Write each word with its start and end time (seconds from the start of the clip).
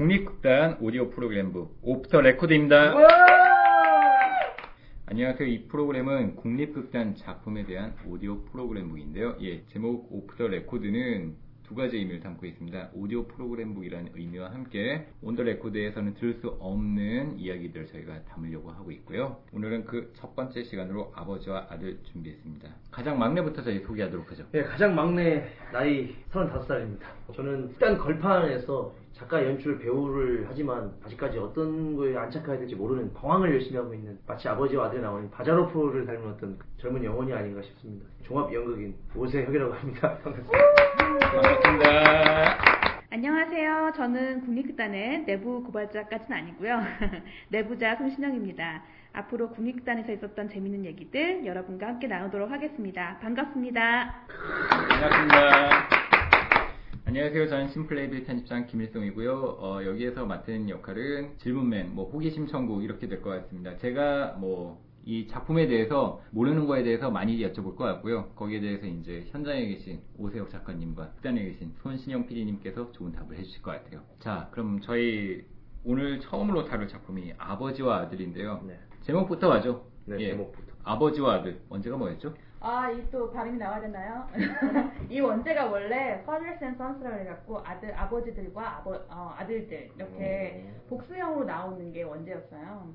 국립극단 0.00 0.76
오디오 0.82 1.08
프로그램북 1.08 1.70
off 1.80 2.00
the 2.00 2.20
record입니다. 2.20 2.92
안녕하세요. 5.06 5.48
이 5.48 5.62
프로그램은 5.68 6.36
국립극단 6.36 7.14
작품에 7.16 7.64
대한 7.64 7.94
오디오 8.06 8.42
프로그램북인데요. 8.44 9.36
예, 9.40 9.64
제목 9.68 10.12
off 10.12 10.36
the 10.36 10.48
record는 10.48 11.34
두 11.62 11.74
가지 11.74 11.96
의미를 11.96 12.20
담고 12.20 12.44
있습니다. 12.44 12.90
오디오 12.92 13.26
프로그램북이라는 13.26 14.12
의미와 14.14 14.50
함께 14.50 15.06
on 15.22 15.30
the 15.30 15.42
record에서는 15.44 16.12
들을 16.14 16.34
수 16.34 16.48
없는 16.60 17.38
이야기들을 17.38 17.86
저희가 17.86 18.22
담으려고 18.24 18.70
하고 18.72 18.92
있고요. 18.92 19.38
오늘은 19.54 19.86
그 19.86 20.12
첫 20.14 20.36
번째 20.36 20.62
시간으로 20.62 21.10
아버지와 21.16 21.68
아들 21.70 21.98
준비했습니다. 22.12 22.68
가장 22.90 23.18
막내부터 23.18 23.62
저희 23.62 23.80
소개하도록 23.80 24.30
하죠. 24.30 24.44
예, 24.52 24.62
가장 24.62 24.94
막내 24.94 25.48
나이 25.72 26.14
35살입니다. 26.32 27.00
저는 27.34 27.70
일단 27.70 27.96
걸판에서 27.96 28.94
작가 29.16 29.42
연출 29.42 29.78
배우를 29.78 30.44
하지만 30.46 30.92
아직까지 31.04 31.38
어떤 31.38 31.96
거에 31.96 32.14
안착해야 32.16 32.58
될지 32.58 32.74
모르는 32.74 33.14
방황을 33.14 33.50
열심히 33.54 33.78
하고 33.78 33.94
있는 33.94 34.18
마치 34.26 34.46
아버지와 34.46 34.86
아들 34.86 35.00
나오는 35.00 35.30
바자로프를 35.30 36.04
닮은 36.04 36.32
어떤 36.32 36.58
젊은 36.76 37.02
영혼이 37.02 37.32
아닌가 37.32 37.62
싶습니다. 37.62 38.06
종합 38.24 38.52
연극인 38.52 38.94
오세혁이라고 39.14 39.72
합니다. 39.72 40.18
반갑습니다. 40.18 40.52
반갑습니다. 41.32 42.76
안녕하세요. 43.08 43.92
저는 43.96 44.44
국립극단의 44.44 45.24
내부 45.24 45.62
고발자까지는 45.64 46.36
아니고요. 46.36 46.82
내부자 47.48 47.96
손신영입니다. 47.96 48.82
앞으로 49.14 49.48
국립극단에서 49.48 50.12
있었던 50.12 50.50
재밌는 50.50 50.84
얘기들 50.84 51.46
여러분과 51.46 51.86
함께 51.86 52.06
나누도록 52.06 52.50
하겠습니다. 52.50 53.18
반갑습니다. 53.22 54.26
반갑습니다. 54.68 56.05
안녕하세요. 57.06 57.48
저는 57.48 57.68
심플레이블 57.68 58.24
편집장 58.24 58.66
김일성이고요. 58.66 59.58
어, 59.60 59.84
여기에서 59.84 60.26
맡은 60.26 60.68
역할은 60.68 61.38
질문맨, 61.38 61.94
뭐 61.94 62.10
호기심 62.10 62.48
천국 62.48 62.82
이렇게 62.82 63.06
될 63.08 63.22
것 63.22 63.30
같습니다. 63.30 63.76
제가 63.76 64.36
뭐 64.40 64.86
이 65.08 65.28
작품에 65.28 65.68
대해서 65.68 66.20
모르는 66.32 66.66
거에 66.66 66.82
대해서 66.82 67.12
많이 67.12 67.38
여쭤볼 67.38 67.76
것 67.76 67.84
같고요. 67.84 68.30
거기에 68.34 68.58
대해서 68.58 68.86
이제 68.86 69.24
현장에 69.28 69.64
계신 69.68 70.00
오세혁 70.18 70.50
작가님과 70.50 71.10
극단에 71.12 71.44
계신 71.44 71.72
손신영 71.80 72.26
PD님께서 72.26 72.90
좋은 72.90 73.12
답을 73.12 73.38
해주실 73.38 73.62
것 73.62 73.70
같아요. 73.70 74.02
자, 74.18 74.48
그럼 74.50 74.80
저희 74.80 75.44
오늘 75.84 76.18
처음으로 76.18 76.64
다룰 76.64 76.88
작품이 76.88 77.34
아버지와 77.38 77.98
아들인데요. 77.98 78.64
네. 78.66 78.80
제목부터 79.02 79.48
가죠. 79.48 79.86
네, 80.06 80.16
예. 80.18 80.30
제목부터. 80.30 80.72
아버지와 80.82 81.34
아들. 81.34 81.60
언제가 81.68 81.96
뭐였죠? 81.96 82.34
아, 82.60 82.90
이 82.90 83.02
또 83.10 83.30
발음이 83.30 83.58
나와야 83.58 83.80
되나요? 83.80 84.26
이 85.10 85.20
원제가 85.20 85.66
원래 85.66 86.20
fathers 86.22 86.64
and 86.64 86.76
sons라고 86.82 87.20
해갖고 87.20 87.58
아들, 87.64 87.94
아버지들과 87.94 88.78
아버, 88.78 88.94
어, 89.08 89.34
아들들 89.38 89.90
이렇게 89.96 90.64
음. 90.66 90.74
복수형으로 90.88 91.44
나오는 91.44 91.92
게 91.92 92.02
원제였어요. 92.02 92.92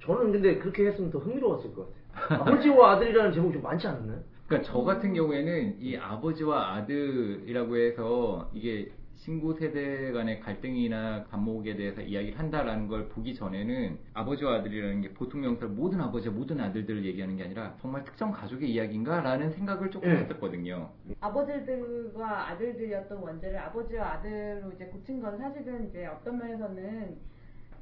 저는 0.00 0.32
근데 0.32 0.58
그렇게 0.58 0.86
했으면 0.86 1.10
더 1.10 1.18
흥미로웠을 1.18 1.74
것 1.74 1.88
같아요. 2.14 2.40
아버지와 2.42 2.92
아들이라는 2.92 3.32
제목이 3.32 3.54
좀 3.54 3.62
많지 3.62 3.86
않았나요? 3.88 4.20
그러니까 4.46 4.70
저 4.70 4.82
같은 4.82 5.12
경우에는 5.14 5.80
이 5.80 5.96
아버지와 5.96 6.76
아들이라고 6.76 7.76
해서 7.76 8.50
이게 8.52 8.90
신구 9.18 9.54
세대 9.54 10.12
간의 10.12 10.38
갈등이나 10.38 11.24
반목에 11.24 11.74
대해서 11.74 12.00
이야기를 12.00 12.38
한다라는 12.38 12.86
걸 12.86 13.08
보기 13.08 13.34
전에는 13.34 13.98
아버지와 14.14 14.58
아들이라는 14.58 15.00
게 15.00 15.12
보통 15.12 15.40
명사로 15.40 15.72
모든 15.72 16.00
아버지와 16.00 16.32
모든 16.32 16.60
아들들을 16.60 17.04
얘기하는 17.04 17.36
게 17.36 17.42
아니라 17.42 17.74
정말 17.80 18.04
특정 18.04 18.30
가족의 18.30 18.70
이야기인가라는 18.70 19.50
생각을 19.50 19.90
조금 19.90 20.08
예. 20.08 20.18
했었거든요. 20.18 20.90
아버지들과 21.20 22.50
아들들이었던 22.50 23.18
원제를 23.18 23.58
아버지와 23.58 24.12
아들로 24.12 24.70
이제 24.72 24.86
고친 24.86 25.20
건 25.20 25.36
사실은 25.36 25.88
이제 25.88 26.06
어떤 26.06 26.38
면에서는 26.38 27.16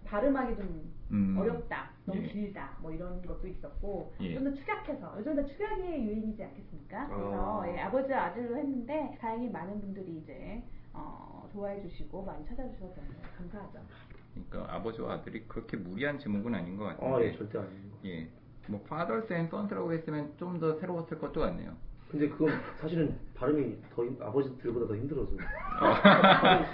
발음하기 0.07 0.57
좀 0.57 0.95
음. 1.11 1.37
어렵다, 1.39 1.91
너무 2.07 2.23
예. 2.23 2.27
길다, 2.29 2.79
뭐 2.81 2.91
이런 2.91 3.21
것도 3.27 3.47
있었고 3.47 4.15
예. 4.21 4.35
좀더 4.35 4.55
축약해서 4.55 5.15
요즘 5.19 5.37
다 5.37 5.45
축약이 5.45 5.83
유행이지 5.83 6.43
않겠습니까? 6.43 7.09
그래서 7.09 7.63
아. 7.63 7.69
예, 7.69 7.79
아버지와 7.81 8.25
아들로 8.25 8.57
했는데 8.57 9.17
다행히 9.21 9.51
많은 9.51 9.81
분들이 9.81 10.17
이제 10.23 10.63
어, 10.97 11.49
좋아해 11.53 11.81
주시고 11.83 12.25
많이 12.25 12.45
찾아주셔서 12.47 12.95
너무 12.95 13.09
감사하죠. 13.39 13.79
그러니까 14.51 14.75
아버지와 14.75 15.15
아들이 15.15 15.45
그렇게 15.47 15.77
무리한 15.77 16.19
제목은 16.19 16.55
아닌 16.55 16.77
것 16.77 16.85
같은데. 16.85 17.07
아, 17.15 17.21
예, 17.23 17.33
절대 17.37 17.59
아닙니다. 17.59 17.97
예. 18.05 18.29
뭐 18.69 18.81
fathers 18.85 19.33
and 19.33 19.49
sons라고 19.55 19.93
했으면 19.93 20.33
좀 20.39 20.59
더 20.59 20.75
새로웠을 20.79 21.19
것도 21.19 21.41
같네요. 21.41 21.73
근데 22.11 22.29
그건 22.29 22.51
사실은 22.81 23.17
발음이 23.35 23.77
더 23.95 24.05
힘- 24.05 24.21
아버지들보다 24.23 24.87
더 24.89 24.97
힘들어서. 24.97 25.31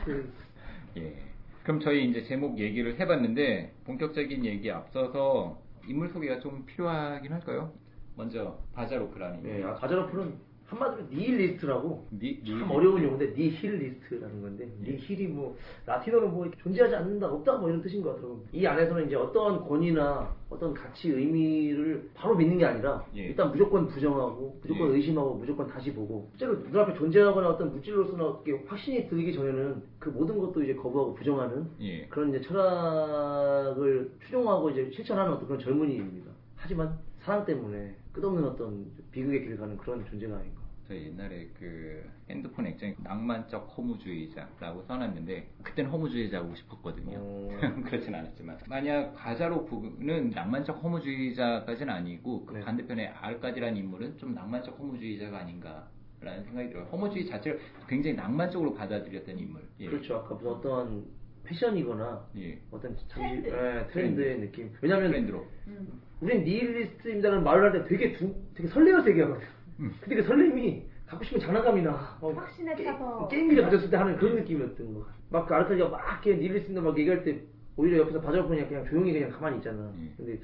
그, 0.04 0.32
예. 0.98 1.16
그럼 1.62 1.80
저희 1.80 2.08
이제 2.08 2.22
제목 2.24 2.58
얘기를 2.58 2.98
해봤는데 2.98 3.72
본격적인 3.84 4.44
얘기에 4.44 4.72
앞서서 4.72 5.58
인물 5.86 6.08
소개가 6.08 6.40
좀 6.40 6.64
필요하긴 6.66 7.32
할까요? 7.32 7.72
먼저 8.16 8.58
바자로프라는 8.74 9.44
예, 9.46 9.64
아, 9.64 9.74
바자로프는 9.76 10.34
한마디로 10.72 11.06
니힐리스트라고 11.10 12.06
니, 12.10 12.42
니- 12.42 12.58
참 12.58 12.70
어려운 12.70 13.02
용어인데 13.02 13.34
니힐리스트라는 13.36 14.40
건데 14.42 14.68
예. 14.86 14.92
니힐이 14.92 15.26
뭐 15.28 15.54
라틴어로 15.86 16.28
뭐 16.28 16.50
존재하지 16.62 16.94
않는다 16.96 17.28
없다 17.30 17.58
뭐 17.58 17.68
이런 17.68 17.82
뜻인 17.82 18.02
것 18.02 18.10
같더라고요. 18.10 18.40
이 18.52 18.66
안에서는 18.66 19.06
이제 19.06 19.14
어떠한 19.16 19.60
권위나 19.68 20.34
어떤 20.48 20.72
가치 20.74 21.10
의미를 21.10 22.10
바로 22.14 22.34
믿는 22.36 22.58
게 22.58 22.64
아니라 22.64 23.04
예. 23.14 23.26
일단 23.26 23.50
무조건 23.50 23.86
부정하고 23.86 24.58
무조건 24.62 24.90
예. 24.90 24.94
의심하고 24.96 25.34
무조건 25.34 25.66
다시 25.66 25.92
보고 25.92 26.28
실제로 26.32 26.54
눈앞에 26.60 26.94
존재하거나 26.94 27.48
어떤 27.50 27.70
물질로서는 27.72 28.24
어떻게 28.24 28.52
확신이 28.66 29.08
들기 29.08 29.32
전에는 29.34 29.82
그 29.98 30.08
모든 30.08 30.38
것도 30.38 30.62
이제 30.62 30.74
거부하고 30.74 31.14
부정하는 31.14 31.66
예. 31.80 32.06
그런 32.06 32.30
이제 32.30 32.40
철학을 32.40 34.10
추종하고 34.24 34.70
이제 34.70 34.90
실천하는 34.92 35.32
어떤 35.32 35.46
그런 35.46 35.60
젊은이입니다. 35.60 36.30
하지만 36.56 36.98
사랑 37.20 37.44
때문에 37.44 37.94
끝없는 38.12 38.44
어떤 38.44 38.86
비극의 39.10 39.42
길을 39.42 39.56
가는 39.56 39.76
그런 39.78 40.04
존재가 40.06 40.36
아닌가. 40.36 40.61
저 40.92 40.96
옛날에 40.96 41.48
그 41.58 42.04
핸드폰 42.28 42.66
액정에 42.66 42.94
낭만적 43.02 43.72
허무주의자라고 43.78 44.82
써놨는데 44.82 45.48
그땐 45.62 45.86
허무주의자고 45.86 46.54
싶었거든요. 46.54 47.16
어. 47.18 47.48
그렇진 47.86 48.14
않았지만 48.14 48.58
만약 48.68 49.14
가자로프는 49.14 50.30
낭만적 50.30 50.82
허무주의자까지는 50.84 51.94
아니고 51.94 52.44
그 52.44 52.54
네. 52.54 52.60
반대편에 52.60 53.06
아르까디라는 53.08 53.76
인물은 53.78 54.18
좀 54.18 54.34
낭만적 54.34 54.78
허무주의자가 54.78 55.38
아닌가 55.38 55.88
라는 56.20 56.44
생각이 56.44 56.68
들어요. 56.68 56.84
허무주의 56.92 57.26
자체를 57.26 57.58
굉장히 57.88 58.14
낭만적으로 58.14 58.74
받아들였던 58.74 59.38
인물. 59.38 59.62
예. 59.80 59.86
그렇죠. 59.86 60.16
아까 60.16 60.34
무슨 60.34 60.50
어떠한 60.50 61.04
패션이거나 61.44 62.28
예. 62.36 62.60
어떤 62.70 62.94
잠시 63.08 63.08
트렌드. 63.42 63.48
예, 63.48 63.86
트렌드의 63.92 64.40
느낌. 64.40 64.70
왜냐하면 64.82 65.10
트렌드로. 65.10 65.46
음. 65.68 66.00
우린 66.20 66.44
니힐리스트입니다라는 66.44 67.42
말을 67.42 67.72
할 67.72 67.72
때 67.82 67.88
되게 67.88 68.12
두, 68.12 68.32
되게 68.54 68.68
설레어서 68.68 69.08
얘기하거든. 69.10 69.44
음. 69.82 69.92
근데 70.00 70.16
그 70.16 70.22
설렘이 70.22 70.84
갖고 71.06 71.24
싶은 71.24 71.40
장난감이나 71.40 72.18
어, 72.20 72.30
확신에 72.32 72.74
게- 72.74 72.84
차서. 72.84 73.28
게 73.28 73.38
임기를 73.40 73.64
가졌을 73.64 73.90
때 73.90 73.96
하는 73.96 74.16
그런 74.16 74.36
느낌이었던 74.36 74.94
거. 74.94 75.06
막그 75.30 75.54
아르카디가 75.54 75.88
막 75.88 76.00
이렇게 76.24 76.36
니힐리스트인가 76.40 76.80
막 76.80 76.98
얘기할 76.98 77.24
때 77.24 77.40
오히려 77.76 77.98
옆에서 77.98 78.20
바자로프냐 78.20 78.68
그냥 78.68 78.84
조용히 78.86 79.12
그냥 79.12 79.30
가만히 79.30 79.56
있잖아. 79.58 79.92
예. 80.02 80.12
근데 80.16 80.40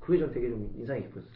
그게 0.00 0.18
전 0.18 0.30
되게 0.32 0.48
좀 0.48 0.72
인상이 0.76 1.02
깊었어요. 1.02 1.30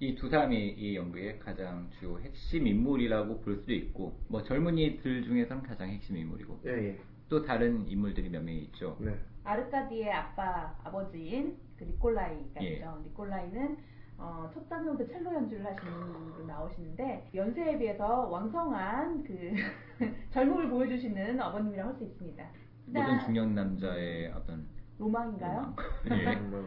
이두 0.00 0.28
사람이 0.28 0.70
이 0.70 0.96
연극의 0.96 1.38
가장 1.38 1.88
주요 1.98 2.18
핵심 2.18 2.66
인물이라고 2.66 3.40
볼 3.40 3.56
수도 3.56 3.72
있고 3.72 4.18
뭐 4.28 4.42
젊은이들 4.42 5.22
중에서는 5.24 5.62
가장 5.62 5.88
핵심 5.88 6.16
인물이고 6.16 6.60
예, 6.66 6.70
예. 6.70 6.98
또 7.28 7.42
다른 7.42 7.86
인물들이 7.88 8.28
몇 8.28 8.42
명 8.42 8.54
있죠. 8.56 8.96
네. 9.00 9.14
아르카디의 9.44 10.10
아빠 10.12 10.74
아버지인 10.84 11.56
그 11.78 11.84
니콜라이가 11.84 12.62
예. 12.64 12.68
있죠. 12.74 13.00
니콜라이는 13.06 13.76
어, 14.18 14.48
첫 14.54 14.68
단성부터 14.68 15.12
첼로 15.12 15.34
연주를 15.34 15.66
하시는 15.66 16.32
분 16.34 16.46
나오시는데 16.46 17.30
연세에 17.34 17.78
비해서 17.78 18.28
왕성한 18.28 19.24
그 19.24 19.52
젊음을 20.30 20.68
보여주시는 20.70 21.40
어머님이라고 21.40 21.90
할 21.90 21.96
수 21.96 22.04
있습니다. 22.04 22.44
모든 22.86 23.18
중년 23.20 23.54
남자의 23.54 24.32
어떤 24.32 24.66
로망인가요? 24.98 25.74
예. 26.10 26.34
정말 26.34 26.64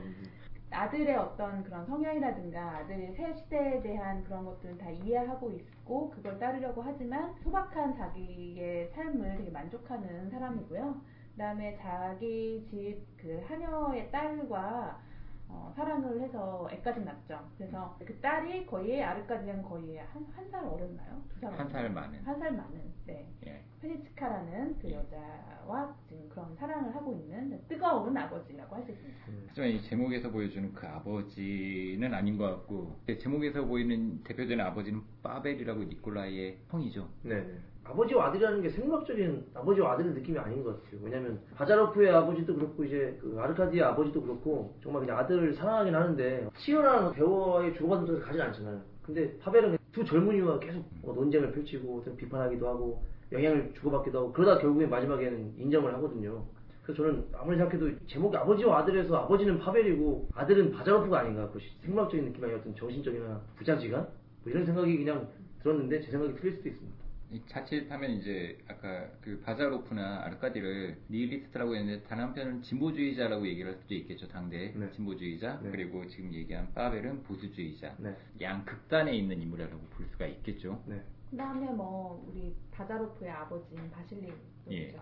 아들의 0.72 1.16
어떤 1.16 1.64
그런 1.64 1.86
성향이라든가 1.86 2.78
아들의 2.80 3.14
새 3.16 3.34
시대에 3.34 3.82
대한 3.82 4.24
그런 4.26 4.44
것들은 4.44 4.78
다 4.78 4.90
이해하고 4.90 5.52
있고 5.52 6.10
그걸 6.10 6.38
따르려고 6.38 6.82
하지만 6.82 7.34
소박한 7.44 7.96
자기의 7.96 8.90
삶을 8.90 9.38
되게 9.38 9.50
만족하는 9.52 10.30
사람이고요. 10.30 11.02
그다음에 11.32 11.78
자기 11.78 12.66
집 12.70 13.06
그 13.18 13.42
하녀의 13.48 14.12
딸과 14.12 15.00
어, 15.48 15.72
사랑을 15.76 16.22
해서 16.22 16.68
애까지 16.72 17.02
낳죠. 17.02 17.40
그래서 17.58 17.96
그 18.06 18.20
딸이 18.20 18.66
거의 18.66 19.04
아르까지랑 19.04 19.62
거의 19.64 19.98
한 19.98 20.26
한 20.36 20.50
살 20.50 20.64
어렸나요? 20.66 21.22
두 21.30 21.40
살. 21.40 21.54
한 21.60 21.70
살 21.70 21.90
많은. 21.92 22.20
한 22.26 22.40
살 22.40 22.52
많은. 22.52 22.82
네. 23.06 23.28
예. 23.46 23.64
페니치카라는 23.82 24.80
그 24.80 24.92
여자와 24.92 25.96
지금 26.10 26.28
그런 26.30 26.56
사랑을 26.56 26.96
하고 26.96 27.14
있는 27.14 27.62
뜨거운 27.68 28.18
아버지라고 28.18 28.76
할 28.76 28.84
수 28.86 28.92
있습니다. 28.92 29.46
하지만 29.50 29.70
이 29.70 29.82
제목에서 29.84 30.32
보여주는 30.32 30.74
그 30.74 30.88
아버지는 30.88 32.14
아닌 32.14 32.38
것 32.38 32.46
같고 32.46 33.00
제 33.06 33.18
제목에서 33.18 33.64
보이는 33.66 34.24
대표적인 34.24 34.60
아버지는 34.60 35.02
파벨이라고 35.22 35.84
니콜라이의 35.84 36.58
형이죠. 36.70 37.08
네. 37.24 37.44
아버지와 37.86 38.28
아들이라는 38.28 38.62
게 38.62 38.70
생물학적인 38.70 39.46
아버지와 39.54 39.94
아들의 39.94 40.14
느낌이 40.14 40.38
아닌 40.38 40.64
것 40.64 40.84
같아요. 40.84 41.00
왜냐면 41.04 41.40
바자로프의 41.56 42.12
아버지도 42.12 42.56
그렇고 42.56 42.84
이제 42.84 43.18
그 43.22 43.38
아르카디의 43.40 43.84
아버지도 43.84 44.22
그렇고 44.22 44.76
정말 44.82 45.02
그냥 45.02 45.20
아들을 45.20 45.54
사랑하긴 45.54 45.94
하는데 45.94 46.50
치열한 46.58 47.14
대화의 47.14 47.76
주고받은 47.76 48.06
적을 48.08 48.22
가진 48.22 48.42
않잖아요. 48.42 48.82
근데 49.04 49.38
파벨은 49.38 49.78
두 49.92 50.04
젊은이와 50.04 50.60
계속 50.60 50.84
뭐 51.02 51.14
논쟁을 51.14 51.52
펼치고 51.52 52.04
좀 52.04 52.18
비판하기도 52.18 52.68
하고 52.68 53.04
영향을 53.32 53.72
주고받기도 53.76 54.18
하고 54.18 54.34
그러다 54.34 54.60
결국에 54.60 54.88
마지막에는 54.88 55.54
인정을 55.58 55.94
하거든요. 55.96 56.44
그래서 56.84 57.02
저는 57.02 57.26
아무리 57.34 57.58
생각해도 57.58 57.90
제목이 58.08 58.36
아버지와 58.36 58.80
아들에서 58.80 59.16
아버지는 59.16 59.60
파벨이고 59.60 60.30
아들은 60.36 60.72
바자로프가 60.72 61.20
아닌가 61.20 61.50
그 61.52 61.60
생물학적인 61.84 62.26
느낌 62.26 62.44
아니었던 62.44 62.76
정신적이나 62.76 63.42
부자지간 63.58 64.02
뭐 64.44 64.52
이런 64.52 64.66
생각이 64.66 64.98
그냥 64.98 65.28
들었는데 65.64 66.02
제 66.02 66.12
생각이 66.12 66.36
틀릴 66.36 66.58
수도 66.58 66.70
있습니다. 66.70 66.95
이 67.36 67.42
자칫하면 67.48 68.12
이제 68.12 68.58
아까 68.70 69.10
그 69.20 69.42
바자로프나 69.42 70.24
아르카디를 70.24 70.98
니힐리스트라고 71.10 71.76
했는데 71.76 72.02
단 72.08 72.22
한편은 72.22 72.62
진보주의자라고 72.62 73.46
얘기를 73.46 73.72
할 73.72 73.78
수도 73.82 73.94
있겠죠 73.94 74.26
당대 74.30 74.72
네. 74.74 74.90
진보주의자 74.92 75.60
네. 75.62 75.70
그리고 75.70 76.08
지금 76.08 76.34
얘기한 76.34 76.74
파벨은 76.74 77.24
보수주의자 77.24 77.96
네. 77.98 78.16
양 78.42 78.64
극단에 78.64 79.14
있는 79.14 79.42
인물이라고 79.42 79.78
볼 79.78 80.06
수가 80.06 80.28
있겠죠. 80.28 80.82
네. 80.86 81.04
그다음에 81.30 81.70
뭐 81.74 82.26
우리 82.30 82.56
바자로프의 82.72 83.30
아버지인 83.30 83.92
바실리죠. 83.92 84.36
예. 84.72 84.96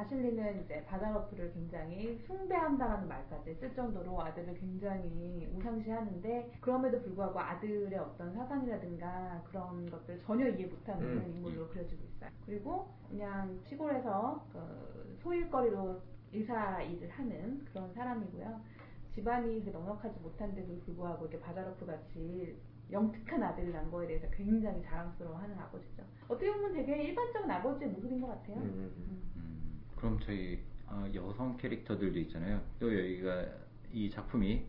바실리는 0.00 0.64
이제 0.64 0.82
바자로프를 0.86 1.52
굉장히 1.52 2.18
숭배한다라는 2.26 3.06
말까지 3.06 3.54
쓸 3.56 3.74
정도로 3.74 4.18
아들을 4.22 4.54
굉장히 4.54 5.46
우상시하는데 5.54 6.52
그럼에도 6.60 7.02
불구하고 7.02 7.38
아들의 7.38 7.98
어떤 7.98 8.32
사상이라든가 8.32 9.42
그런 9.44 9.90
것들 9.90 10.18
전혀 10.20 10.48
이해 10.48 10.66
못하는 10.66 11.02
음. 11.02 11.32
인물로 11.34 11.68
그려지고 11.68 12.02
있어요. 12.04 12.30
그리고 12.46 12.88
그냥 13.10 13.60
시골에서 13.64 14.42
그 14.52 15.18
소일거리로 15.22 16.00
일사 16.32 16.80
일을 16.80 17.10
하는 17.10 17.62
그런 17.66 17.92
사람이고요. 17.92 18.60
집안이 19.14 19.62
그 19.64 19.70
넉넉하지 19.70 20.18
못한데도 20.20 20.80
불구하고 20.80 21.26
이렇게 21.26 21.38
바자로프 21.44 21.84
같이 21.84 22.56
영특한 22.90 23.42
아들을 23.42 23.72
낳은 23.72 23.90
거에 23.90 24.06
대해서 24.06 24.28
굉장히 24.30 24.82
자랑스러워하는 24.82 25.58
아버지죠. 25.58 26.02
어떻게 26.28 26.50
보면 26.52 26.72
되게 26.72 27.02
일반적인 27.02 27.50
아버지의 27.50 27.90
모습인 27.90 28.20
것 28.20 28.28
같아요. 28.28 28.56
음, 28.56 28.62
음, 28.62 28.94
음. 28.96 29.32
음, 29.36 29.39
그럼 30.00 30.18
저희 30.24 30.58
어, 30.86 31.06
여성 31.14 31.56
캐릭터들도 31.56 32.18
있잖아요. 32.20 32.60
또 32.80 32.92
여기가 32.96 33.44
이 33.92 34.10
작품이 34.10 34.62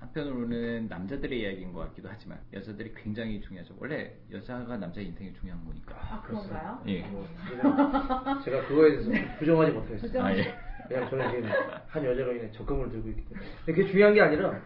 한편으로는 0.00 0.86
남자들의 0.88 1.40
이야기인 1.40 1.72
것 1.72 1.80
같기도 1.80 2.08
하지만 2.10 2.38
여자들이 2.52 2.94
굉장히 2.94 3.40
중요하죠. 3.40 3.74
원래 3.78 4.14
여자가 4.30 4.76
남자 4.76 5.00
인생이 5.00 5.34
중요한 5.34 5.64
거니까. 5.64 5.94
아 5.98 6.22
그런가요? 6.22 6.82
예. 6.86 7.02
뭐, 7.08 7.26
제가, 7.48 8.42
제가 8.44 8.66
그거에 8.68 8.90
대해서 8.90 9.10
부정하지 9.38 9.72
못하겠어요. 9.72 10.00
부정- 10.08 10.24
아 10.26 10.36
예. 10.36 10.54
왜냐면 10.88 11.10
저는 11.10 11.30
지금 11.30 11.50
한 11.88 12.04
여자로 12.04 12.34
인해 12.36 12.50
적금을 12.52 12.90
들고 12.90 13.08
있기 13.10 13.24
때문에. 13.28 13.46
그게 13.66 13.86
중요한 13.86 14.14
게 14.14 14.20
아니라 14.20 14.60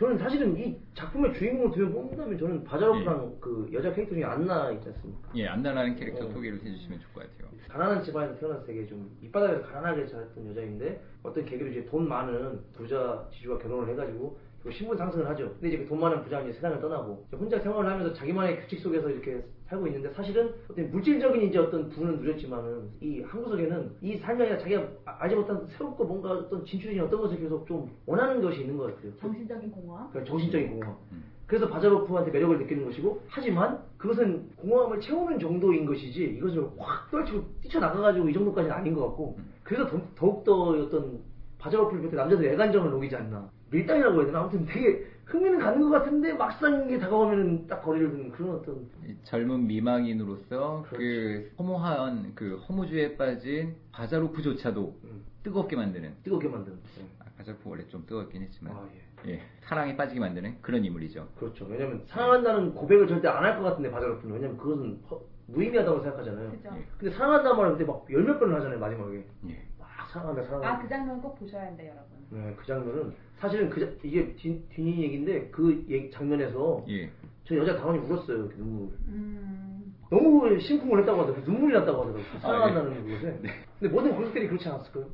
저는 0.00 0.16
사실은 0.16 0.56
이 0.56 0.80
작품의 0.94 1.34
주인공을 1.34 1.72
두명 1.72 1.92
뽑는다면 1.92 2.38
저는 2.38 2.64
바자로프랑 2.64 3.36
그 3.38 3.68
여자 3.70 3.92
캐릭터 3.92 4.14
중에 4.14 4.24
안나 4.24 4.70
있지 4.70 4.88
않습니까? 4.88 5.30
예, 5.34 5.46
안나라는 5.46 5.94
캐릭터 5.96 6.24
어. 6.24 6.30
소개를 6.30 6.56
해주시면 6.64 7.00
좋을 7.00 7.12
것 7.12 7.20
같아요. 7.36 7.50
가난한 7.68 8.02
집안에서 8.02 8.34
태어나서 8.36 8.64
되게 8.64 8.86
좀 8.86 9.14
밑바닥에서 9.20 9.60
가난하게 9.60 10.06
자랐던 10.06 10.48
여자인데 10.48 11.02
어떤 11.22 11.44
계기로 11.44 11.68
이제 11.68 11.84
돈 11.84 12.08
많은 12.08 12.62
부자 12.72 13.28
지주와 13.30 13.58
결혼을 13.58 13.92
해가지고 13.92 14.38
그 14.62 14.70
신분 14.70 14.96
상승을 14.96 15.28
하죠. 15.28 15.52
근데 15.60 15.68
이제 15.68 15.78
그돈 15.84 16.00
많은 16.00 16.22
부자는 16.22 16.46
이제 16.48 16.54
세상을 16.54 16.80
떠나고 16.80 17.28
혼자 17.32 17.58
생활을 17.58 17.90
하면서 17.90 18.14
자기만의 18.14 18.60
규칙 18.60 18.80
속에서 18.80 19.10
이렇게 19.10 19.44
살고 19.70 19.86
있는데 19.86 20.10
사실은 20.12 20.52
어떤 20.68 20.90
물질적인 20.90 21.42
이제 21.42 21.58
어떤 21.58 21.88
부는 21.88 22.16
누렸지만은 22.18 22.90
이 23.00 23.20
한 23.22 23.42
구석에는 23.42 23.90
이 24.02 24.16
삶이 24.16 24.42
아니라 24.42 24.58
자기가 24.58 24.82
아- 25.04 25.16
알지 25.20 25.36
못한 25.36 25.64
새롭고 25.68 26.04
뭔가 26.04 26.30
어떤 26.32 26.64
진출이 26.64 26.98
어떤 26.98 27.20
것을 27.20 27.38
계속 27.38 27.66
좀 27.66 27.88
원하는 28.06 28.42
것이 28.42 28.62
있는 28.62 28.76
것 28.76 28.94
같아요. 28.94 29.16
정신적인 29.20 29.70
공허함? 29.70 30.10
그러니까 30.10 30.28
정신적인 30.28 30.70
공허함. 30.70 30.96
음. 31.12 31.24
그래서 31.46 31.68
바자로프한테 31.68 32.30
매력을 32.30 32.58
느끼는 32.58 32.84
것이고 32.86 33.22
하지만 33.28 33.80
그것은 33.96 34.50
공허함을 34.56 35.00
채우는 35.00 35.38
정도인 35.38 35.84
것이지 35.86 36.24
이것을 36.38 36.64
확 36.78 37.10
떨치고 37.10 37.42
뛰쳐나가가지고 37.62 38.28
이 38.28 38.32
정도까지는 38.32 38.74
아닌 38.74 38.94
것 38.94 39.06
같고 39.06 39.36
그래서 39.64 39.88
더, 39.88 40.00
더욱더 40.14 40.52
어떤 40.70 41.18
바자로프를 41.58 42.00
비롯해 42.02 42.16
남자들 42.16 42.46
애간점을 42.52 42.90
녹이지 42.90 43.16
않나 43.16 43.48
밀당이라고 43.70 44.16
해야 44.18 44.26
되나 44.26 44.40
아무튼 44.40 44.64
되게 44.66 45.04
흥미는 45.30 45.58
가는 45.60 45.80
것 45.80 45.90
같은데 45.90 46.32
막상 46.34 46.86
이게 46.86 46.98
다가오면 46.98 47.66
딱 47.68 47.80
거리를 47.82 48.10
두는 48.10 48.30
그런 48.32 48.56
어떤 48.56 48.88
이 49.06 49.14
젊은 49.22 49.66
미망인으로서 49.66 50.84
그 50.90 51.52
허무한 51.58 52.32
그 52.34 52.56
허무주의에 52.68 53.16
빠진 53.16 53.76
바자로프조차도 53.92 54.98
음, 55.04 55.24
뜨겁게 55.44 55.76
만드는 55.76 56.14
뜨겁게 56.24 56.48
만드는 56.48 56.78
네. 56.98 57.06
아, 57.20 57.24
바자로프 57.38 57.62
원래 57.70 57.86
좀 57.86 58.04
뜨겁긴 58.06 58.42
했지만 58.42 58.74
아, 58.74 58.88
예. 59.26 59.32
예, 59.32 59.42
사랑에 59.60 59.96
빠지게 59.96 60.18
만드는 60.18 60.56
그런 60.62 60.84
인물이죠. 60.84 61.28
그렇죠 61.38 61.66
왜냐면 61.68 62.02
사랑한다는 62.06 62.74
고백을 62.74 63.06
절대 63.06 63.28
안 63.28 63.44
할 63.44 63.56
것 63.56 63.62
같은데 63.62 63.90
바자로프는 63.90 64.34
왜냐면 64.34 64.56
그것은 64.56 65.00
허- 65.10 65.20
무의미하다고 65.46 66.00
생각하잖아요 66.02 66.50
그죠? 66.50 66.70
예. 66.76 66.84
근데 66.98 67.14
사랑한다는 67.14 67.56
말을 67.56 67.70
근데 67.76 67.84
막 67.84 68.04
열 68.10 68.24
몇 68.24 68.38
번을 68.40 68.56
하잖아요 68.56 68.78
마지막에 68.80 69.24
예. 69.48 69.62
막 70.10 70.34
사랑한다 70.34 70.42
사랑한다 70.42 70.68
아 70.78 70.82
그 70.82 70.88
장면 70.88 71.20
꼭 71.22 71.38
보셔야 71.38 71.66
한다 71.66 71.82
여러분. 71.84 72.04
네, 72.30 72.54
그 72.56 72.66
장면은 72.66 73.12
사실은 73.38 73.70
그 73.70 73.80
자- 73.80 73.92
이게 74.02 74.34
뒤, 74.34 74.62
뒤 74.70 75.02
얘기인데 75.02 75.48
그 75.50 75.84
얘기- 75.88 76.10
장면에서 76.10 76.84
예. 76.88 77.10
저 77.44 77.56
여자 77.56 77.76
당원이 77.76 77.98
울었어요 78.00 78.48
그 78.48 78.54
눈물 78.56 78.88
음, 79.08 79.94
너무 80.10 80.58
심쿵을 80.58 81.00
했다고 81.00 81.22
하더라고요 81.22 81.44
눈물이 81.46 81.74
났다고 81.74 82.00
하더라고요 82.02 82.24
아, 82.36 82.38
사랑한다는 82.40 82.96
예. 82.96 83.02
그것에 83.14 83.38
근데 83.78 83.94
모든 83.94 84.12
관객들이 84.14 84.46
그렇지 84.48 84.68
않았을까요? 84.68 85.06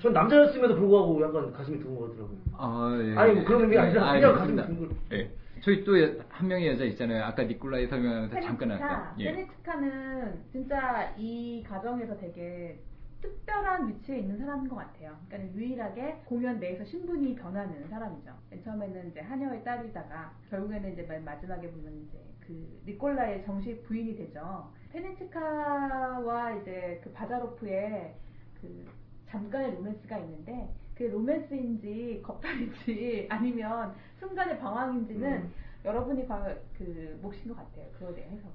전 0.00 0.12
남자였음에도 0.12 0.76
불구하고 0.76 1.22
약간 1.22 1.52
가슴이 1.52 1.78
두근거리더라고요 1.80 2.38
아, 2.56 2.98
예. 3.02 3.16
아니, 3.16 3.34
뭐 3.34 3.44
그런 3.44 3.62
의미가 3.62 3.82
아니라 3.82 4.08
아, 4.08 4.12
그냥 4.14 4.30
알겠습니다. 4.30 4.62
가슴이 4.62 4.78
둥글- 4.88 4.96
예. 5.12 5.30
저희 5.62 5.84
또 5.84 5.92
한 6.28 6.48
명의 6.48 6.68
여자 6.68 6.84
있잖아요. 6.84 7.24
아까 7.24 7.42
니콜라이 7.42 7.86
설명하면서 7.86 8.40
잠깐. 8.42 8.68
나왔다. 8.68 9.14
예. 9.18 9.32
페니치카는 9.32 10.34
진짜 10.52 11.12
이 11.16 11.64
가정에서 11.66 12.14
되게 12.18 12.78
특별한 13.26 13.88
위치에 13.88 14.18
있는 14.20 14.38
사람인 14.38 14.68
것 14.68 14.76
같아요. 14.76 15.16
그러니까 15.28 15.54
유일하게 15.54 16.22
공연 16.26 16.60
내에서 16.60 16.84
신분이 16.84 17.34
변하는 17.34 17.88
사람이죠. 17.88 18.30
맨 18.50 18.62
처음에는 18.62 19.08
이제 19.10 19.20
하녀의 19.20 19.64
딸이다가 19.64 20.32
결국에는 20.50 20.92
이제 20.92 21.02
맨 21.02 21.24
마지막에 21.24 21.68
보면 21.70 21.92
이제 22.08 22.18
그 22.40 22.80
니콜라의 22.86 23.44
정식 23.44 23.82
부인이 23.82 24.16
되죠. 24.16 24.70
페니치카와 24.92 26.52
이제 26.56 27.00
그 27.02 27.10
바자로프의 27.12 28.14
그 28.60 28.86
잠깐의 29.28 29.74
로맨스가 29.74 30.18
있는데 30.18 30.72
그 30.94 31.02
로맨스인지 31.04 32.22
겁탈인지 32.24 33.26
아니면 33.30 33.92
순간의 34.20 34.58
방황인지는 34.60 35.32
음. 35.42 35.52
여러분이 35.84 36.26
과- 36.26 36.54
그 36.78 37.18
몫인 37.22 37.48
것 37.48 37.56
같아요. 37.56 37.86
그거에 37.98 38.14
대해 38.14 38.30
해석. 38.30 38.50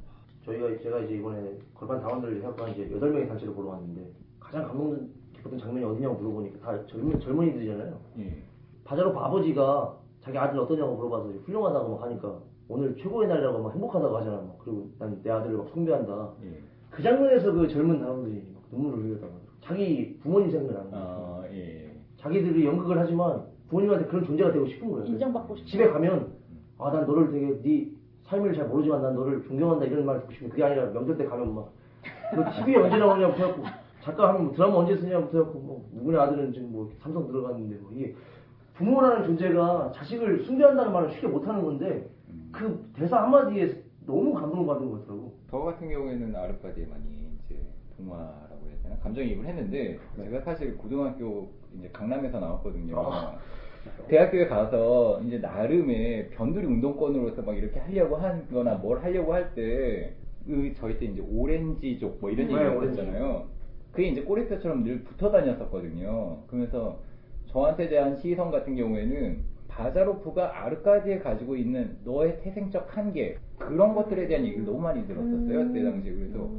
저희가 0.45 0.81
제가 0.81 0.99
이제 1.01 1.15
이번에 1.17 1.59
걸반 1.75 2.01
당원들을 2.01 2.37
해갖고 2.37 2.67
이제 2.69 2.89
여덟 2.91 3.11
명의 3.11 3.27
단체를 3.27 3.53
보러 3.53 3.69
왔는데 3.69 4.09
가장 4.41 4.67
감동 4.67 5.07
깊었던 5.33 5.57
장면이 5.59 5.85
어디냐고 5.85 6.15
물어보니까 6.15 6.59
다 6.59 6.85
젊은 6.87 7.19
젊은이들이잖아요 7.19 7.97
예. 8.19 8.43
바자로프 8.83 9.17
아버지가 9.17 9.95
자기 10.19 10.37
아들 10.37 10.59
어떠냐고 10.59 10.95
물어봐서 10.95 11.29
훌륭하다고 11.45 11.89
막 11.97 12.03
하니까 12.03 12.39
오늘 12.67 12.95
최고의 12.97 13.27
날이라고 13.29 13.63
막 13.63 13.73
행복하다고 13.73 14.17
하잖아. 14.17 14.37
막 14.37 14.57
그리고 14.59 14.89
난 14.99 15.19
내 15.23 15.29
아들을 15.29 15.57
막 15.57 15.67
숭배한다. 15.69 16.29
예. 16.43 16.59
그 16.89 17.01
장면에서 17.01 17.51
그 17.51 17.67
젊은 17.67 17.99
사람들이 17.99 18.43
막 18.53 18.63
눈물을 18.71 19.03
흘렸다고. 19.03 19.33
자기 19.61 20.17
부모님 20.19 20.49
생각나는 20.51 20.91
거야. 20.91 21.01
아, 21.01 21.43
예. 21.51 21.91
자기들이 22.17 22.65
연극을 22.65 22.97
하지만 22.99 23.43
부모님한테 23.69 24.05
그런 24.05 24.23
존재가 24.25 24.51
되고 24.53 24.65
싶은 24.67 24.89
거예요. 24.91 25.05
인정받고 25.05 25.55
싶다. 25.57 25.69
집에 25.71 25.87
가면 25.89 26.33
아 26.77 26.91
난 26.91 27.05
너를 27.05 27.31
되게 27.31 27.61
네 27.61 27.91
삶을 28.23 28.53
잘 28.53 28.67
모르지만 28.67 29.01
난 29.01 29.15
너를 29.15 29.43
존경한다 29.43 29.85
이런 29.85 30.05
말 30.05 30.19
듣고 30.21 30.31
싶은데 30.33 30.51
그게 30.51 30.63
아니라 30.63 30.85
명절 30.91 31.17
때 31.17 31.25
가면 31.25 31.53
막 31.55 31.69
너 32.33 32.49
TV에 32.51 32.77
언제 32.77 32.97
나오냐고 32.97 33.33
해갖고 33.33 33.63
작가 34.01 34.29
하면 34.29 34.45
뭐 34.45 34.53
드라마 34.53 34.75
언제 34.77 34.95
쓰냐고 34.97 35.27
해갖고 35.27 35.59
뭐 35.59 35.89
누구네 35.93 36.17
아들은 36.17 36.53
지금 36.53 36.71
뭐 36.71 36.91
삼성 37.01 37.27
들어갔는데 37.27 37.75
뭐 37.77 37.91
이게 37.93 38.15
부모라는 38.73 39.25
존재가 39.25 39.91
자식을 39.95 40.43
숭배한다는 40.43 40.91
말을 40.91 41.11
쉽게 41.11 41.27
못하는 41.27 41.63
건데 41.63 42.09
그 42.51 42.91
대사 42.93 43.21
한마디에 43.23 43.83
너무 44.05 44.33
감동을 44.33 44.65
받은 44.65 44.89
것 44.89 45.01
같더라고. 45.01 45.33
저 45.49 45.59
같은 45.59 45.89
경우에는 45.89 46.35
아르파디에 46.35 46.85
많이 46.87 47.29
이제 47.45 47.61
동화라고 47.97 48.67
해야 48.67 48.81
되나 48.83 48.97
감정이입을 48.97 49.45
했는데 49.45 49.99
제가 50.15 50.41
사실 50.41 50.77
고등학교 50.77 51.49
이제 51.77 51.89
강남에서 51.93 52.39
나왔거든요. 52.39 52.99
아. 52.99 53.37
대학교에 54.07 54.47
가서 54.47 55.21
이제 55.21 55.39
나름의 55.39 56.29
변두리 56.31 56.65
운동권으로서 56.65 57.41
막 57.41 57.57
이렇게 57.57 57.79
하려고 57.79 58.15
하거나 58.15 58.75
뭘 58.75 59.01
하려고 59.01 59.33
할때그 59.33 60.73
저희 60.75 60.99
때 60.99 61.05
이제 61.05 61.21
오렌지족 61.21 62.19
뭐 62.21 62.29
이런 62.29 62.47
네, 62.47 62.53
얘기였잖아요. 62.53 63.47
그게 63.91 64.07
이제 64.07 64.21
꼬리표처럼 64.21 64.83
늘 64.83 65.03
붙어 65.03 65.31
다녔었거든요. 65.31 66.43
그러면서 66.47 66.99
저한테 67.47 67.89
대한 67.89 68.15
시선 68.15 68.51
같은 68.51 68.75
경우에는 68.75 69.43
바자로프가 69.67 70.63
아르카디에 70.63 71.19
가지고 71.19 71.55
있는 71.55 71.97
너의 72.03 72.39
태생적 72.41 72.95
한계 72.95 73.37
그런 73.57 73.93
것들에 73.95 74.27
대한 74.27 74.45
얘기를 74.45 74.65
너무 74.65 74.79
많이 74.79 75.05
들었었어요 75.07 75.59
음. 75.59 75.67
그때 75.67 75.83
당시에 75.83 76.13
그래서 76.13 76.49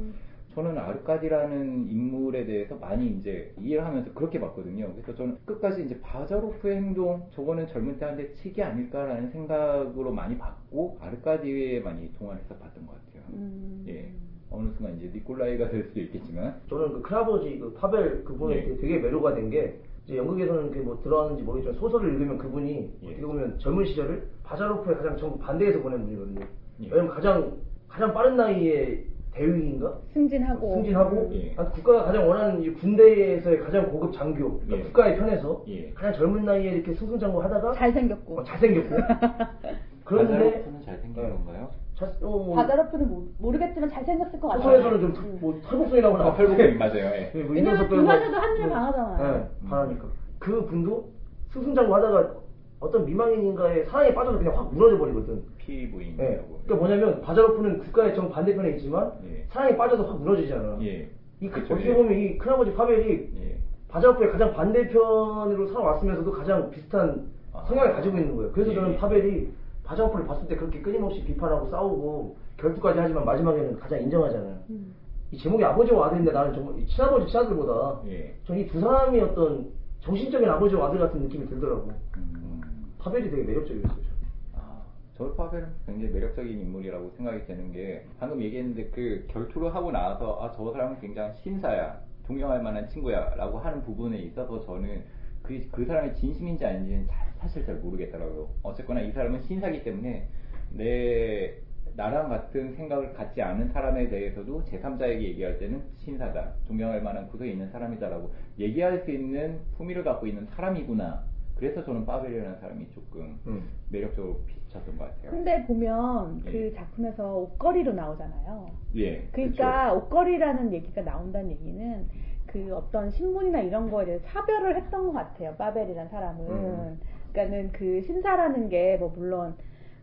저는 0.53 0.77
아르카디라는 0.77 1.89
인물에 1.89 2.45
대해서 2.45 2.75
많이 2.75 3.07
이제 3.07 3.53
이해를 3.59 3.85
하면서 3.85 4.13
그렇게 4.13 4.39
봤거든요. 4.39 4.91
그래서 4.93 5.15
저는 5.15 5.37
끝까지 5.45 5.83
이제 5.83 5.99
바자로프의 6.01 6.75
행동, 6.75 7.27
저거는 7.31 7.67
젊은 7.67 7.97
때한테 7.97 8.33
치기 8.35 8.61
아닐까라는 8.61 9.31
생각으로 9.31 10.11
많이 10.11 10.37
봤고, 10.37 10.99
아르카디에 11.01 11.79
많이 11.79 12.13
동화해서 12.13 12.55
봤던 12.55 12.85
것 12.85 12.93
같아요. 12.93 13.23
음. 13.33 13.83
예. 13.87 14.11
어느 14.53 14.69
순간 14.77 14.95
이제 14.97 15.09
니콜라이가 15.13 15.69
될 15.69 15.83
수도 15.85 15.99
있겠지만, 15.99 16.55
저는 16.69 16.93
그 16.93 17.01
큰아버지 17.01 17.57
그 17.59 17.73
파벨 17.73 18.23
그분에 18.23 18.55
예. 18.55 18.77
되게 18.77 18.99
매료가 18.99 19.33
된 19.35 19.49
게 19.49 19.79
이제 20.05 20.17
연극에서는 20.17 20.69
그게 20.69 20.81
뭐 20.81 20.99
들어왔는지 21.01 21.43
모르겠지만 21.43 21.79
소설을 21.79 22.09
읽으면 22.13 22.37
그분이 22.37 22.91
예. 23.03 23.07
어떻게 23.07 23.21
보면 23.25 23.57
젊은 23.59 23.85
시절을 23.85 24.27
바자로프의 24.43 24.97
가장 24.97 25.17
전부 25.17 25.39
반대에서 25.39 25.79
보낸 25.81 26.03
분이거든요. 26.03 26.41
예. 26.81 26.89
왜냐면 26.91 27.09
가장 27.13 27.53
가장 27.87 28.13
빠른 28.13 28.35
나이에 28.35 29.05
대위인가 29.31 29.97
승진하고. 30.13 30.75
승진하고 30.75 31.29
예. 31.33 31.53
아, 31.57 31.69
국가가 31.69 32.03
가장 32.05 32.27
원하는 32.29 32.61
이 32.61 32.69
군대에서의 32.73 33.59
가장 33.61 33.89
고급 33.89 34.13
장교 34.13 34.59
그러니까 34.59 34.77
예. 34.77 34.83
국가의 34.83 35.17
편에서 35.17 35.63
예. 35.69 35.91
가장 35.93 36.13
젊은 36.13 36.45
나이에 36.45 36.71
이렇게 36.73 36.93
승승장구 36.93 37.41
하다가 37.41 37.73
잘생겼고. 37.73 38.39
어, 38.39 38.43
잘생겼고 38.43 38.95
그런데 40.03 40.33
바자로프는 40.33 40.81
잘생긴 40.81 41.23
예. 41.23 41.29
건가요? 41.29 41.71
자, 42.11 42.25
어, 42.25 42.29
뭐, 42.29 42.55
바자로프는 42.55 43.07
모- 43.09 43.27
모르겠지만 43.39 43.89
잘생겼을 43.89 44.39
것 44.39 44.47
같아요. 44.49 44.63
소설에서는 44.77 45.13
좀뭐 45.13 45.59
털복숭이라고 45.63 46.15
아, 46.15 46.19
나와 46.19 46.33
털복숭이 46.35 46.73
맞아요. 46.75 46.95
예. 46.97 47.31
예, 47.35 47.43
뭐 47.43 47.53
왜냐면 47.55 47.73
이준석 47.75 47.89
배우가- 47.89 47.99
음악에도 48.03 48.35
한줄 48.37 48.65
네. 48.67 48.73
강하잖아요. 48.73 49.33
네, 49.33 49.69
강하니까. 49.69 50.05
그 50.39 50.65
분도 50.65 51.09
승승장구 51.51 51.95
하다가 51.95 52.33
어떤 52.79 53.05
미망인인가의 53.05 53.85
사랑에 53.85 54.13
빠져서 54.13 54.37
그냥 54.39 54.57
확 54.57 54.73
무너져 54.73 54.97
버리거든. 54.97 55.41
피 55.57 55.83
예. 55.83 55.89
부인이라고. 55.89 56.59
그러니까 56.65 56.75
뭐냐면 56.75 57.21
바자로프는 57.21 57.79
국가의 57.79 58.13
정 58.15 58.29
반대편에 58.29 58.71
있지만 58.71 59.11
예. 59.25 59.45
사랑에 59.49 59.77
빠져서 59.77 60.03
확 60.05 60.19
무너지잖아. 60.21 60.77
예. 60.81 61.09
이 61.39 61.49
그- 61.49 61.61
어떻게 61.61 61.89
예. 61.89 61.93
보면 61.93 62.13
이 62.13 62.37
큰아버지 62.37 62.73
파벨이 62.73 63.09
예. 63.11 63.57
바자로프의 63.87 64.31
가장 64.31 64.53
반대편으로 64.53 65.67
살아왔으면서도 65.67 66.31
가장 66.31 66.69
비슷한 66.71 67.27
아. 67.53 67.63
성향을 67.67 67.93
가지고 67.93 68.17
있는 68.17 68.35
거예요. 68.35 68.51
그래서 68.51 68.71
예. 68.71 68.75
저는 68.75 68.97
파벨이 68.97 69.47
바자로프를 69.83 70.25
봤을 70.25 70.47
때 70.47 70.55
그렇게 70.55 70.81
끊임없이 70.81 71.23
비판하고 71.23 71.69
싸우고 71.69 72.37
결투까지 72.57 72.99
하지만 72.99 73.25
마지막에는 73.25 73.79
가장 73.79 74.01
인정하잖아요. 74.01 74.59
음. 74.69 74.93
이 75.31 75.37
제목이 75.37 75.63
아버지와 75.63 76.07
아들인데 76.07 76.31
나는 76.31 76.53
정말 76.53 76.79
이 76.79 76.85
친아버지 76.85 77.27
친아들보다 77.31 78.01
예. 78.07 78.35
전이 78.45 78.67
두 78.67 78.79
사람이 78.79 79.19
어떤 79.21 79.71
정신적인 80.01 80.47
아버지와 80.49 80.87
아들 80.87 80.99
같은 80.99 81.21
느낌이 81.21 81.47
들더라고. 81.47 81.91
음. 82.17 82.61
파벨이 82.99 83.29
되게 83.31 83.43
매력적이었어요. 83.43 83.95
저는. 83.95 84.13
아, 84.55 84.81
저 85.17 85.33
파벨은 85.33 85.67
굉장히 85.85 86.13
매력적인 86.13 86.59
인물이라고 86.61 87.11
생각이 87.17 87.45
되는 87.47 87.71
게 87.71 88.05
방금 88.19 88.41
얘기했는데 88.41 88.89
그 88.91 89.25
결투를 89.29 89.73
하고 89.73 89.91
나서 89.91 90.39
아 90.41 90.51
저 90.51 90.71
사람은 90.71 90.99
굉장히 91.01 91.33
신사야 91.41 91.99
존경할 92.27 92.61
만한 92.63 92.87
친구야 92.87 93.33
라고 93.35 93.57
하는 93.57 93.81
부분에 93.83 94.17
있어서 94.19 94.61
저는 94.65 95.03
그, 95.41 95.67
그 95.71 95.85
사람이 95.85 96.13
진심인지 96.15 96.63
아닌지는 96.65 97.07
자- 97.07 97.25
사실 97.43 97.65
잘 97.65 97.75
모르겠더라고요. 97.75 98.49
어쨌거나 98.63 99.01
이 99.01 99.11
사람은 99.11 99.41
신사기 99.41 99.83
때문에 99.83 100.27
내 100.71 101.55
나랑 101.95 102.29
같은 102.29 102.73
생각을 102.73 103.13
갖지 103.13 103.41
않은 103.41 103.69
사람에 103.69 104.07
대해서도 104.09 104.63
제3자에게 104.63 105.21
얘기할 105.21 105.59
때는 105.59 105.83
신사다. 105.97 106.53
존경할 106.65 107.03
만한 107.03 107.27
구석에 107.27 107.51
있는 107.51 107.69
사람이다라고 107.69 108.31
얘기할 108.57 108.99
수 108.99 109.11
있는 109.11 109.59
품위를 109.77 110.03
갖고 110.03 110.25
있는 110.25 110.45
사람이구나. 110.47 111.23
그래서 111.55 111.83
저는 111.83 112.05
파벨이라는 112.05 112.59
사람이 112.59 112.89
조금 112.89 113.39
음. 113.45 113.69
매력적으로 113.89 114.39
비쳤던 114.47 114.97
것 114.97 115.05
같아요. 115.05 115.31
근데 115.31 115.63
보면 115.67 116.41
예. 116.47 116.51
그 116.51 116.73
작품에서 116.73 117.37
옷걸이로 117.37 117.93
나오잖아요. 117.93 118.71
예. 118.95 119.27
그러니까 119.31 119.93
옷걸이라는 119.93 120.73
얘기가 120.73 121.01
나온다는 121.03 121.51
얘기는 121.51 122.07
그 122.47 122.75
어떤 122.75 123.11
신분이나 123.11 123.61
이런 123.61 123.91
거에 123.91 124.05
대해서 124.05 124.25
사별을 124.29 124.75
했던 124.77 125.05
것 125.05 125.13
같아요. 125.13 125.53
파벨이라는 125.57 126.09
사람은. 126.09 126.49
음. 126.49 126.99
그러니까는 127.33 127.71
그 127.71 128.01
신사라는 128.01 128.69
게 128.69 128.97
뭐 128.99 129.09
물론 129.15 129.55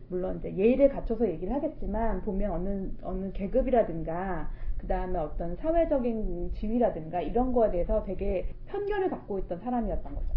물론 0.09 0.37
이제 0.39 0.53
예의를 0.55 0.89
갖춰서 0.89 1.27
얘기를 1.27 1.53
하겠지만 1.53 2.21
보면 2.23 2.51
어느 2.51 2.89
어느 3.01 3.31
계급이라든가 3.31 4.49
그 4.77 4.87
다음에 4.87 5.17
어떤 5.19 5.55
사회적인 5.55 6.51
지위라든가 6.53 7.21
이런 7.21 7.53
거에 7.53 7.71
대해서 7.71 8.03
되게 8.03 8.47
편견을 8.67 9.09
갖고 9.09 9.39
있던 9.39 9.59
사람이었던 9.59 10.15
거죠. 10.15 10.27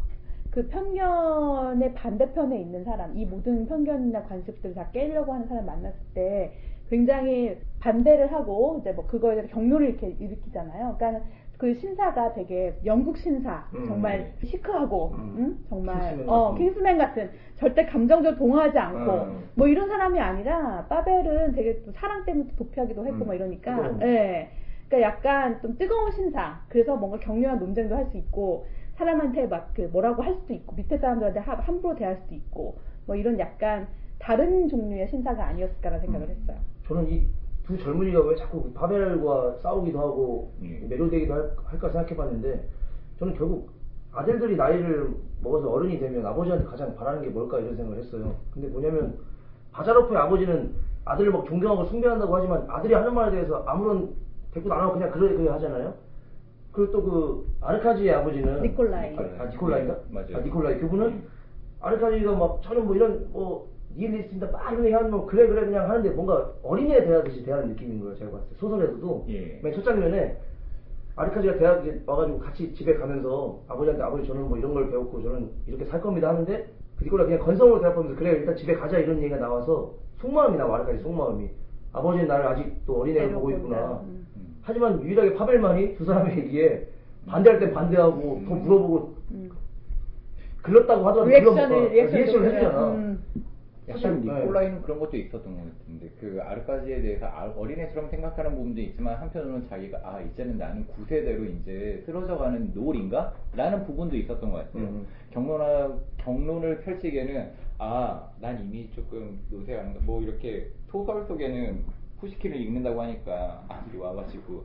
그 0.51 0.69
편견의 0.69 1.95
반대편에 1.95 2.61
있는 2.61 2.85
사람, 2.85 3.17
이 3.17 3.27
모든 3.27 3.67
편견이나 3.67 4.23
관습들을 4.25 4.75
다 4.77 4.89
깨려고 4.93 5.33
하는 5.33 5.49
사람 5.49 5.67
만났을 5.67 5.99
때 6.15 6.53
굉장히 6.89 7.59
반대를 7.81 8.33
하고 8.33 8.79
이제 8.81 8.93
뭐 8.93 9.07
그거에 9.07 9.35
대해서 9.35 9.53
경로를 9.53 9.89
이렇게 9.89 10.11
일으키잖아요. 10.21 10.97
그러니까 10.97 11.25
그 11.65 11.73
신사가 11.73 12.35
되게 12.35 12.75
영국 12.85 13.17
신사, 13.17 13.67
음, 13.75 13.87
정말 13.87 14.35
네. 14.39 14.47
시크하고, 14.47 15.13
음. 15.15 15.35
응? 15.39 15.59
정말 15.71 16.11
킹스맨 16.11 16.29
어. 16.29 16.55
킹스맨 16.55 16.99
같은 16.99 17.31
절대 17.57 17.87
감정적으로 17.87 18.37
동화하지 18.37 18.79
않고 18.79 19.13
음. 19.23 19.49
뭐 19.55 19.67
이런 19.67 19.89
사람이 19.89 20.21
아니라 20.21 20.85
빠벨은 20.91 21.53
되게 21.53 21.83
또 21.83 21.91
사랑 21.93 22.23
때문에 22.27 22.51
또 22.51 22.57
도피하기도 22.65 23.07
했고 23.07 23.25
음, 23.25 23.27
막 23.29 23.35
이러니까. 23.35 23.99
예. 24.03 24.51
그러니까 24.91 25.09
약간 25.11 25.59
좀 25.63 25.79
뜨거운 25.79 26.11
신사. 26.13 26.61
그래서 26.69 26.97
뭔가 26.97 27.19
격렬한 27.19 27.59
논쟁도 27.59 27.97
할 27.97 28.05
수 28.11 28.19
있고 28.19 28.67
사람한테 28.97 29.47
막 29.47 29.73
그 29.75 29.89
뭐라고 29.91 30.23
할 30.23 30.35
수도 30.35 30.53
있고 30.53 30.77
밑에 30.77 30.99
사람들한테 30.99 31.41
하- 31.41 31.55
함부로 31.55 31.95
대할 31.97 32.17
수도 32.17 32.35
있고 32.35 32.77
뭐 33.07 33.17
이런 33.17 33.39
약간 33.39 33.89
다른 34.19 34.69
종류의 34.69 35.09
신사가 35.09 35.47
아니었을까라는 35.47 36.05
생각을 36.05 36.29
음. 36.29 36.31
했어요. 36.43 36.59
저는 36.87 37.09
이 37.11 37.27
두 37.67 37.79
젊은이가 37.79 38.21
왜 38.27 38.37
자꾸 38.37 38.63
그 38.63 38.73
파벨과 38.73 39.57
싸우기도 39.63 39.99
하고 39.99 40.53
예. 40.63 40.87
매료되기도 40.87 41.33
할, 41.33 41.51
할까 41.65 41.89
생각해봤는데 41.91 42.69
저는 43.19 43.35
결국 43.35 43.71
아들들이 44.13 44.57
나이를 44.57 45.11
먹어서 45.43 45.71
어른이 45.71 45.99
되면 45.99 46.25
아버지한테 46.27 46.65
가장 46.67 46.95
바라는 46.95 47.23
게 47.23 47.29
뭘까 47.29 47.59
이런 47.59 47.75
생각을 47.77 47.99
했어요. 47.99 48.35
근데 48.53 48.69
뭐냐면 48.69 49.19
바자로프의 49.73 50.19
아버지는 50.19 50.75
아들을 51.05 51.33
막 51.33 51.47
존경하고 51.47 51.87
숭배한다고 51.87 52.37
하지만 52.37 52.67
아들이 52.69 52.95
하는 52.95 53.15
말에 53.15 53.31
대해서 53.33 53.65
아무런 53.67 54.15
대꾸도 54.53 54.73
안 54.73 54.83
하고 54.83 54.93
그냥 54.95 55.11
그래 55.11 55.35
그래 55.35 55.49
하잖아요. 55.51 55.95
그리고 56.73 56.93
또 56.93 57.03
그 57.03 57.55
아르카지의 57.61 58.13
아버지는 58.15 58.63
니콜라이. 58.63 59.17
아, 59.17 59.43
아, 59.43 59.45
니콜라이인가? 59.47 59.95
네, 59.95 60.01
맞아요. 60.11 60.37
아, 60.37 60.41
니콜라이 60.41 60.79
그분은 60.81 61.09
네. 61.09 61.23
아르카지가 61.81 62.33
막 62.37 62.63
전혀 62.63 62.81
뭐 62.81 62.95
이런 62.95 63.29
뭐 63.33 63.69
니힐리스트입니다 63.97 64.51
막 64.51 64.73
이런 64.73 64.85
얘기 64.85 64.95
하면 64.95 65.11
뭐 65.11 65.27
그래 65.27 65.47
그래 65.47 65.65
그냥 65.67 65.89
하는데 65.89 66.11
뭔가 66.11 66.51
어린애 66.63 67.05
대하듯이 67.05 67.45
대하는 67.45 67.69
느낌인 67.69 68.01
거예요 68.01 68.17
제가 68.17 68.31
봤을 68.33 68.49
때 68.49 68.55
소설에서도 68.59 69.27
예. 69.29 69.61
맨 69.63 69.73
첫 69.73 69.83
장면에 69.85 70.37
아르카지가 71.17 71.59
대학에 71.59 72.01
와가지고 72.07 72.39
같이 72.41 72.75
집에 72.75 72.95
가면서 72.95 73.61
아버지한테 73.69 74.03
아버지 74.03 74.27
저는 74.27 74.49
뭐 74.49 74.59
이런 74.59 74.75
걸 74.75 74.91
배웠고 74.91 75.23
저는 75.23 75.49
이렇게 75.69 75.85
살 75.85 76.01
겁니다 76.01 76.29
하는데 76.31 76.67
그 76.99 77.05
니콜라 77.05 77.25
그냥 77.25 77.39
건성으로 77.41 77.79
대답하면서 77.81 78.17
그래 78.19 78.31
일단 78.33 78.57
집에 78.57 78.75
가자 78.75 78.99
이런 78.99 79.19
얘기가 79.19 79.37
나와서 79.37 79.93
속마음이 80.21 80.57
나와 80.57 80.77
아르카지 80.79 80.99
속마음이 81.03 81.49
아버지는 81.93 82.27
나를 82.27 82.47
아직도 82.49 83.01
어린애로 83.03 83.31
보고 83.35 83.51
있구나 83.53 84.01
음. 84.05 84.27
음. 84.37 84.57
하지만 84.63 85.01
유일하게 85.03 85.35
파벨만이 85.35 85.95
두 85.97 86.05
사람의 86.05 86.37
얘기에 86.39 86.89
반대할 87.29 87.61
땐 87.61 87.73
반대하고 87.73 88.43
더 88.49 88.55
물어보고 88.55 89.15
음. 89.31 89.51
글렀다고 90.63 91.07
하더라도 91.09 91.31
리액션을 91.31 91.69
글러먹고 91.69 91.93
리액션을 91.95 92.25
리액션을. 92.25 92.55
해주잖아 92.55 92.89
음. 92.93 93.25
약간 93.89 94.21
니콜라이는 94.21 94.83
그런 94.83 94.99
것도 94.99 95.17
있었던 95.17 95.43
것 95.55 95.79
같은데 95.79 96.11
그 96.19 96.41
아르카지에 96.43 97.03
대해서 97.03 97.27
아- 97.27 97.53
어린애처럼 97.57 98.09
생각하는 98.11 98.53
부분도 98.55 98.81
있지만 98.81 99.17
한편으로는 99.17 99.69
자기가 99.69 100.01
아 100.03 100.21
이제는 100.23 100.57
나는 100.57 100.87
구세대로 100.87 101.45
이제 101.45 102.03
쓰러져가는 102.07 102.73
노을인가? 102.75 103.35
라는 103.55 103.85
부분도 103.85 104.17
있었던 104.17 104.51
것 104.51 104.59
같아요. 104.59 104.83
음. 104.85 105.07
경론하, 105.33 105.95
경론을 106.19 106.81
펼치기에는 106.81 107.51
아 107.79 108.31
난 108.41 108.61
이미 108.63 108.89
조금 108.93 109.39
노쇠하는 109.51 110.05
뭐 110.07 110.23
이렇게 110.23 110.71
소설 110.89 111.25
속에는 111.27 111.83
푸시킨을 112.21 112.57
읽는다고 112.59 113.03
하니까 113.03 113.65
아들이 113.69 113.99
와가지고 113.99 114.65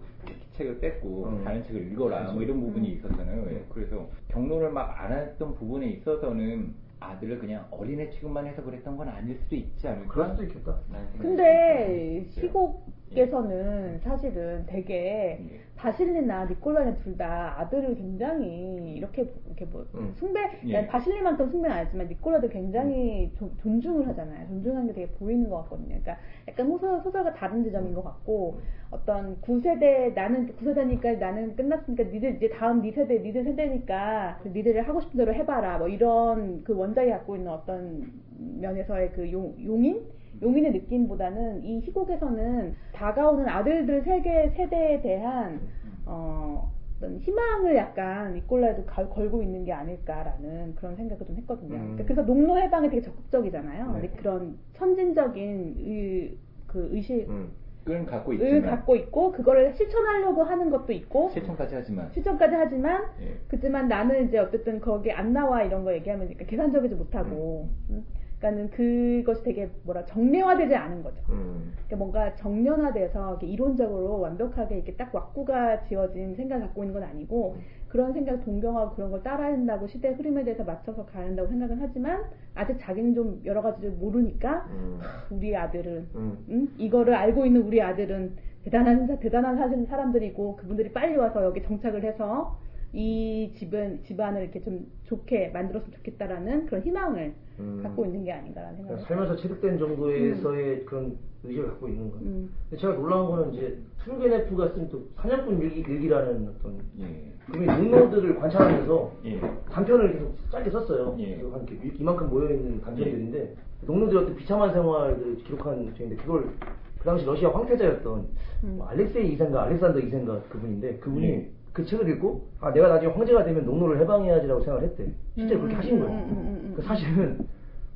책을 0.53 0.79
뺐고 0.79 1.25
음. 1.27 1.43
다른 1.43 1.63
책을 1.63 1.91
읽어라 1.91 2.31
뭐 2.31 2.41
이런 2.43 2.59
부분이 2.61 2.87
있었잖아요. 2.93 3.47
예, 3.51 3.65
그래서 3.69 4.07
경론을 4.29 4.71
막안 4.71 5.11
했던 5.11 5.55
부분에 5.55 5.87
있어서는 5.89 6.73
아들을 6.99 7.39
그냥 7.39 7.65
어린애 7.71 8.09
취급만 8.09 8.45
해서 8.45 8.63
그랬던 8.63 8.97
건 8.97 9.09
아닐 9.09 9.37
수도 9.37 9.55
있지 9.55 9.87
않을까? 9.87 10.13
그럴 10.13 10.29
수도 10.31 10.43
있겠다 10.43 10.79
근데. 11.17 12.25
시곡 12.29 12.98
에서는 13.15 13.99
사실은 14.03 14.63
되게 14.67 15.39
예. 15.41 15.59
바실리나 15.75 16.45
니콜라네 16.45 16.97
둘 16.99 17.17
다 17.17 17.55
아들을 17.59 17.95
굉장히 17.95 18.93
이렇게 18.95 19.27
이렇게 19.47 19.65
뭐 19.65 19.85
음. 19.95 20.13
숭배 20.15 20.39
예. 20.65 20.73
난 20.73 20.87
바실리만큼 20.87 21.49
숭배는 21.49 21.75
안 21.75 21.85
했지만 21.85 22.07
니콜라도 22.07 22.47
굉장히 22.49 23.31
조- 23.37 23.49
존중을 23.57 24.07
하잖아요. 24.09 24.47
존중하는 24.47 24.87
게 24.87 24.93
되게 24.93 25.07
보이는 25.13 25.49
것 25.49 25.63
같거든요. 25.63 25.87
그러니까 25.87 26.17
약간 26.47 26.67
소설 26.67 27.01
소설과 27.01 27.33
다른 27.33 27.63
지점인 27.63 27.93
것 27.93 28.03
같고 28.03 28.59
어떤 28.91 29.39
구세대 29.41 30.09
나는 30.15 30.47
구세대니까 30.55 31.13
나는 31.13 31.55
끝났으니까 31.55 32.03
니들 32.03 32.35
이제 32.35 32.49
다음 32.49 32.81
니 32.81 32.91
세대 32.91 33.19
니들 33.19 33.43
세대니까 33.43 34.39
니들이 34.45 34.79
하고 34.79 35.01
싶은 35.01 35.17
대로 35.17 35.33
해봐라 35.33 35.77
뭐 35.79 35.87
이런 35.87 36.63
그 36.63 36.75
원작이 36.75 37.09
갖고 37.09 37.35
있는 37.35 37.51
어떤 37.51 38.11
면에서의 38.59 39.11
그 39.13 39.31
용, 39.31 39.53
용인 39.63 40.01
용인의 40.41 40.71
느낌보다는 40.73 41.63
이 41.63 41.81
희곡에서는 41.81 42.75
다가오는 42.93 43.47
아들들 43.47 44.01
세계 44.03 44.49
세대에 44.55 45.01
대한 45.01 45.59
어, 46.05 46.71
어떤 46.97 47.17
희망을 47.19 47.75
약간 47.75 48.41
걸- 48.47 48.85
걸고 48.85 49.41
있는 49.41 49.63
게 49.63 49.71
아닐까라는 49.71 50.75
그런 50.75 50.95
생각을 50.95 51.25
좀 51.25 51.35
했거든요. 51.37 51.75
음. 51.75 51.79
그러니까 51.79 52.03
그래서 52.03 52.21
농노 52.23 52.57
해방에 52.57 52.89
되게 52.89 53.01
적극적이잖아요. 53.01 53.99
네. 54.01 54.09
그런 54.17 54.57
선진적인 54.73 55.75
의, 55.79 56.37
그 56.67 56.89
의식을 56.91 57.29
음. 57.29 57.51
끈 57.85 58.05
갖고 58.05 58.33
있지만 58.33 58.61
갖고 58.61 58.95
있고 58.97 59.31
그거를 59.31 59.73
실천하려고 59.73 60.43
하는 60.43 60.69
것도 60.69 60.91
있고 60.93 61.29
실천까지 61.29 61.73
하지만 61.75 62.11
실천까지 62.11 62.53
하지만 62.53 63.03
예. 63.21 63.37
그지만 63.47 63.87
나는 63.87 64.27
이제 64.27 64.37
어쨌든 64.37 64.79
거기 64.79 65.11
안 65.11 65.33
나와 65.33 65.63
이런 65.63 65.83
거 65.83 65.93
얘기하면 65.93 66.27
그러니까 66.27 66.45
계산적이지 66.45 66.93
못하고 66.95 67.67
음. 67.89 68.05
그러니까는 68.39 68.69
그것이 68.69 69.43
되게 69.43 69.69
뭐라 69.83 70.05
정례화되지 70.05 70.73
않은 70.73 71.03
거죠. 71.03 71.21
음. 71.29 71.73
그러니까 71.87 71.95
뭔가 71.97 72.35
정연화돼서 72.35 73.31
이렇게 73.31 73.47
이론적으로 73.47 74.19
완벽하게 74.21 74.75
이렇게 74.75 74.95
딱 74.95 75.13
왁구가 75.13 75.83
지어진 75.83 76.35
생각을 76.35 76.65
갖고 76.67 76.83
있는 76.83 76.93
건 76.99 77.03
아니고 77.09 77.57
그런 77.89 78.13
생각 78.13 78.43
동경하고 78.45 78.95
그런 78.95 79.11
걸 79.11 79.21
따라야 79.23 79.51
한다고 79.53 79.87
시대 79.87 80.09
흐름에 80.09 80.43
대해서 80.43 80.63
맞춰서 80.63 81.05
가야 81.05 81.25
한다고 81.25 81.49
생각은 81.49 81.77
하지만 81.81 82.23
아직 82.55 82.77
자기는 82.79 83.13
좀 83.13 83.41
여러 83.45 83.61
가지를 83.61 83.91
모르니까 83.91 84.67
음. 84.71 84.99
우리 85.31 85.55
아들은 85.55 86.07
음. 86.15 86.37
음? 86.49 86.75
이거를 86.77 87.13
알고 87.15 87.45
있는 87.45 87.61
우리 87.63 87.81
아들은 87.81 88.35
대단한 88.63 89.07
사- 89.07 89.19
대단한 89.19 89.57
사실 89.57 89.85
사람들이고 89.85 90.55
그분들이 90.57 90.91
빨리 90.93 91.15
와서 91.17 91.43
여기 91.43 91.61
정착을 91.63 92.03
해서 92.03 92.57
이 92.93 93.51
집은 93.55 94.03
집안을 94.03 94.43
이렇게 94.43 94.61
좀 94.61 94.87
좋게 95.05 95.49
만들었으면 95.49 95.97
좋겠다라는 95.97 96.65
그런 96.65 96.81
희망을 96.81 97.33
음. 97.59 97.81
갖고 97.83 98.05
있는 98.05 98.23
게 98.23 98.31
아닌가라는 98.31 98.77
생각을 98.77 99.03
그러니까 99.03 99.07
살면서 99.07 99.41
체득된 99.41 99.77
정도에서의 99.77 100.85
그런 100.85 101.17
의식을 101.43 101.67
갖고 101.69 101.87
있는 101.87 102.09
거예요. 102.11 102.25
음. 102.25 102.49
근데 102.69 102.81
제가 102.81 102.95
놀라운 102.95 103.29
거는 103.29 103.53
이제 103.53 103.77
투르게네프가 104.03 104.69
쓴 104.69 104.89
또 104.89 105.07
사냥꾼 105.15 105.59
일기, 105.61 105.81
일기라는 105.81 106.49
어떤 106.49 106.79
예. 106.99 107.33
그림의 107.45 107.67
농노들을 107.67 108.39
관찰하면서 108.39 109.11
예. 109.25 109.39
단편을 109.69 110.13
계속 110.13 110.51
짧게 110.51 110.71
썼어요. 110.71 111.15
예. 111.19 111.35
한 111.35 111.65
이렇게 111.67 111.91
이만큼 111.99 112.29
모여 112.29 112.49
있는 112.49 112.81
단편들인데 112.81 113.55
농노들의 113.85 114.23
어떤 114.23 114.35
비참한 114.35 114.73
생활을 114.73 115.37
기록한 115.43 115.93
책인데 115.95 116.15
그걸 116.17 116.49
그 116.97 117.05
당시 117.05 117.25
러시아 117.25 117.49
황태자였던 117.49 118.27
음. 118.63 118.75
뭐 118.77 118.87
알렉세이 118.87 119.37
2세인가 119.37 119.55
알렉산더 119.55 119.99
2세인가 119.99 120.49
그분인데 120.49 120.97
그분이 120.97 121.25
예. 121.27 121.49
그 121.73 121.85
책을 121.85 122.09
읽고 122.09 122.47
아 122.59 122.71
내가 122.73 122.87
나중에 122.89 123.13
황제가 123.13 123.43
되면 123.43 123.65
농노를 123.65 123.99
해방해야지라고 124.01 124.61
생각을 124.61 124.87
했대. 124.89 125.11
실제 125.35 125.53
로 125.53 125.59
음, 125.61 125.65
그렇게 125.67 125.75
하신 125.75 125.99
거예요. 125.99 126.11
음, 126.13 126.19
음, 126.19 126.37
음, 126.37 126.61
음. 126.65 126.73
그 126.75 126.81
사실은 126.81 127.47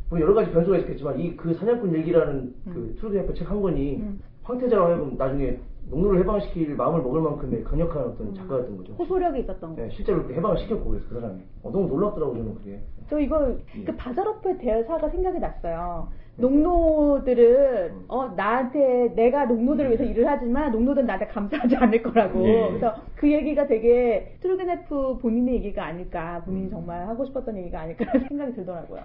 뭐 0.10 0.20
여러 0.20 0.34
가지 0.34 0.52
변수가 0.52 0.78
있겠지만 0.80 1.20
이 1.20 1.36
그 1.36 1.54
사냥꾼 1.56 1.92
일기라는 1.92 2.54
그 2.66 2.70
음. 2.72 2.96
투르게네프 3.00 3.34
책 3.34 3.50
한 3.50 3.62
권이 3.62 3.96
음. 3.98 4.20
황태자로 4.44 4.86
하여금 4.86 5.16
나중에 5.18 5.58
농노를 5.90 6.20
해방시킬 6.22 6.76
마음을 6.76 7.02
먹을 7.02 7.22
만큼의 7.22 7.64
강력한 7.64 8.04
어떤 8.04 8.28
음. 8.28 8.34
작가였던 8.36 8.78
거죠. 8.78 8.94
호소력이 8.94 9.42
있었던 9.42 9.76
거. 9.76 9.82
네, 9.82 9.90
실제로 9.92 10.20
그렇게 10.20 10.36
해방을 10.36 10.58
시켰고 10.60 10.90
그래서 10.90 11.06
그 11.10 11.16
사람이 11.20 11.42
어, 11.64 11.72
너무 11.72 11.88
놀랍더라고 11.88 12.36
저는 12.36 12.56
그게 12.56 12.80
저 13.10 13.20
이거 13.20 13.56
예. 13.78 13.84
그 13.84 13.96
바자로프의 13.96 14.58
대사가 14.60 15.10
생각이 15.10 15.40
났어요. 15.40 16.08
네. 16.10 16.42
농노들은 16.42 17.92
음. 17.92 18.06
어 18.08 18.28
나한테 18.30 19.14
내가 19.16 19.46
농노들을 19.46 19.90
위해서 19.92 20.04
일을 20.04 20.28
하지만 20.28 20.72
농노들은 20.72 21.06
나한테 21.06 21.28
감사하지 21.28 21.76
않을 21.76 22.02
거라고. 22.02 22.48
예. 22.48 22.68
그래서 22.70 22.96
그 23.16 23.32
얘기가 23.32 23.68
되게 23.68 24.36
투르게네프 24.42 25.20
본인의 25.22 25.56
얘기가 25.56 25.86
아닐까, 25.86 26.38
음. 26.40 26.46
본인이 26.46 26.70
정말 26.70 27.08
하고 27.08 27.26
싶었던 27.26 27.56
얘기가 27.58 27.82
아닐까라는 27.82 28.28
생각이 28.30 28.54
들더라고요. 28.56 29.02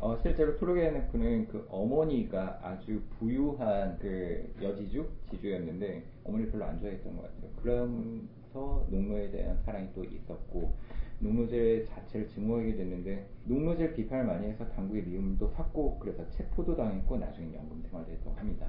어, 0.00 0.16
실제로 0.22 0.56
토르게네프는 0.56 1.48
그 1.48 1.66
어머니가 1.70 2.58
아주 2.62 3.02
부유한 3.18 3.98
그 3.98 4.50
여지주 4.62 5.06
지주였는데 5.30 6.02
어머니를 6.24 6.50
별로 6.52 6.64
안 6.64 6.78
좋아했던 6.80 7.16
것 7.16 7.22
같아요. 7.22 7.50
그러면서 7.62 8.86
농노에 8.90 9.30
대한 9.30 9.58
사랑이 9.66 9.88
또 9.94 10.02
있었고 10.02 10.72
농노제 11.18 11.84
자체를 11.84 12.28
증오하게 12.28 12.76
됐는데 12.76 13.26
농노제 13.44 13.92
비판을 13.92 14.24
많이 14.24 14.46
해서 14.48 14.64
당국의 14.68 15.02
미움도 15.02 15.48
샀고 15.48 15.98
그래서 15.98 16.26
체포도 16.30 16.74
당했고 16.76 17.18
나중에 17.18 17.54
연금 17.54 17.82
생활도 17.90 18.10
했다고 18.10 18.36
합니다. 18.38 18.66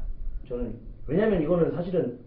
저는 0.50 0.76
왜냐면 1.08 1.42
이거는 1.42 1.72
사실은 1.72 2.20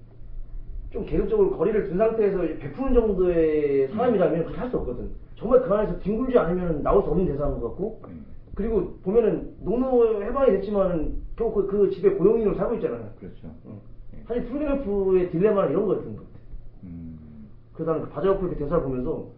좀 0.91 1.05
계급적으로 1.05 1.59
거리를 1.59 1.85
둔 1.85 1.99
상태에서 1.99 2.39
베푸는 2.39 2.95
정도의 2.95 3.89
사람이라면 3.89 4.45
그렇게 4.45 4.59
할 4.59 4.71
수 4.71 4.79
없거든 4.79 5.11
정말 5.37 5.61
그 5.61 5.75
안에서 5.75 5.99
뒹굴지 5.99 6.39
않으면 6.39 6.83
나올 6.83 7.03
수 7.03 7.11
없는 7.11 7.27
대사인 7.27 7.53
것 7.61 7.69
같고 7.69 8.01
음, 8.07 8.24
그리고 8.55 8.99
보면은 9.03 9.57
농노 9.61 10.23
해방이 10.23 10.53
됐지만은 10.53 11.23
결국 11.37 11.67
그, 11.67 11.67
그 11.67 11.91
집에 11.91 12.11
고용인으로 12.11 12.55
살고 12.55 12.75
있잖아요 12.77 13.11
그렇죠. 13.19 13.51
응. 13.67 13.81
예. 14.15 14.23
사실 14.27 14.47
투르게네프의 14.47 15.31
딜레마는 15.31 15.71
이런 15.71 15.87
거였던 15.87 16.17
것 16.17 16.23
같아 16.23 16.39
음, 16.85 17.49
그래서 17.73 17.93
나는 17.93 18.07
그 18.07 18.13
바자오프 18.13 18.47
이렇게 18.47 18.59
대사를 18.61 18.83
보면서 18.83 19.29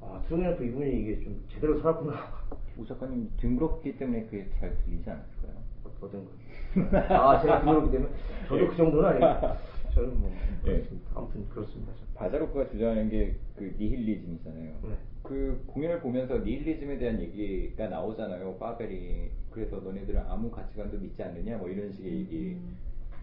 아 0.00 0.20
투르게네프 0.28 0.64
이분이 0.64 1.00
이게 1.00 1.20
좀 1.24 1.42
제대로 1.52 1.80
살았구나 1.80 2.14
우 2.78 2.86
작가님 2.86 3.30
둥그렇기 3.38 3.96
때문에 3.96 4.24
그게 4.24 4.48
잘 4.58 4.76
들리지 4.84 5.08
않았을까요? 5.08 5.52
어떤 6.00 6.24
거? 6.24 7.14
아 7.14 7.40
제가 7.40 7.60
그렇기 7.62 7.90
때문에 7.90 8.10
저도 8.48 8.68
그 8.68 8.76
정도는 8.76 9.08
아니고 9.08 9.54
저는 9.94 10.20
뭐 10.20 10.30
예. 10.66 10.72
그렇습니다. 10.72 11.10
아무튼 11.14 11.48
그렇습니다. 11.48 11.92
바자로프가 12.14 12.68
주장하는 12.70 13.08
게 13.08 13.36
그 13.56 13.74
니힐리즘이잖아요. 13.78 14.72
네. 14.82 14.96
그 15.22 15.62
공연을 15.68 16.00
보면서 16.00 16.38
니힐리즘에 16.38 16.98
대한 16.98 17.20
얘기가 17.20 17.86
나오잖아요. 17.88 18.56
파벨이 18.56 19.30
그래서 19.50 19.76
너네들은 19.76 20.20
아무 20.26 20.50
가치관도 20.50 20.98
믿지 20.98 21.22
않느냐 21.22 21.58
뭐 21.58 21.68
이런 21.68 21.92
식의 21.92 22.12
얘기. 22.12 22.52
음. 22.54 22.76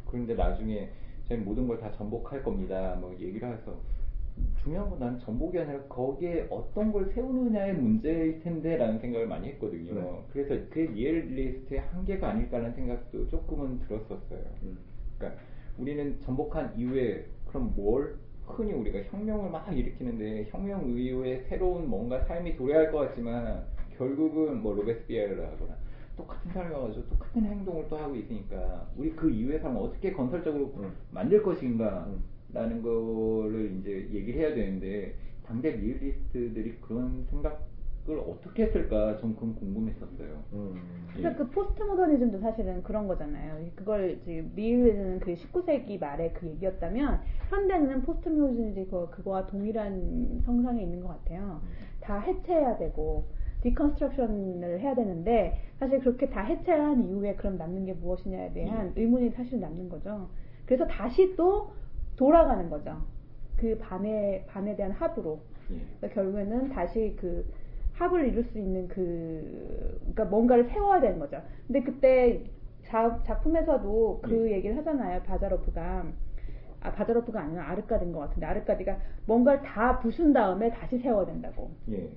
그런데 0.06 0.34
나중에 0.36 0.90
저희 1.28 1.40
모든 1.40 1.68
걸 1.68 1.80
다 1.80 1.92
전복할 1.92 2.42
겁니다. 2.44 2.96
뭐 3.02 3.14
얘기를 3.20 3.48
해서 3.52 3.78
중요한 4.64 4.90
건난 4.90 5.20
전복이 5.20 5.60
아니라 5.60 5.82
거기에 5.84 6.48
어떤 6.50 6.92
걸 6.94 7.12
세우느냐의 7.14 7.74
문제일 7.76 8.40
텐데라는 8.42 9.00
생각을 9.00 9.28
많이 9.28 9.50
했거든요. 9.50 9.94
네. 9.94 10.24
그래서 10.32 10.66
그 10.70 10.80
니힐리스트의 10.80 11.82
한계가 11.82 12.30
아닐까라는 12.30 12.74
생각도 12.76 13.28
조금은 13.28 13.80
들었었어요. 13.82 14.40
음. 14.64 14.78
그러니까 15.18 15.42
우리는 15.80 16.20
전복한 16.22 16.78
이후에 16.78 17.26
그럼 17.48 17.74
뭘 17.76 18.18
흔히 18.46 18.74
우리가 18.74 19.00
혁명을 19.10 19.50
막 19.50 19.72
일으키는데 19.76 20.48
혁명 20.50 20.90
이후에 20.90 21.46
새로운 21.48 21.90
뭔가 21.90 22.20
삶이 22.26 22.56
도래할 22.58 22.92
것 22.92 23.00
같지만 23.00 23.64
결국은 23.98 24.62
뭐 24.62 24.74
로베스피에르를 24.76 25.46
하거나 25.46 25.76
똑같은 26.18 26.52
사람이 26.52 26.74
와가지고 26.74 27.10
똑같은 27.10 27.46
행동을 27.46 27.88
또 27.90 27.98
하고 27.98 28.16
있으니까 28.16 28.88
우리 28.98 29.12
그 29.16 29.30
이후의 29.30 29.60
삶을 29.60 29.82
어떻게 29.82 30.12
건설적으로 30.12 30.74
음. 30.78 30.92
만들 31.12 31.42
것인가 31.42 32.06
음. 32.08 32.24
라는 32.52 32.82
거를 32.82 33.78
이제 33.80 34.10
얘기를 34.12 34.42
해야 34.42 34.56
되는데 34.56 35.16
당대 35.46 35.72
리얼리스트들이 35.72 36.78
그런 36.82 37.26
생각 37.30 37.69
을 38.12 38.20
어떻게 38.20 38.64
했을까 38.64 39.18
좀 39.18 39.36
그건 39.36 39.56
궁금했었어요. 39.56 40.44
음. 40.54 40.76
그래서 41.14 41.38
그 41.38 41.50
포스트 41.50 41.84
모더니즘도 41.84 42.40
사실은 42.40 42.82
그런 42.82 43.08
거잖아요. 43.08 43.70
그걸 43.76 44.20
지금 44.26 44.52
니힐리즘은 44.56 45.20
그 45.20 45.34
19세기 45.36 46.00
말에 46.00 46.32
그 46.32 46.48
얘기였다면 46.48 47.20
현대는 47.50 48.02
포스트 48.04 48.30
모더니즘이 48.30 48.86
그거, 48.86 49.10
그거와 49.10 49.48
동일한 49.48 50.42
선상에 50.46 50.82
있는 50.82 51.02
것 51.02 51.10
같아요. 51.10 51.62
다 52.02 52.20
해체해야 52.20 52.78
되고 52.78 53.26
deconstruction을 53.62 54.80
해야 54.80 54.96
되는데 54.96 55.60
사실 55.80 56.00
그렇게 56.00 56.30
다 56.30 56.42
해체한 56.42 57.04
이후에 57.04 57.36
그럼 57.36 57.58
남는 57.58 57.86
게 57.86 57.94
무엇이냐에 57.94 58.54
대한 58.54 58.94
의문이 58.96 59.32
사실 59.32 59.60
남는 59.60 59.90
거죠. 59.90 60.30
그래서 60.66 60.88
다시 60.88 61.36
또 61.36 61.72
돌아가는 62.16 62.70
거죠. 62.70 62.98
그 63.58 63.78
반에 63.78 64.46
반에 64.48 64.76
대한 64.76 64.92
합으로. 64.94 65.40
예. 65.72 66.10
결국에는 66.10 66.70
다시 66.70 67.16
그 67.20 67.46
합을 68.00 68.30
이룰 68.30 68.46
수 68.46 68.58
있는 68.58 68.88
그 68.88 69.98
그러니까 70.00 70.26
뭔가를 70.26 70.70
세워야 70.70 71.02
되는 71.02 71.20
거죠. 71.20 71.42
근데 71.68 71.82
그때 71.82 72.44
자, 72.84 73.22
작품에서도 73.26 74.22
그 74.24 74.50
예. 74.50 74.56
얘기를 74.56 74.78
하잖아요. 74.78 75.22
바자로프가 75.24 76.06
아 76.82 76.92
바자로프가 76.94 77.42
아니라 77.42 77.70
아르카디인 77.72 78.14
것 78.14 78.20
같은데 78.20 78.46
아르카디가 78.46 78.98
뭔가를 79.26 79.62
다 79.64 80.00
부순 80.00 80.32
다음에 80.32 80.70
다시 80.72 80.98
세워야 80.98 81.26
된다고. 81.26 81.72
예. 81.92 82.10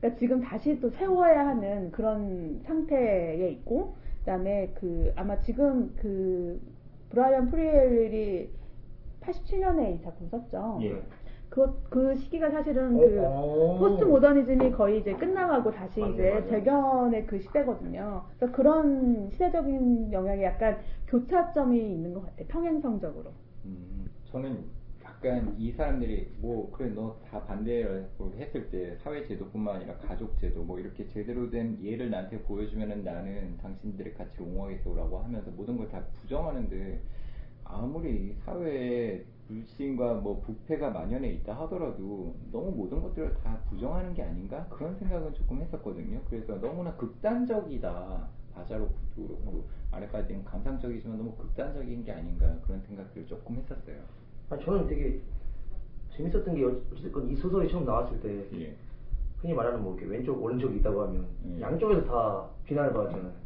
그러니까 0.00 0.18
지금 0.20 0.40
다시 0.40 0.78
또 0.80 0.90
세워야 0.90 1.48
하는 1.48 1.90
그런 1.90 2.60
상태에 2.64 3.48
있고 3.50 3.96
그 4.20 4.24
다음에 4.26 4.72
그 4.74 5.12
아마 5.16 5.40
지금 5.40 5.92
그 5.96 6.60
브라이언 7.10 7.50
프리엘이 7.50 8.50
87년에 9.20 9.96
이 9.96 10.02
작품 10.04 10.28
썼죠. 10.28 10.78
예. 10.82 11.02
그, 11.54 11.82
그 11.88 12.16
시기가 12.16 12.50
사실은 12.50 12.96
어, 12.96 13.00
그 13.00 13.20
어. 13.20 13.78
포스트 13.78 14.04
모더니즘이 14.04 14.72
거의 14.72 15.00
이제 15.00 15.16
끝나가고 15.16 15.70
다시 15.72 16.00
맞네, 16.00 16.12
이제 16.12 16.30
맞네. 16.30 16.46
재견의 16.48 17.26
그 17.26 17.40
시대거든요. 17.40 18.24
그래서 18.38 18.52
그런 18.52 19.30
시대적인 19.30 20.12
영향이 20.12 20.42
약간 20.42 20.78
교차점이 21.08 21.78
있는 21.78 22.12
것 22.14 22.22
같아요. 22.22 22.46
평행성적으로. 22.48 23.32
음, 23.64 24.06
저는 24.24 24.64
약간 25.04 25.54
이 25.58 25.72
사람들이 25.72 26.34
뭐 26.38 26.70
그래 26.72 26.88
너 26.90 27.18
다 27.30 27.44
반대를 27.44 28.08
했을 28.38 28.70
때 28.70 28.96
사회 29.02 29.24
제도뿐만 29.26 29.76
아니라 29.76 29.96
가족 29.98 30.38
제도 30.38 30.62
뭐 30.64 30.78
이렇게 30.78 31.06
제대로 31.08 31.50
된 31.50 31.78
예를 31.82 32.10
나한테 32.10 32.42
보여주면은 32.42 33.04
나는 33.04 33.56
당신들의 33.58 34.14
같이 34.14 34.42
옹호하겠어라고 34.42 35.18
하면서 35.18 35.50
모든 35.50 35.76
걸 35.76 35.88
다 35.88 36.04
부정하는데 36.20 37.00
아무리 37.64 38.34
사회에 38.44 39.24
불신과 39.48 40.14
뭐 40.14 40.40
부패가 40.40 40.90
만연해 40.90 41.28
있다 41.34 41.54
하더라도 41.60 42.34
너무 42.50 42.70
모든 42.70 43.02
것들을 43.02 43.34
다 43.42 43.58
부정하는 43.68 44.14
게 44.14 44.22
아닌가 44.22 44.66
그런 44.68 44.96
생각은 44.96 45.34
조금 45.34 45.60
했었거든요. 45.60 46.20
그래서 46.28 46.60
너무나 46.60 46.94
극단적이다. 46.96 48.28
바자로프도 48.54 49.26
그렇고 49.26 49.64
아래까지는 49.90 50.44
감상적이지만 50.44 51.18
너무 51.18 51.34
극단적인 51.36 52.04
게 52.04 52.12
아닌가 52.12 52.56
그런 52.64 52.80
생각들을 52.82 53.26
조금 53.26 53.56
했었어요. 53.56 53.96
아, 54.50 54.56
저는 54.58 54.86
되게 54.86 55.20
재밌었던 56.16 56.54
게 56.54 56.64
어쨌든 56.64 57.28
이 57.28 57.36
소설이 57.36 57.68
처음 57.68 57.84
나왔을 57.84 58.20
때 58.20 58.48
예. 58.60 58.76
흔히 59.38 59.52
말하는 59.52 59.82
뭐 59.82 59.96
이렇게 59.96 60.10
왼쪽 60.10 60.42
오른쪽이 60.42 60.78
있다고 60.78 61.02
하면 61.02 61.26
음. 61.44 61.58
양쪽에서 61.60 62.04
다 62.04 62.48
비난을 62.64 62.92
받았잖아요. 62.92 63.43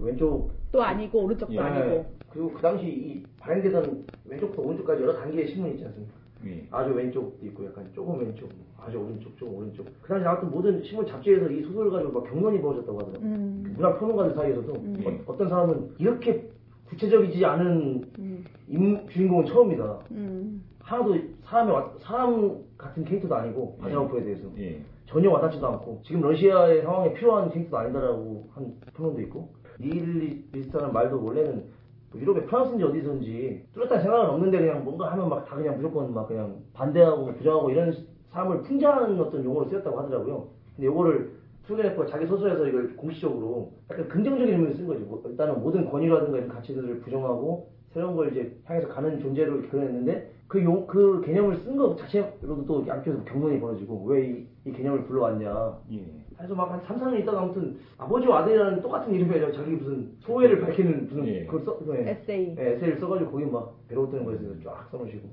그 0.00 0.06
왼쪽 0.06 0.50
또 0.72 0.82
아니고 0.82 1.24
오른쪽도 1.24 1.54
예. 1.54 1.58
아니고. 1.58 2.06
그리고 2.30 2.52
그 2.52 2.62
당시 2.62 2.86
이 2.86 3.22
발행되던 3.38 4.06
왼쪽부터 4.26 4.62
오른쪽까지 4.62 5.02
여러 5.02 5.12
단계의 5.14 5.48
신문이 5.48 5.74
있지 5.74 5.84
않습니까? 5.84 6.14
예. 6.46 6.66
아주 6.70 6.92
왼쪽도 6.94 7.44
있고 7.46 7.66
약간 7.66 7.86
조금 7.92 8.18
왼쪽, 8.20 8.46
뭐 8.46 8.64
아주 8.78 8.98
오른쪽, 8.98 9.36
조금 9.36 9.56
오른쪽. 9.56 9.84
그 10.00 10.08
당시 10.08 10.24
나왔던 10.24 10.50
모든 10.50 10.82
신문 10.82 11.06
잡지에서 11.06 11.50
이 11.50 11.62
소설을 11.62 11.90
가지고 11.90 12.12
막 12.20 12.30
경론이 12.30 12.60
벌어졌다고 12.62 12.98
하더라고요. 12.98 13.28
음. 13.28 13.62
그 13.66 13.70
문학 13.72 13.98
평론가들 13.98 14.34
사이에서도 14.34 14.72
음. 14.72 15.24
어, 15.26 15.36
떤 15.36 15.48
사람은 15.48 15.94
이렇게 15.98 16.48
구체적이지 16.88 17.44
않은 17.44 18.04
음. 18.18 18.44
임, 18.68 19.06
주인공은 19.08 19.44
처음이다. 19.46 19.98
음. 20.12 20.64
하나도 20.80 21.14
사람의 21.44 21.74
와- 21.74 21.92
사람 22.00 22.58
같은 22.78 23.04
캐릭터도 23.04 23.34
아니고 23.34 23.76
예. 23.78 23.82
바자로프에 23.82 24.22
대해서 24.24 24.44
예. 24.58 24.80
전혀 25.06 25.30
와닿지도 25.30 25.66
않고 25.66 26.00
지금 26.04 26.20
러시아의 26.22 26.82
상황에 26.82 27.12
필요한 27.14 27.50
캐릭터도 27.50 27.76
아니다라고 27.76 28.48
한 28.54 28.72
평론도 28.94 29.20
있고 29.22 29.52
니힐리스트라는 29.80 30.92
말도 30.92 31.24
원래는 31.24 31.64
뭐 32.12 32.20
유럽의 32.20 32.46
프랑스인지 32.46 32.84
어디선지 32.84 33.64
뚜렷한 33.74 34.02
생각은 34.02 34.30
없는데 34.30 34.58
그냥 34.58 34.84
뭔가 34.84 35.12
하면 35.12 35.28
막 35.28 35.44
다 35.44 35.56
그냥 35.56 35.76
무조건 35.76 36.12
막 36.12 36.26
그냥 36.28 36.56
반대하고 36.74 37.32
부정하고 37.34 37.70
이런 37.70 37.94
사람을 38.30 38.62
풍자하는 38.62 39.18
어떤 39.20 39.44
용어로 39.44 39.68
쓰였다고 39.68 39.98
하더라고요. 39.98 40.48
근데 40.76 40.86
요거를 40.86 41.40
투르게네프가 41.66 42.06
자기 42.06 42.26
소설에서 42.26 42.66
이걸 42.66 42.96
공식적으로 42.96 43.72
약간 43.90 44.08
긍정적인 44.08 44.54
의미로 44.54 44.72
쓴 44.74 44.86
거죠. 44.86 45.00
뭐 45.00 45.22
일단은 45.24 45.60
모든 45.60 45.88
권위라든가 45.88 46.38
이런 46.38 46.48
가치들을 46.48 47.00
부정하고 47.00 47.70
새로운 47.92 48.16
걸 48.16 48.30
이제 48.30 48.56
향해서 48.64 48.88
가는 48.88 49.20
존재로 49.20 49.62
그려냈는데 49.68 50.32
그 50.48 50.62
용, 50.64 50.86
그 50.86 51.20
개념을 51.24 51.58
쓴 51.58 51.76
것 51.76 51.96
자체로도 51.96 52.66
또 52.66 52.86
양쪽에서 52.86 53.22
격론이 53.24 53.60
벌어지고 53.60 54.04
왜 54.06 54.26
이, 54.30 54.46
이 54.64 54.72
개념을 54.72 55.04
불러왔냐. 55.04 55.78
예. 55.92 56.19
그래서 56.40 56.54
막 56.54 56.70
한 56.72 56.80
3, 56.80 56.98
4년 56.98 57.20
있다가 57.20 57.42
아무튼 57.42 57.78
아버지와 57.98 58.40
아들이라는 58.40 58.82
똑같은 58.82 59.14
이름이 59.14 59.30
아니라 59.30 59.52
자기 59.52 59.72
무슨 59.72 60.16
소회를 60.20 60.60
밝히는 60.60 61.06
무슨 61.06 61.26
예. 61.26 61.44
그걸 61.44 61.60
써, 61.64 61.78
예. 61.94 62.10
에세이. 62.10 62.56
예, 62.58 62.72
에세이를 62.72 62.98
써가지고 62.98 63.30
거기 63.30 63.44
막 63.46 63.76
배로우뜨는 63.88 64.24
거에서 64.24 64.60
쫙 64.64 64.88
써놓으시고. 64.90 65.28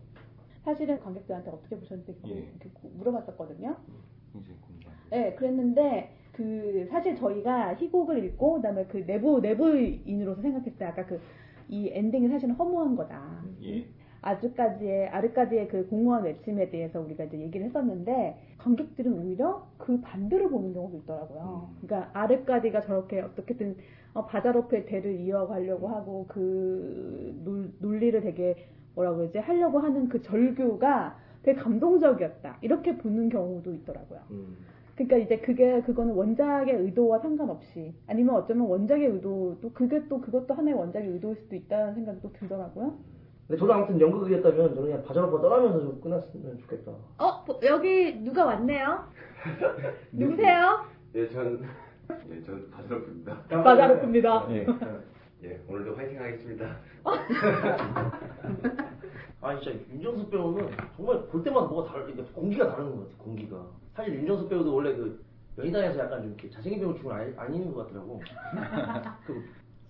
사실은 0.64 1.00
관객들한테 1.00 1.50
어떻게 1.50 1.78
보셨는지 1.78 2.16
예. 2.28 2.32
이렇게 2.32 2.70
물어봤었거든요. 2.98 3.76
네, 5.10 5.34
그랬는데 5.36 6.14
그 6.34 6.88
사실 6.92 7.16
저희가 7.16 7.76
희곡을 7.76 8.24
읽고 8.26 8.56
그다음에 8.56 8.86
그 8.88 9.06
내부 9.06 9.40
내부인으로서 9.40 10.42
생각했을 10.42 10.78
때 10.78 10.86
아까 10.86 11.06
그 11.06 11.20
이 11.70 11.90
엔딩이 11.92 12.30
사실은 12.30 12.56
허무한 12.56 12.96
거다. 12.96 13.44
예. 13.64 13.86
아주까지의 14.22 15.10
아르까지의 15.10 15.68
그 15.68 15.88
공무원 15.88 16.24
외침에 16.24 16.70
대해서 16.70 17.00
우리가 17.00 17.26
이제 17.26 17.40
얘기를 17.40 17.66
했었는데 17.68 18.38
관객들은 18.58 19.14
오히려 19.20 19.68
그 19.78 20.00
반대로 20.02 20.50
보는 20.50 20.74
경우도 20.74 20.98
있더라고요. 20.98 21.70
음. 21.72 21.78
그러니까 21.82 22.10
아르까디가 22.14 22.82
저렇게 22.82 23.22
어떻게든 23.22 23.76
어, 24.14 24.26
바자로프의 24.26 24.86
대를 24.88 25.20
이어가려고 25.20 25.88
하고 25.88 26.26
그 26.28 27.40
논, 27.44 27.74
논리를 27.80 28.20
되게 28.22 28.68
뭐라 28.96 29.14
그러지 29.14 29.38
하려고 29.38 29.80
하는 29.80 30.10
그 30.10 30.22
절규가 30.22 31.18
되게 31.44 31.60
감동적이었다 31.60 32.58
이렇게 32.62 32.98
보는 32.98 33.30
경우도 33.30 33.74
있더라고요. 33.74 34.20
음. 34.32 34.58
그러니까 34.96 35.18
이제 35.18 35.38
그게 35.38 35.80
그거는 35.84 36.16
원작의 36.16 36.74
의도와 36.74 37.20
상관없이 37.20 37.94
아니면 38.08 38.36
어쩌면 38.36 38.68
원작의 38.68 39.06
의도 39.06 39.58
또 39.62 39.72
그게 39.72 40.08
또 40.08 40.20
그것도 40.20 40.56
하나의 40.56 40.76
원작의 40.76 41.08
의도일 41.10 41.36
수도 41.36 41.56
있다는 41.56 41.94
생각이 41.94 42.20
또 42.22 42.34
들더라고요. 42.34 42.98
근데 43.48 43.60
저도 43.60 43.74
아무튼 43.74 44.00
연극이었다면 44.02 44.76
저는 44.76 44.90
그냥 44.90 45.04
바자로프가 45.06 45.42
떠나면서 45.42 45.80
좀 45.80 46.02
끝났으면 46.02 46.60
좋겠다. 46.60 46.92
어 47.18 47.46
여기 47.64 48.14
누가 48.16 48.46
왔네요? 48.46 49.08
누구세요? 50.12 50.86
예, 51.16 51.30
전, 51.30 51.66
예, 52.30 52.42
전 52.42 52.70
바스러프입니다. 52.72 53.44
바자로프입니다. 53.50 54.48
예. 54.52 54.68
예, 55.44 55.62
오늘도 55.70 55.96
화이팅 55.96 56.20
하겠습니다. 56.20 56.76
아 59.40 59.58
진짜 59.60 59.80
윤정수 59.94 60.30
배우는 60.30 60.70
정말 60.98 61.22
볼 61.28 61.42
때마다 61.44 61.68
뭐가 61.68 61.90
다르, 61.90 62.06
그러니까 62.06 62.34
공기가 62.34 62.68
다른 62.70 62.92
것 62.98 63.04
같아. 63.08 63.24
공기가. 63.24 63.66
사실 63.94 64.16
윤정수 64.16 64.50
배우도 64.50 64.76
원래 64.76 64.94
그 64.94 65.24
연희단에서 65.58 66.00
약간 66.00 66.22
좀 66.22 66.34
이렇게 66.34 66.50
잘생긴 66.50 66.82
배우 66.82 66.94
중은 66.96 67.16
아니, 67.16 67.34
아닌 67.38 67.72
것 67.74 67.88
같더라고. 67.88 68.22
그 69.26 69.42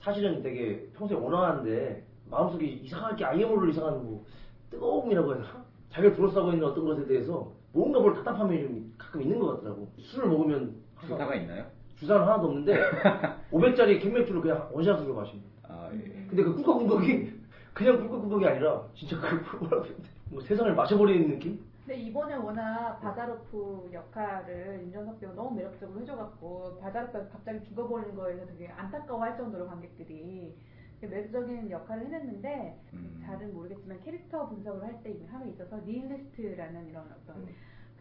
사실은 0.02 0.44
되게 0.44 0.88
평소에 0.96 1.18
온화한데 1.18 2.06
마음속에 2.30 2.66
이상하게 2.66 3.16
게 3.16 3.26
아예 3.26 3.46
모를 3.46 3.70
이상한 3.70 4.04
뭐 4.04 4.26
뜨거움이라고 4.70 5.34
해야 5.34 5.42
되나? 5.42 5.66
자기를 5.90 6.16
둘러싸고 6.16 6.52
있는 6.52 6.66
어떤 6.68 6.86
것에 6.86 7.06
대해서 7.06 7.52
뭔가 7.74 8.00
뭘 8.00 8.14
답답함이 8.14 8.62
좀 8.62 8.94
가끔 8.98 9.22
있는 9.22 9.40
것 9.40 9.56
같더라고. 9.58 9.88
술을 10.00 10.30
먹으면 10.30 10.76
항상 10.96 11.18
주사가 11.18 11.36
있나요? 11.36 11.66
주사는 11.96 12.22
하나도 12.22 12.48
없는데 12.48 12.78
500짜리 13.52 14.02
캔맥주를 14.02 14.42
그냥 14.42 14.70
원샷으로 14.72 15.14
마십니다. 15.16 15.50
아 15.64 15.90
예. 15.94 16.26
근데 16.30 16.44
그 16.44 16.56
꿀꺽꿀꺽이 16.56 17.32
그냥 17.74 17.98
꿀꺽꿀꺽이 18.00 18.46
아니라 18.46 18.84
진짜 18.94 19.18
그 19.20 19.56
뭐라고 19.58 19.86
해야 19.86 19.96
돼? 19.96 20.04
뭐 20.30 20.42
세상을 20.42 20.74
마셔버리는 20.76 21.30
느낌? 21.30 21.60
근데 21.86 22.02
이번에 22.02 22.36
워낙 22.36 23.00
바자로프 23.02 23.90
역할을 23.94 24.82
윤정석 24.84 25.22
배우가 25.22 25.36
너무 25.36 25.56
매력적으로 25.56 26.02
해줘갖고 26.02 26.80
바자로프가 26.82 27.30
갑자기 27.30 27.64
죽어버리는 27.64 28.14
거에서 28.14 28.46
되게 28.46 28.68
안타까워할 28.68 29.38
정도로 29.38 29.68
관객들이 29.68 30.54
매력적인 31.02 31.70
역할을 31.70 32.06
해냈는데 32.08 32.80
음. 32.94 33.22
잘은 33.24 33.54
모르겠지만 33.54 34.00
캐릭터 34.02 34.48
분석을 34.50 34.84
할 34.84 35.04
때 35.04 35.16
함에 35.28 35.50
있어서 35.50 35.78
니힐리스트라는 35.82 36.88
이런 36.90 37.04
어떤 37.12 37.38
음. 37.38 37.48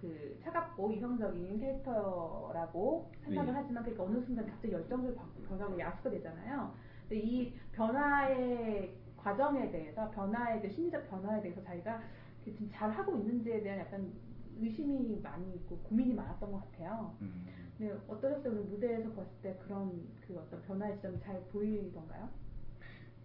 그 0.01 0.39
차갑고 0.43 0.93
이성적인 0.93 1.59
캐릭터라고 1.61 3.11
생각을 3.25 3.53
네. 3.53 3.59
하지만 3.61 3.83
그러니까 3.85 4.05
어느 4.05 4.25
순간 4.25 4.47
갑자기 4.47 4.73
열정적으로 4.73 5.15
바- 5.15 5.27
변하고 5.49 5.79
야수가 5.79 6.11
되잖아요. 6.11 6.75
근데 7.09 7.19
이 7.23 7.55
변화의 7.73 8.95
과정에 9.17 9.71
대해서 9.71 10.11
변화에 10.11 10.61
대해 10.61 10.73
심리적 10.73 11.09
변화에 11.11 11.41
대해서 11.43 11.63
자기가 11.63 12.01
그 12.45 12.53
지금 12.53 12.69
잘 12.73 12.91
하고 12.91 13.17
있는지에 13.17 13.63
대한 13.63 13.81
약간 13.81 14.13
의심이 14.59 15.21
많이 15.23 15.55
있고 15.57 15.77
고민이 15.79 16.15
많았던 16.15 16.51
것 16.53 16.61
같아요. 16.73 17.15
음. 17.21 17.47
근데 17.77 17.93
어떠셨어요? 18.09 18.53
오늘 18.53 18.63
무대에서 18.65 19.11
봤을 19.13 19.31
때 19.43 19.59
그런 19.65 20.03
그 20.27 20.39
어떤 20.39 20.63
변화의 20.63 20.97
지점이 20.97 21.21
잘 21.21 21.41
보이던가요? 21.53 22.29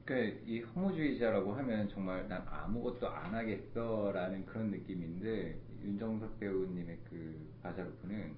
그러니까 0.06 0.40
이 0.46 0.62
허무주의자라고 0.62 1.54
하면 1.54 1.88
정말 1.90 2.28
난 2.28 2.44
아무것도 2.48 3.08
안 3.08 3.34
하겠어라는 3.34 4.46
그런 4.46 4.72
느낌인데 4.72 5.60
윤정석 5.84 6.40
배우님의 6.40 6.98
그 7.10 7.52
바자로프는 7.62 8.34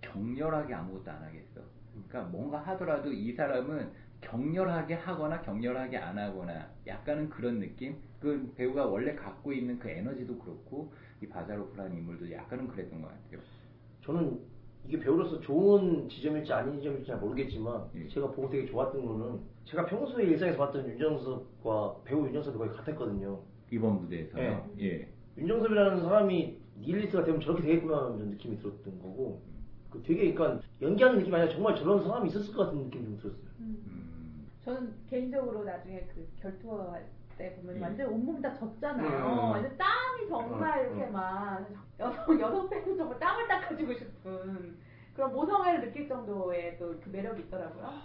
격렬하게 0.00 0.74
아무것도 0.74 1.10
안 1.10 1.22
하겠어. 1.22 1.60
그러니까 1.92 2.22
뭔가 2.30 2.58
하더라도 2.60 3.12
이 3.12 3.32
사람은 3.32 3.90
격렬하게 4.20 4.94
하거나 4.94 5.42
격렬하게 5.42 5.98
안 5.98 6.16
하거나 6.16 6.70
약간은 6.86 7.28
그런 7.28 7.58
느낌? 7.58 7.96
그 8.20 8.52
배우가 8.56 8.86
원래 8.86 9.14
갖고 9.14 9.52
있는 9.52 9.78
그 9.78 9.88
에너지도 9.88 10.38
그렇고 10.38 10.92
이 11.20 11.28
바자로프라는 11.28 11.96
인물도 11.96 12.30
약간은 12.30 12.68
그랬던 12.68 13.02
것 13.02 13.08
같아요. 13.08 13.40
저는 14.02 14.40
이게 14.86 14.98
배우로서 14.98 15.40
좋은 15.40 16.08
지점일지 16.08 16.52
아닌 16.52 16.76
지점일지 16.78 17.06
잘 17.06 17.18
모르겠지만 17.18 17.84
예. 17.94 18.08
제가 18.08 18.30
보고 18.30 18.48
되게 18.50 18.66
좋았던 18.66 19.04
거는 19.04 19.40
제가 19.64 19.86
평소에 19.86 20.24
일상에서 20.24 20.58
봤던 20.58 20.88
윤정석과 20.88 21.96
배우 22.04 22.26
윤정석이 22.26 22.58
거의 22.58 22.70
같았거든요. 22.70 23.40
이번 23.70 24.00
무대에서요. 24.02 24.68
예. 24.80 25.08
윤정섭이라는 25.38 26.02
사람이 26.02 26.58
니일리스가 26.80 27.24
되면 27.24 27.40
저렇게 27.40 27.62
되겠구나라는 27.62 28.18
좀 28.18 28.30
느낌이 28.30 28.58
들었던 28.58 28.98
거고 28.98 29.40
그 29.88 30.02
되게 30.02 30.32
그러니까 30.34 30.60
연기하는 30.80 31.18
느낌이 31.18 31.34
아니라 31.36 31.52
정말 31.52 31.76
저런 31.76 32.02
사람이 32.02 32.28
있었을 32.28 32.52
것 32.54 32.64
같은 32.64 32.82
느낌이 32.84 33.04
좀 33.04 33.18
들었어요. 33.18 33.52
음. 33.60 34.48
저는 34.64 34.92
개인적으로 35.08 35.64
나중에 35.64 36.00
그 36.14 36.26
결투어 36.40 36.92
할 36.92 37.06
때 37.36 37.54
보면 37.56 37.76
예. 37.76 37.80
완전 37.80 38.08
온몸이 38.12 38.42
다 38.42 38.52
젖잖아요. 38.54 39.08
음. 39.08 39.50
완전 39.50 39.76
땀이 39.76 40.28
정말 40.28 40.80
음, 40.80 40.86
이렇게 40.86 41.06
음. 41.08 41.12
막 41.12 41.66
여성 42.00 42.40
여성 42.40 42.68
팬은 42.70 42.96
정말 42.96 43.18
땀을 43.18 43.48
닦아주고 43.48 43.92
싶은 43.94 44.76
그런 45.14 45.32
모성애를 45.32 45.80
느낄 45.88 46.08
정도의 46.08 46.78
또 46.78 46.98
그 47.02 47.08
매력이 47.10 47.42
있더라고요. 47.42 48.00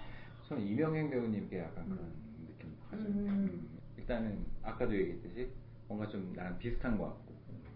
저는 0.47 0.63
이명행 0.63 1.09
배우님께 1.09 1.59
약간 1.59 1.85
그런 1.89 2.11
느낌 2.47 2.75
받아요. 2.89 3.05
음. 3.05 3.27
음, 3.27 3.79
일단은 3.97 4.45
아까도 4.63 4.95
얘기했듯이 4.95 5.49
뭔가 5.87 6.07
좀 6.07 6.33
나랑 6.35 6.57
비슷한 6.57 6.97
것 6.97 7.05
같고 7.05 7.35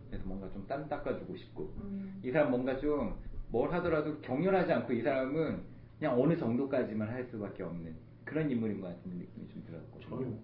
그래서 0.10 0.26
뭔가 0.28 0.50
좀 0.52 0.68
땀 0.68 0.88
닦아주고 0.90 1.36
싶고 1.38 1.74
음. 1.78 2.20
이 2.24 2.32
사람 2.32 2.52
뭔가 2.52 2.78
좀 2.78 3.16
뭘 3.52 3.70
하더라도 3.74 4.18
격렬하지 4.22 4.72
않고 4.72 4.94
이 4.94 5.02
사람은 5.02 5.62
그냥 6.00 6.18
어느 6.20 6.38
정도까지만 6.38 7.10
할 7.10 7.26
수밖에 7.26 7.64
없는 7.64 7.94
그런 8.24 8.50
인물인 8.50 8.80
것 8.80 8.88
같은 8.88 9.12
느낌이 9.18 9.50
좀 9.50 9.62
들었고 9.66 10.00
저는 10.00 10.40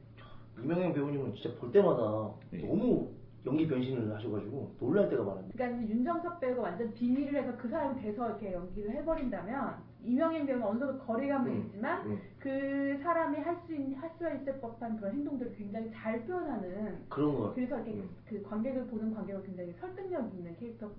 이명현 0.63 0.93
배우님은 0.93 1.35
진짜 1.35 1.57
볼 1.59 1.71
때마다 1.71 2.31
네. 2.51 2.59
너무 2.65 3.09
연기 3.45 3.67
변신을 3.67 4.13
하셔가지고 4.13 4.75
놀랄 4.79 5.09
때가 5.09 5.23
많아요. 5.23 5.45
그러니까 5.53 5.81
윤정석 5.87 6.39
배우가 6.39 6.61
완전 6.63 6.93
빙의를 6.93 7.41
해서 7.43 7.55
그 7.57 7.69
사람이 7.69 8.01
돼서 8.01 8.27
이렇게 8.27 8.51
연기를 8.51 8.91
해버린다면 8.91 9.75
이명현 10.03 10.45
배우는 10.45 10.65
어느 10.65 10.79
정도 10.79 10.99
거리감은 11.05 11.51
음, 11.51 11.57
있지만 11.65 12.05
음. 12.07 12.19
그 12.39 12.99
사람이 13.03 13.37
할수할수 13.39 14.41
있을 14.41 14.59
법한 14.59 14.97
그런 14.97 15.13
행동들을 15.13 15.53
굉장히 15.55 15.89
잘 15.91 16.23
표현하는 16.25 17.03
그런 17.09 17.33
거 17.33 17.39
같아요. 17.49 17.53
그래서 17.55 17.75
이렇게 17.77 17.91
음. 17.93 18.09
그 18.27 18.41
관객을 18.43 18.87
보는 18.87 19.13
관객을 19.13 19.43
굉장히 19.43 19.73
설득력 19.79 20.33
있는 20.33 20.55
캐릭터 20.57 20.91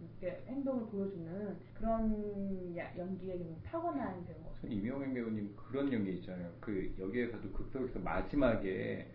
행동을 0.46 0.86
보여주는 0.86 1.56
그런 1.74 2.76
야- 2.76 2.92
연기에 2.96 3.38
좀 3.38 3.56
타고난 3.64 4.24
배우인 4.24 4.42
것 4.42 4.54
같아요. 4.54 4.60
전 4.62 4.72
이명현 4.72 5.14
배우님 5.14 5.54
그런 5.56 5.92
연기 5.92 6.12
있잖아요. 6.16 6.50
그 6.60 6.94
여기에서도 6.98 7.50
극속에서 7.52 7.98
마지막에 8.00 9.06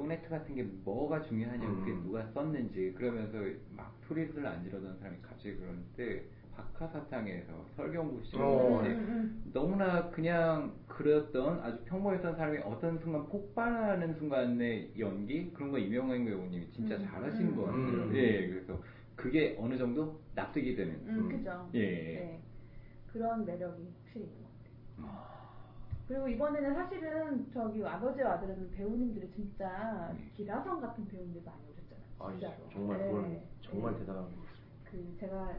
소네트 0.00 0.30
같은 0.30 0.54
게 0.54 0.62
뭐가 0.62 1.20
중요하냐고 1.22 1.76
그게 1.80 1.92
음. 1.92 2.02
누가 2.04 2.24
썼는지 2.32 2.94
그러면서 2.96 3.36
막 3.76 3.94
소리를 4.08 4.46
안 4.46 4.62
지르던 4.64 4.98
사람이 4.98 5.18
갑자기 5.20 5.56
그러는데 5.56 6.24
박하사탕에서 6.56 7.66
설경구 7.76 8.24
씨 8.24 8.36
어, 8.36 8.80
음, 8.80 8.82
네. 8.82 8.94
음, 8.94 9.50
너무나 9.52 10.10
그냥 10.10 10.74
그랬던 10.88 11.60
아주 11.60 11.84
평범했던 11.84 12.36
사람이 12.36 12.58
어떤 12.64 12.98
순간 12.98 13.26
폭발하는 13.26 14.14
순간의 14.14 14.92
연기 14.98 15.52
그런 15.52 15.70
거 15.70 15.78
이명현 15.78 16.24
배우님이 16.24 16.70
진짜 16.70 16.96
음, 16.96 17.04
잘하시는 17.04 17.52
음, 17.52 17.56
것 17.56 17.64
같아요. 17.66 17.80
음. 17.82 18.12
예, 18.14 18.48
그래서 18.48 18.82
그게 19.14 19.56
어느 19.58 19.76
정도 19.76 20.20
납득이 20.34 20.74
되는. 20.76 20.94
음, 21.06 21.18
음, 21.18 21.28
그죠. 21.28 21.70
예. 21.74 21.80
네. 21.80 22.42
그런 23.12 23.44
매력이 23.44 23.86
확실히 24.04 24.26
있는 24.26 24.42
것 24.42 24.48
같아요. 24.48 25.29
그리고 26.10 26.26
이번에는 26.26 26.74
사실은 26.74 27.46
저기 27.54 27.84
아버지와 27.86 28.32
아들은 28.32 28.72
배우님들이 28.72 29.30
진짜 29.30 30.12
네. 30.12 30.24
기라성 30.36 30.80
같은 30.80 31.06
배우님들 31.06 31.40
많이 31.44 31.58
오셨잖아요. 31.70 32.04
아, 32.18 32.30
진짜로. 32.32 32.68
정말 32.72 32.98
네. 32.98 33.06
그건 33.06 33.40
정말 33.62 33.92
네. 33.92 33.98
대단한 34.00 34.22
것 34.24 34.30
같습니다. 34.30 34.50
그 34.90 35.16
제가 35.20 35.54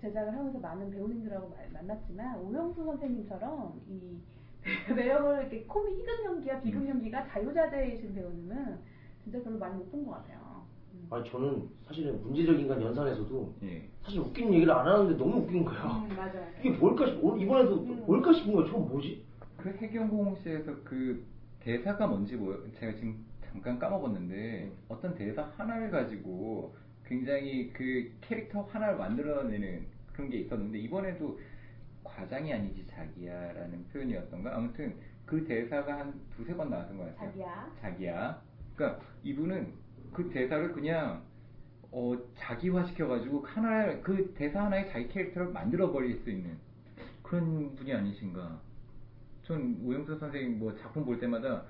제작을 0.00 0.32
하면서 0.32 0.58
많은 0.58 0.90
배우님들하고 0.90 1.50
마- 1.50 1.56
만났지만 1.72 2.40
오영수 2.40 2.84
선생님처럼 2.84 3.80
이 3.88 4.18
매력을 4.92 5.38
이렇게 5.42 5.62
코미 5.66 5.92
희극 6.00 6.24
연기와 6.24 6.60
비극 6.62 6.82
음. 6.82 6.88
연기가 6.88 7.24
자유자재이신 7.28 8.12
배우님은 8.12 8.78
진짜 9.22 9.40
별로 9.44 9.56
많이 9.56 9.76
못 9.78 9.88
본 9.92 10.04
것 10.04 10.10
같아요. 10.14 10.66
음. 10.94 11.06
아니 11.10 11.30
저는 11.30 11.68
사실은 11.86 12.20
문제적 12.24 12.58
인간 12.58 12.82
연산에서도 12.82 13.54
예. 13.62 13.88
사실 14.02 14.18
웃기는 14.18 14.52
얘기를 14.52 14.72
안 14.72 14.84
하는데 14.88 15.16
너무 15.16 15.42
웃긴 15.44 15.64
거야. 15.64 15.84
음, 15.84 16.08
맞아요. 16.16 16.44
이게 16.58 16.70
뭘까 16.70 17.06
싶, 17.06 17.22
오- 17.24 17.36
이번에도 17.36 17.76
음. 17.84 18.02
뭘까 18.04 18.32
싶은 18.32 18.52
거야. 18.52 18.66
저건 18.66 18.88
뭐지? 18.88 19.24
그 19.66 19.76
해경공 19.78 20.36
씨에서 20.36 20.76
그 20.84 21.26
대사가 21.58 22.06
뭔지 22.06 22.36
뭐 22.36 22.64
제가 22.78 22.94
지금 22.94 23.24
잠깐 23.42 23.80
까먹었는데 23.80 24.70
어떤 24.88 25.12
대사 25.16 25.42
하나를 25.56 25.90
가지고 25.90 26.72
굉장히 27.04 27.72
그 27.72 28.12
캐릭터 28.20 28.62
하나를 28.62 28.96
만들어내는 28.96 29.86
그런 30.12 30.30
게 30.30 30.38
있었는데 30.38 30.78
이번에도 30.78 31.40
과장이 32.04 32.52
아니지 32.52 32.86
자기야라는 32.86 33.88
표현이었던가 33.88 34.56
아무튼 34.56 34.94
그 35.24 35.44
대사가 35.44 35.98
한 35.98 36.14
두세 36.36 36.54
번 36.54 36.70
나왔던 36.70 36.96
것 36.96 37.04
같아요. 37.06 37.30
자기야. 37.30 37.72
자기야. 37.80 38.42
그러니까 38.76 39.04
이분은 39.24 39.72
그 40.12 40.30
대사를 40.30 40.72
그냥 40.72 41.24
어, 41.90 42.16
자기화 42.36 42.84
시켜가지고 42.84 43.40
하나 43.46 44.00
그 44.02 44.32
대사 44.36 44.64
하나에 44.66 44.88
자기 44.92 45.08
캐릭터를 45.08 45.50
만들어 45.52 45.90
버릴 45.90 46.20
수 46.22 46.30
있는 46.30 46.56
그런 47.24 47.74
분이 47.74 47.92
아니신가. 47.92 48.65
전 49.46 49.78
오영수 49.84 50.18
선생님 50.18 50.58
뭐 50.58 50.74
작품 50.76 51.04
볼 51.04 51.20
때마다 51.20 51.62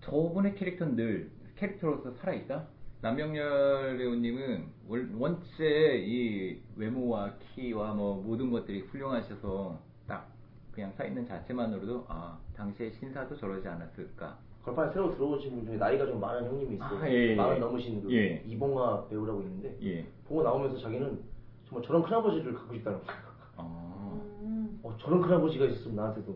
저분의 0.00 0.54
캐릭터는 0.56 0.96
늘 0.96 1.30
캐릭터로서 1.56 2.10
살아있다. 2.12 2.66
남명렬 3.02 3.96
배우님은 3.96 4.66
월- 4.88 5.10
원체 5.16 5.98
이 6.04 6.60
외모와 6.76 7.34
키와 7.54 7.94
뭐 7.94 8.20
모든 8.22 8.50
것들이 8.50 8.80
훌륭하셔서 8.80 9.80
딱 10.06 10.28
그냥 10.72 10.92
서 10.96 11.04
있는 11.04 11.24
자체만으로도 11.24 12.04
아 12.08 12.38
당시에 12.56 12.90
신사도 12.90 13.36
저러지 13.36 13.66
않았을까. 13.68 14.36
걸판에 14.64 14.92
새로 14.92 15.10
들어오신 15.14 15.54
분 15.54 15.64
중에 15.64 15.76
나이가 15.76 16.04
좀 16.06 16.20
많은 16.20 16.44
형님이 16.46 16.74
있어요. 16.74 16.98
아, 17.00 17.08
예, 17.08 17.28
예. 17.30 17.34
마흔 17.36 17.60
넘으신 17.60 18.02
그 18.02 18.12
예. 18.12 18.42
이봉화 18.46 19.06
배우라고 19.08 19.40
있는데 19.42 19.78
예. 19.82 20.06
보고 20.26 20.42
나오면서 20.42 20.78
자기는 20.78 21.18
정말 21.66 21.86
저런 21.86 22.02
큰아버지를 22.02 22.52
갖고 22.54 22.74
싶다는 22.74 23.02
거야. 23.04 23.16
아. 23.56 24.20
음. 24.42 24.78
어, 24.82 24.94
저런 24.98 25.22
큰아버지가 25.22 25.64
있었으면 25.66 25.96
나한테도 25.96 26.32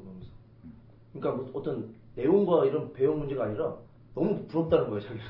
그러니까 1.15 1.43
뭐 1.43 1.51
어떤 1.55 1.95
내용과 2.17 2.67
이런 2.67 2.93
배경 2.93 3.19
문제가 3.19 3.45
아니라 3.45 3.77
너무 4.15 4.47
부럽다는 4.47 4.89
거예요, 4.89 5.01
자기는. 5.01 5.25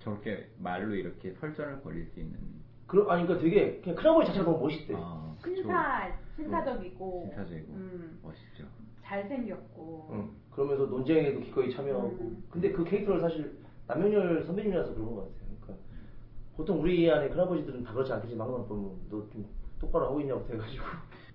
저렇게 0.00 0.48
말로 0.58 0.94
이렇게 0.94 1.32
설전을 1.32 1.80
벌일 1.80 2.06
수 2.06 2.20
있는. 2.20 2.38
그러, 2.86 3.08
아니, 3.08 3.22
그러니까 3.26 3.42
되게 3.42 3.80
그냥 3.80 3.96
큰아버지 3.96 4.28
자체가 4.28 4.44
너무 4.44 4.64
멋있대. 4.64 4.94
아. 4.96 5.34
신사 5.42 6.12
신사적이고 6.36 7.26
신사적이고 7.30 7.72
음, 7.72 8.18
멋있죠. 8.22 8.64
잘생겼고 9.02 10.08
응. 10.12 10.30
그러면서 10.50 10.86
논쟁에도 10.86 11.40
기꺼이 11.40 11.72
참여하고. 11.72 12.08
음. 12.20 12.44
근데 12.50 12.70
그 12.72 12.84
캐릭터를 12.84 13.20
사실 13.20 13.58
남명열 13.86 14.44
선배님이라서 14.44 14.94
그런 14.94 15.06
것 15.14 15.16
같아요. 15.22 15.56
그러니까 15.60 15.86
보통 16.56 16.80
우리 16.80 17.10
안에 17.10 17.28
큰아버지들은 17.28 17.84
다 17.84 17.92
그렇지 17.92 18.12
않겠지. 18.12 18.34
막상 18.36 18.66
보면 18.66 18.96
너 19.10 19.28
좀 19.30 19.46
똑바로 19.80 20.06
하고 20.06 20.20
있냐고 20.20 20.46
돼가지고. 20.46 20.84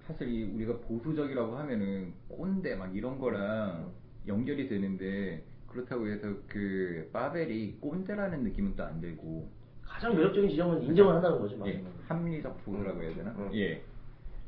사실 0.09 0.27
이 0.27 0.43
우리가 0.55 0.79
보수적이라고 0.79 1.55
하면은 1.55 2.13
꼰대 2.29 2.75
막 2.75 2.95
이런 2.95 3.19
거랑 3.19 3.91
연결이 4.27 4.67
되는데 4.67 5.43
그렇다고 5.67 6.07
해서 6.07 6.33
그 6.47 7.07
파벨이 7.13 7.73
꼰대라는 7.79 8.41
느낌은 8.43 8.75
또 8.75 8.83
안 8.85 8.99
들고 8.99 9.47
가장 9.83 10.15
매력적인 10.15 10.49
지점은 10.49 10.81
인정을 10.81 11.13
한다는 11.15 11.39
거죠. 11.39 11.61
예. 11.67 11.83
합리적 12.07 12.65
보수라고 12.65 13.03
해야 13.03 13.13
되나? 13.13 13.29
음. 13.37 13.51
예. 13.53 13.83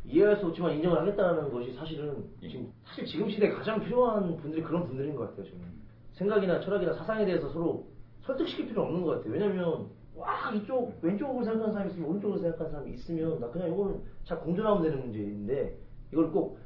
이해할 0.04 0.36
수 0.38 0.48
없지만 0.48 0.74
인정을 0.74 0.98
하겠다는 1.02 1.52
것이 1.52 1.74
사실은 1.74 2.26
예. 2.42 2.50
지금 2.50 2.74
사실 2.84 3.06
지금 3.06 3.30
시대에 3.30 3.52
가장 3.52 3.80
필요한 3.84 4.36
분들이 4.38 4.64
그런 4.64 4.88
분들인 4.88 5.16
것 5.16 5.30
같아요. 5.30 5.46
저는 5.46 5.66
생각이나 6.14 6.60
철학이나 6.60 6.94
사상에 6.94 7.24
대해서 7.24 7.48
서로 7.50 7.88
설득시킬 8.24 8.70
필요 8.70 8.82
없는 8.82 9.04
것 9.04 9.18
같아요. 9.18 9.34
왜냐면 9.34 9.90
와 10.22 10.52
이쪽 10.54 10.98
왼쪽으로 11.02 11.44
생각하는 11.44 11.74
사람이 11.74 11.92
있으면 11.92 12.10
오른쪽으로 12.10 12.40
생각하는 12.40 12.72
사람이 12.72 12.92
있으면 12.94 13.40
나 13.40 13.50
그냥 13.50 13.70
이거는 13.74 14.02
잘 14.24 14.40
공존하면 14.40 14.84
되는 14.84 15.00
문제인데 15.02 15.78
이걸 16.12 16.32
꼭 16.32 16.60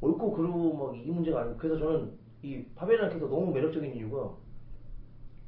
옳고 0.00 0.32
그르고 0.32 0.74
막 0.74 0.94
이 0.96 1.10
문제가 1.10 1.40
아니고 1.42 1.56
그래서 1.58 1.78
저는 1.78 2.12
이 2.42 2.64
파벨이라는 2.76 3.10
캐릭터 3.10 3.28
너무 3.28 3.52
매력적인 3.52 3.94
이유가 3.96 4.30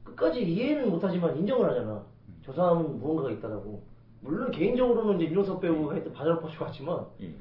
끝까지 0.05 0.43
이해는 0.43 0.91
못하지만 0.91 1.37
인정을 1.37 1.69
하잖아. 1.71 2.05
저 2.43 2.53
사람은 2.53 2.99
무언가가 2.99 3.31
있다라고. 3.31 3.83
물론 4.23 4.51
개인적으로는 4.51 5.21
이제 5.21 5.31
윤호석 5.31 5.61
배우가 5.61 5.95
했던 5.95 6.13
바자로파쇼 6.13 6.59
같지만 6.65 7.07
예. 7.23 7.33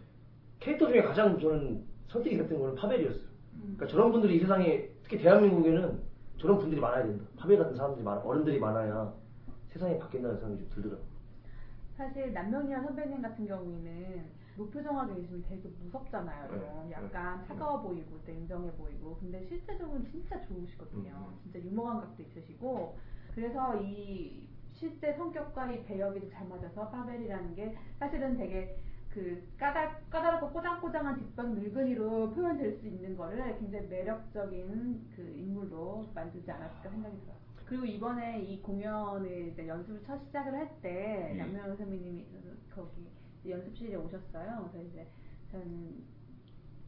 캐릭터 0.59 0.87
중에 0.87 1.01
가장 1.01 1.39
저는 1.39 1.83
선택이 2.07 2.37
됐던 2.37 2.59
거는 2.59 2.75
파벨이었어요. 2.75 3.23
음. 3.55 3.61
그러니까 3.77 3.87
저런 3.87 4.11
분들이 4.11 4.35
이 4.37 4.39
세상에 4.39 4.87
특히 5.03 5.17
대한민국에는 5.17 5.99
저런 6.37 6.57
분들이 6.57 6.79
많아야 6.79 7.03
된다. 7.03 7.25
파벨 7.37 7.57
같은 7.57 7.75
사람들이 7.75 8.03
많아, 8.03 8.21
어른들이 8.21 8.59
많아야 8.59 9.11
세상이 9.69 9.99
바뀐다는 9.99 10.37
생각이 10.39 10.61
좀 10.61 10.69
들더라고요. 10.69 11.07
사실 11.95 12.33
남명희아 12.33 12.81
선배님 12.81 13.21
같은 13.21 13.45
경우에는 13.45 14.39
무표정하게 14.57 15.15
계시면 15.15 15.43
되게 15.47 15.69
무섭잖아요. 15.83 16.47
좀. 16.47 16.59
네, 16.59 16.91
약간 16.91 17.41
네. 17.41 17.47
차가워 17.47 17.81
보이고 17.81 18.19
냉정해 18.25 18.71
보이고 18.73 19.17
근데 19.19 19.45
실제적으로는 19.47 20.09
진짜 20.09 20.41
좋으시거든요. 20.41 21.11
음, 21.11 21.33
음. 21.33 21.39
진짜 21.43 21.59
유머 21.59 21.83
감각도 21.83 22.23
있으시고 22.23 22.97
그래서 23.35 23.81
이 23.81 24.47
실제 24.73 25.13
성격과 25.13 25.71
이 25.71 25.83
배역이 25.85 26.29
잘 26.29 26.47
맞아서 26.47 26.89
파벨이라는 26.89 27.55
게 27.55 27.77
사실은 27.99 28.37
되게 28.37 28.77
그 29.09 29.43
까다, 29.57 29.97
까다롭고 30.09 30.51
꼬장꼬장한 30.51 31.19
뒷방 31.19 31.55
늙은이로 31.55 32.31
표현될 32.31 32.79
수 32.79 32.87
있는 32.87 33.17
거를 33.17 33.57
굉장히 33.59 33.87
매력적인 33.87 35.09
그 35.15 35.21
인물로 35.21 36.07
만들지 36.13 36.49
않았을까 36.51 36.89
생각이 36.89 37.19
들어요. 37.19 37.48
그리고 37.69 37.85
이번에 37.85 38.41
이 38.41 38.59
공연을 38.63 39.49
이제 39.49 39.67
연습을 39.67 40.01
첫 40.03 40.19
시작을 40.25 40.51
할때 40.55 41.33
예. 41.35 41.39
양명호 41.39 41.75
선배님이 41.75 42.25
거기 42.67 43.07
연습실에 43.47 43.93
오셨어요. 43.93 44.71
그래서 44.71 44.89
이제 44.89 45.07
전 45.51 46.03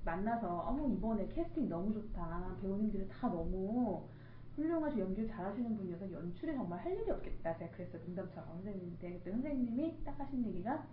만나서 0.03 0.61
어머 0.61 0.87
이번에 0.87 1.27
캐스팅 1.27 1.69
너무 1.69 1.93
좋다. 1.93 2.57
배우님들이 2.61 3.07
다 3.07 3.29
너무 3.29 4.09
훌륭하시 4.55 4.99
연기를 4.99 5.29
잘하시는 5.29 5.77
분이어서 5.77 6.11
연출에 6.11 6.55
정말 6.55 6.79
할 6.79 6.93
일이 6.93 7.11
없겠다. 7.11 7.55
제가 7.57 7.71
그랬어요. 7.73 8.01
농담처럼 8.03 8.49
선생님한테 8.49 9.13
그때 9.19 9.31
선생님이 9.31 10.03
딱 10.03 10.19
하신 10.19 10.43
얘기가 10.47 10.83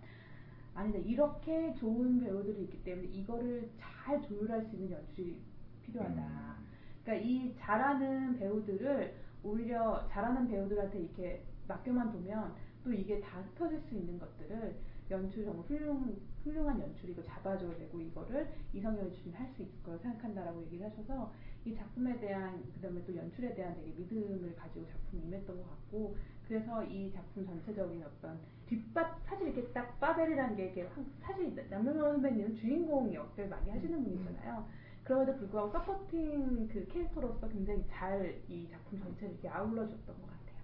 아니다 0.75 0.99
이렇게 0.99 1.73
좋은 1.73 2.19
배우들이 2.19 2.61
있기 2.65 2.83
때문에 2.83 3.07
이거를 3.07 3.71
잘 3.79 4.21
조율할 4.21 4.65
수 4.65 4.75
있는 4.75 4.91
연출이 4.91 5.41
필요하다. 5.81 6.21
음. 6.21 6.65
그러니까 7.03 7.27
이 7.27 7.55
잘하는 7.57 8.37
배우들을 8.37 9.28
오히려 9.43 10.05
잘하는 10.09 10.47
배우들한테 10.47 10.99
이렇게 10.99 11.43
맡겨만 11.67 12.11
두면 12.11 12.53
또또 12.83 12.93
이게 12.93 13.19
다 13.19 13.41
흩어질 13.41 13.79
수 13.81 13.95
있는 13.95 14.17
것들을 14.19 14.75
연출 15.11 15.43
정말 15.43 15.65
훌륭, 15.65 16.15
훌륭한 16.43 16.79
연출이고 16.79 17.23
잡아줘야 17.23 17.77
되고 17.77 17.99
이거를 17.99 18.47
이성의 18.73 18.99
연출이 19.01 19.31
할수 19.31 19.61
있을 19.63 19.83
거라고 19.83 20.01
생각한다라고 20.03 20.61
얘기를 20.63 20.85
하셔서 20.85 21.31
이 21.65 21.75
작품에 21.75 22.19
대한 22.19 22.63
그다음에 22.75 23.03
또 23.05 23.15
연출에 23.15 23.53
대한 23.53 23.75
되게 23.75 23.91
믿음을 23.97 24.55
가지고 24.55 24.85
작품을 24.87 25.25
임했던 25.25 25.57
것 25.57 25.69
같고 25.69 26.15
그래서 26.47 26.83
이 26.85 27.11
작품 27.11 27.45
전체적인 27.45 28.03
어떤 28.03 28.39
뒷받 28.67 29.19
사실 29.25 29.47
이렇게 29.47 29.67
딱 29.73 29.99
빠벨이라는 29.99 30.55
게 30.55 30.65
이렇게 30.65 30.83
확- 30.83 31.05
사실 31.21 31.53
남명원 31.69 32.13
선배님은 32.13 32.55
주인공 32.55 33.13
역을 33.13 33.49
많이 33.49 33.69
하시는 33.71 34.03
분이잖아요. 34.03 34.65
그럼에도 35.09 35.35
불구하고 35.37 35.71
서포팅 35.71 36.67
그 36.71 36.85
캐릭터로서 36.87 37.49
굉장히 37.49 37.83
잘 37.89 38.43
이 38.47 38.67
작품 38.69 38.99
전체를 38.99 39.33
이렇게 39.33 39.49
아울러줬던 39.49 40.05
것 40.05 40.21
같아요. 40.21 40.55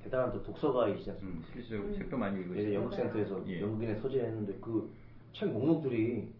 대단한 0.00 0.32
또 0.32 0.40
독서가이시지 0.44 1.10
않습니까? 1.10 1.38
음, 1.40 1.44
실제로 1.52 1.92
책도 1.92 2.16
많이 2.16 2.40
읽으시고 2.40 2.74
연극센터에서 2.74 3.48
예. 3.48 3.60
연극인에 3.60 3.96
서재했는데 3.96 4.54
그 4.60 4.88
책 5.32 5.50
목록들이 5.52 6.32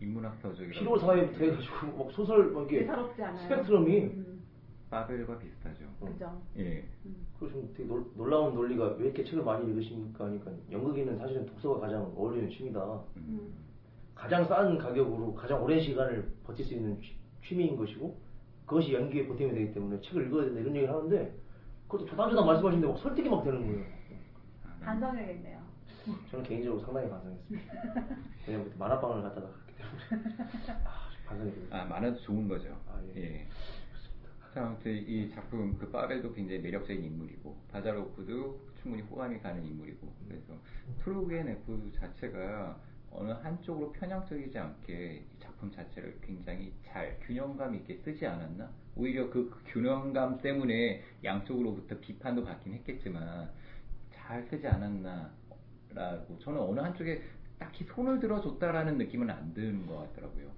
인문학서적이라고 0.00 0.78
필요 0.78 0.98
사회부터 0.98 1.44
해가지고 1.44 2.04
막 2.04 2.10
소설 2.12 2.50
막 2.52 2.64
이게 2.66 2.82
예사롭지 2.82 3.22
않아요. 3.22 3.42
스펙트럼이 3.48 3.98
음, 4.00 4.42
바벨과 4.90 5.38
비슷하죠. 5.38 5.84
그죠. 6.00 6.42
예. 6.56 6.84
음. 7.04 7.26
그리고 7.38 7.52
좀 7.52 7.74
되게 7.74 7.88
놀, 7.88 8.04
놀라운 8.16 8.54
논리가 8.54 8.96
왜 8.98 9.04
이렇게 9.06 9.24
책을 9.24 9.44
많이 9.44 9.68
읽으십니까 9.70 10.24
하니까 10.24 10.50
연극인은 10.72 11.18
사실은 11.18 11.46
독서가 11.46 11.80
가장 11.80 12.02
어울리는 12.16 12.48
취미다. 12.50 13.02
음. 13.18 13.52
가장 14.16 14.44
싼 14.48 14.76
가격으로 14.78 15.34
가장 15.34 15.62
오랜 15.62 15.80
시간을 15.80 16.32
버틸 16.44 16.64
수 16.64 16.74
있는 16.74 17.00
취- 17.00 17.16
취미인 17.46 17.76
것이고 17.76 18.18
그것이 18.64 18.92
연기에 18.94 19.26
보탬이 19.28 19.52
되기 19.52 19.72
때문에 19.72 20.00
책을 20.00 20.26
읽어야 20.26 20.46
된다 20.46 20.60
이런 20.60 20.74
얘기를 20.74 20.92
하는데 20.92 21.38
그것도 21.86 22.06
조당조당 22.06 22.44
말씀하시는데 22.46 22.88
막 22.88 22.98
설득이 22.98 23.28
막 23.28 23.44
되는 23.44 23.64
거예요. 23.64 23.84
반성해야겠네요. 24.80 25.60
저는 26.30 26.44
개인적으로 26.44 26.80
상당히 26.82 27.08
반성했습니다. 27.10 27.72
왜냐면 28.46 28.64
그때 28.66 28.76
만화방을 28.78 29.22
갔다가 29.22 29.48
그렇기 29.48 29.72
때문에 29.76 30.36
아, 30.84 31.08
반성이 31.28 31.52
들어요. 31.52 31.68
아, 31.70 31.84
만화도 31.84 32.20
좋은 32.20 32.48
거죠. 32.48 32.68
아, 32.88 33.00
예. 33.14 33.20
예. 33.22 33.46
자, 34.54 34.66
아무튼 34.66 34.92
이 34.92 35.28
작품 35.30 35.76
그 35.78 35.90
파벨도 35.90 36.32
굉장히 36.32 36.60
매력적인 36.62 37.04
인물이고 37.04 37.56
바자로프도 37.70 38.60
충분히 38.80 39.02
호감이 39.02 39.38
가는 39.40 39.62
인물이고 39.62 40.10
그래서 40.26 40.54
트로겐F 41.04 41.92
자체가 41.94 42.78
어느 43.18 43.30
한쪽으로 43.30 43.92
편향적이지 43.92 44.58
않게 44.58 45.24
이 45.34 45.40
작품 45.40 45.70
자체를 45.70 46.18
굉장히 46.20 46.72
잘 46.84 47.18
균형감 47.20 47.74
있게 47.76 47.96
쓰지 48.04 48.26
않았나? 48.26 48.70
오히려 48.94 49.28
그 49.30 49.50
균형감 49.66 50.38
때문에 50.38 51.02
양쪽으로부터 51.24 51.98
비판도 51.98 52.44
받긴 52.44 52.74
했겠지만 52.74 53.50
잘 54.10 54.42
쓰지 54.44 54.66
않았나라고 54.66 56.38
저는 56.40 56.60
어느 56.60 56.80
한쪽에 56.80 57.22
딱히 57.58 57.84
손을 57.84 58.20
들어줬다라는 58.20 58.98
느낌은 58.98 59.30
안 59.30 59.52
드는 59.54 59.86
것 59.86 59.96
같더라고요. 59.98 60.50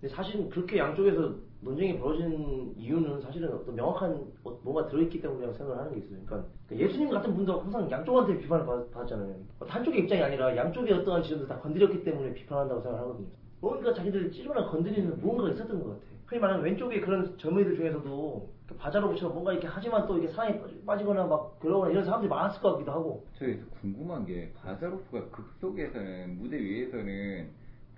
근데 0.00 0.14
사실은 0.14 0.50
그렇게 0.50 0.78
양쪽에서 0.78 1.36
논쟁이 1.62 1.98
벌어진 1.98 2.74
이유는 2.76 3.20
사실은 3.20 3.52
어떤 3.52 3.74
명확한 3.76 4.12
어- 4.44 4.58
뭔가 4.62 4.86
들어있기 4.88 5.20
때문이라고 5.22 5.54
생각을 5.56 5.80
하는 5.80 5.92
게 5.94 6.00
있어요. 6.00 6.18
그러니까 6.26 6.48
예수님 6.72 7.08
같은 7.10 7.34
분도 7.34 7.60
항상 7.60 7.88
양쪽한테 7.90 8.36
비판을 8.38 8.66
받, 8.66 8.90
받았잖아요. 8.90 9.34
한쪽의 9.60 10.00
입장이 10.02 10.22
아니라 10.22 10.56
양쪽의 10.56 10.92
어떠한 10.92 11.22
지점도 11.22 11.46
다 11.46 11.58
건드렸기 11.60 12.02
때문에 12.02 12.34
비판한다고 12.34 12.80
생각하거든요. 12.82 13.28
뭔가 13.60 13.94
자기들 13.94 14.32
찌르거나 14.32 14.68
건드리는 14.70 15.20
무언가가 15.20 15.50
있었던 15.50 15.80
것 15.82 15.90
같아. 15.90 16.00
흔히 16.26 16.40
말하는 16.40 16.64
왼쪽의 16.64 17.00
그런 17.00 17.38
젊은이들 17.38 17.76
중에서도 17.76 18.48
그 18.66 18.74
바자로브처럼 18.74 19.32
뭔가 19.34 19.52
이렇게 19.52 19.68
하지만 19.68 20.04
또 20.08 20.18
이게 20.18 20.26
사랑에 20.28 20.58
빠지- 20.60 20.82
빠지거나 20.84 21.26
막 21.26 21.60
그러거나 21.60 21.92
이런 21.92 22.04
사람들이 22.04 22.28
많았을 22.28 22.60
것 22.60 22.72
같기도 22.72 22.90
하고. 22.90 23.24
저 23.38 23.44
여기서 23.44 23.64
궁금한 23.80 24.24
게 24.26 24.50
바자로프가 24.56 25.28
극 25.30 25.44
속에서는 25.60 26.38
무대 26.38 26.58
위에서는 26.58 27.48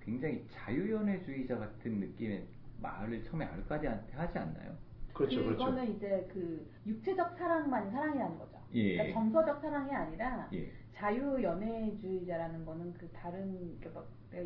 굉장히 0.03 0.43
자유연애주의자 0.51 1.57
같은 1.57 1.99
느낌의 1.99 2.43
말을 2.81 3.23
처음에 3.23 3.45
알까지한테 3.45 4.13
하지 4.15 4.37
않나요? 4.37 4.75
그렇죠, 5.13 5.43
그거는 5.43 5.75
그렇죠. 5.75 5.91
이제 5.93 6.29
그 6.31 6.69
육체적 6.85 7.37
사랑만 7.37 7.89
사랑이라는 7.91 8.37
거죠. 8.37 8.59
예. 8.73 8.97
그러니까 8.97 9.19
정서적 9.19 9.61
사랑이 9.61 9.91
아니라 9.93 10.49
예. 10.53 10.69
자유 10.93 11.41
연애주의자라는 11.41 12.65
거는 12.65 12.93
그 12.93 13.09
다른 13.11 13.77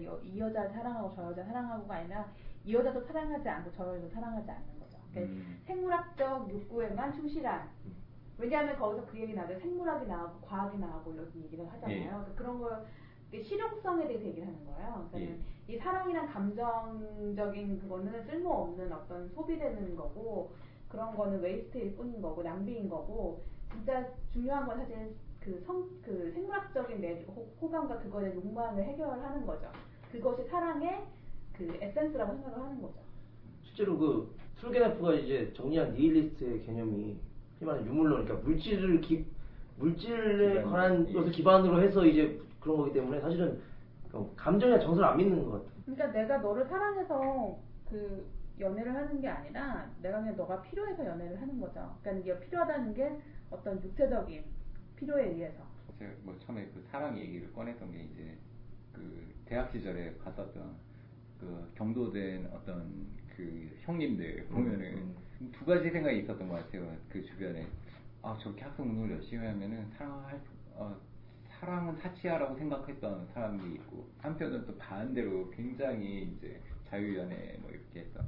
여- 0.03 0.19
이 0.23 0.39
여자 0.39 0.67
사랑하고 0.69 1.11
저 1.15 1.23
여자 1.31 1.43
사랑하고가 1.43 1.95
아니라 1.95 2.31
이 2.63 2.73
여자도 2.73 3.01
사랑하지 3.01 3.47
않고 3.49 3.71
저 3.71 3.87
여자도 3.95 4.09
사랑하지 4.09 4.49
않는 4.51 4.79
거죠. 4.79 4.97
그러니까 5.11 5.33
음. 5.35 5.61
생물학적 5.65 6.49
욕구에만 6.51 7.13
충실한. 7.13 7.67
왜냐하면 8.37 8.77
거기서 8.77 9.05
그 9.07 9.19
얘기 9.19 9.33
나중에 9.33 9.59
생물학이 9.59 10.07
나오고 10.07 10.39
과학이 10.41 10.77
나오고 10.77 11.13
이런 11.13 11.31
얘기를 11.35 11.67
하잖아요. 11.71 11.97
예. 11.97 12.05
그러니까 12.07 12.33
그런 12.35 12.59
걸 12.59 12.85
실용성에 13.31 14.07
대해서 14.07 14.25
얘기를 14.25 14.47
하는 14.47 14.65
거예요. 14.65 15.07
그러니까 15.11 15.33
예. 15.33 15.73
이 15.73 15.77
사랑이란 15.77 16.27
감정적인 16.27 17.79
그거는 17.81 18.25
쓸모없는 18.25 18.91
어떤 18.91 19.29
소비되는 19.29 19.95
거고 19.95 20.51
그런 20.87 21.15
거는 21.15 21.41
waste일 21.41 21.95
뿐인 21.95 22.21
거고 22.21 22.41
낭비인 22.41 22.89
거고 22.89 23.43
진짜 23.71 24.07
중요한 24.33 24.65
건 24.65 24.77
사실 24.79 25.13
그 25.39 25.61
성 25.65 25.87
그 26.03 26.31
생물학적인 26.33 27.01
내 27.01 27.23
호, 27.27 27.47
호감과 27.61 27.99
그거의 27.99 28.33
욕망을 28.35 28.83
해결하는 28.83 29.45
거죠. 29.45 29.71
그것이 30.11 30.43
사랑의 30.49 31.05
그 31.53 31.77
에센스라고 31.79 32.33
생각을 32.33 32.59
하는 32.65 32.81
거죠. 32.81 32.95
실제로 33.63 33.97
그 33.97 34.35
툴게네프가 34.59 35.13
이제 35.15 35.53
정리한 35.55 35.93
니힐리스트의 35.93 36.63
개념이 36.65 37.15
말하는 37.61 37.85
유물론, 37.87 38.25
그러니까 38.25 38.47
물질을 38.47 39.01
기, 39.01 39.25
물질에 39.77 40.63
관한 40.63 41.07
예. 41.09 41.13
것을 41.13 41.31
기반으로 41.31 41.81
해서 41.81 42.05
이제 42.05 42.39
그런 42.59 42.77
거기 42.77 42.93
때문에 42.93 43.19
사실은 43.21 43.61
그 44.11 44.33
감정이나 44.35 44.79
정서를 44.79 45.09
안 45.09 45.17
믿는 45.17 45.43
것 45.45 45.51
같아요. 45.51 45.71
그러니까 45.85 46.07
내가 46.11 46.37
너를 46.37 46.65
사랑해서 46.67 47.57
그 47.89 48.27
연애를 48.59 48.93
하는 48.93 49.21
게 49.21 49.27
아니라 49.27 49.89
내가 50.01 50.19
그냥 50.19 50.35
너가 50.35 50.61
필요해서 50.61 51.05
연애를 51.05 51.41
하는 51.41 51.59
거죠. 51.59 51.95
그러니까 52.01 52.11
이게 52.23 52.39
필요하다는 52.45 52.93
게 52.93 53.21
어떤 53.49 53.81
육체적인 53.81 54.43
필요에 54.95 55.29
의해서. 55.29 55.63
제가 55.97 56.11
뭐 56.23 56.37
처음에 56.39 56.65
그 56.73 56.85
사랑 56.91 57.17
얘기를 57.17 57.51
꺼냈던 57.53 57.91
게 57.91 58.03
이제 58.03 58.37
그 58.93 59.33
대학 59.45 59.71
시절에 59.71 60.17
봤었던 60.17 60.75
그 61.39 61.71
경도된 61.75 62.49
어떤 62.53 63.07
그 63.35 63.69
형님들 63.81 64.47
보면은 64.47 65.15
두 65.53 65.65
가지 65.65 65.89
생각이 65.89 66.19
있었던 66.19 66.47
것 66.49 66.55
같아요. 66.55 66.95
그 67.09 67.23
주변에 67.23 67.65
아 68.21 68.37
저렇게 68.41 68.63
학생 68.63 68.85
운동을 68.85 69.11
열심히 69.11 69.45
하면은 69.47 69.89
사랑할 69.97 70.39
어, 70.75 70.95
사랑은 71.59 71.95
사치야라고 71.97 72.55
생각했던 72.55 73.27
사람들이 73.33 73.73
있고 73.75 74.07
한편은 74.19 74.65
또 74.65 74.75
반대로 74.77 75.49
굉장히 75.49 76.31
이제 76.37 76.59
자유연애 76.89 77.57
뭐 77.61 77.69
이렇게 77.71 77.99
했던 78.01 78.25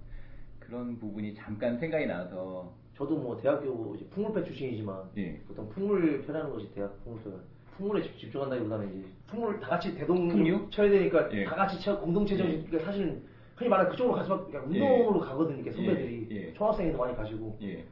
그런 0.59 0.97
부분이 0.99 1.33
잠깐 1.35 1.77
생각이 1.79 2.05
나서 2.07 2.73
저도 2.95 3.17
뭐 3.17 3.37
대학교 3.37 3.95
이제 3.95 4.05
풍물패 4.09 4.43
출신이지만 4.43 5.09
예. 5.17 5.39
보통 5.47 5.69
풍물 5.69 6.23
패라는 6.25 6.51
것이 6.51 6.71
대학 6.73 7.01
풍물패가 7.03 7.37
풍물에 7.77 8.03
집- 8.03 8.17
집중한다기보다는 8.19 8.99
이제 8.99 9.07
풍물 9.27 9.59
다 9.59 9.69
같이 9.69 9.95
대동 9.95 10.27
풍류? 10.27 10.67
쳐야 10.69 10.89
되니까 10.89 11.31
예. 11.31 11.45
다 11.45 11.55
같이 11.55 11.79
쳐 11.81 11.97
공동체 11.99 12.35
정신 12.35 12.59
예. 12.59 12.63
그러니까 12.65 12.91
사실 12.91 13.21
흔히 13.55 13.69
말하는 13.69 13.91
그쪽으로 13.91 14.15
가서 14.15 14.45
그냥 14.45 14.65
운동으로 14.65 15.19
가거든요. 15.21 15.55
이렇게 15.55 15.71
선배들이 15.71 16.27
예. 16.31 16.35
예. 16.35 16.53
총학생회도 16.53 16.97
많이 16.97 17.15
가시고 17.15 17.57
예. 17.61 17.85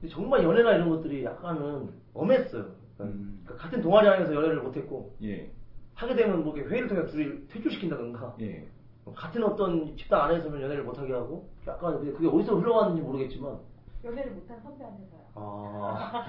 근데 0.00 0.14
정말 0.14 0.42
연애나 0.42 0.76
이런 0.76 0.88
것들이 0.88 1.24
약간은 1.24 1.90
엄했어요. 2.14 2.77
그러니까 2.98 3.18
음. 3.18 3.44
같은 3.56 3.80
동아리 3.80 4.08
안에서 4.08 4.34
연애를 4.34 4.62
못했고 4.62 5.14
예. 5.22 5.50
하게 5.94 6.14
되면 6.14 6.44
뭐 6.44 6.54
이렇게 6.56 6.68
회의를 6.70 6.88
통해 6.88 7.06
둘이 7.06 7.46
퇴출시킨다든가 7.48 8.36
예. 8.40 8.66
같은 9.14 9.42
어떤 9.42 9.96
집단 9.96 10.20
안에서는 10.22 10.60
연애를 10.60 10.84
못하게 10.84 11.12
하고 11.12 11.48
약간 11.66 11.98
그게 12.00 12.28
어디서 12.28 12.56
흘러왔는지 12.56 13.02
모르겠지만 13.02 13.58
연애를 14.04 14.32
못한 14.32 14.60
선배한테서요. 14.62 15.20
아 15.34 16.24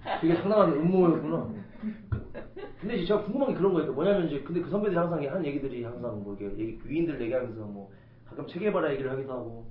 그게 0.20 0.34
상당한 0.36 0.72
음모였구나. 0.72 1.48
근데 2.80 2.96
이제 2.96 3.06
제가 3.06 3.22
궁금한 3.24 3.48
게 3.48 3.54
그런 3.54 3.74
거예요. 3.74 3.92
뭐냐면 3.92 4.26
이제 4.26 4.40
근데 4.42 4.60
그 4.60 4.70
선배들이 4.70 4.96
항상 4.96 5.22
하는 5.22 5.44
얘기들이 5.44 5.84
항상 5.84 6.22
뭐 6.22 6.34
이게 6.34 6.46
얘기, 6.56 6.78
위인들 6.84 7.20
얘기하면서 7.20 7.60
뭐 7.64 7.90
가끔 8.26 8.46
체계바라 8.46 8.92
얘기를 8.92 9.10
하기도 9.10 9.32
하고 9.32 9.66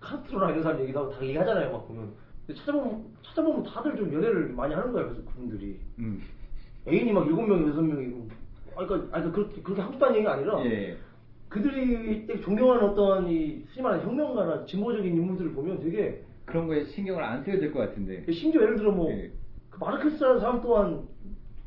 카스트로나 0.00 0.50
이런 0.50 0.62
사람 0.62 0.80
얘기도 0.80 1.00
하고 1.00 1.10
다 1.10 1.22
얘기하잖아요. 1.22 1.72
막 1.72 1.86
보면 1.86 2.14
찾아보면 2.54 3.04
찾아보면 3.22 3.62
다들 3.64 3.96
좀 3.96 4.12
연애를 4.12 4.48
많이 4.50 4.74
하는 4.74 4.92
거예요. 4.92 5.08
그래서 5.08 5.24
그분들이 5.30 5.78
음. 5.98 6.20
애인이 6.88 7.12
막 7.12 7.26
일곱 7.26 7.42
명 7.42 7.66
여섯 7.68 7.82
명이고 7.82 8.28
아 8.76 8.86
그러니까 8.86 9.16
아니 9.16 9.32
그렇게 9.32 9.60
그렇게 9.62 9.80
하고 9.82 9.92
싶다는 9.94 10.16
얘기가 10.16 10.32
아니라 10.34 10.64
예. 10.64 10.96
그들이 11.48 12.26
되게 12.26 12.40
존경하는 12.40 12.84
어떤 12.90 13.28
이 13.28 13.64
흔히 13.70 13.82
말하는 13.82 14.04
혁명가나 14.06 14.64
진보적인 14.66 15.12
인물들을 15.14 15.52
보면 15.52 15.80
되게 15.80 16.22
그런 16.44 16.66
거에 16.68 16.84
신경을 16.84 17.22
안 17.22 17.42
써야 17.44 17.58
될 17.58 17.72
것 17.72 17.80
같은데. 17.80 18.24
심지어 18.32 18.62
예를 18.62 18.76
들어 18.76 18.92
뭐 18.92 19.10
예. 19.10 19.30
그 19.68 19.78
마르크스라는 19.78 20.40
사람 20.40 20.60
또한 20.60 21.02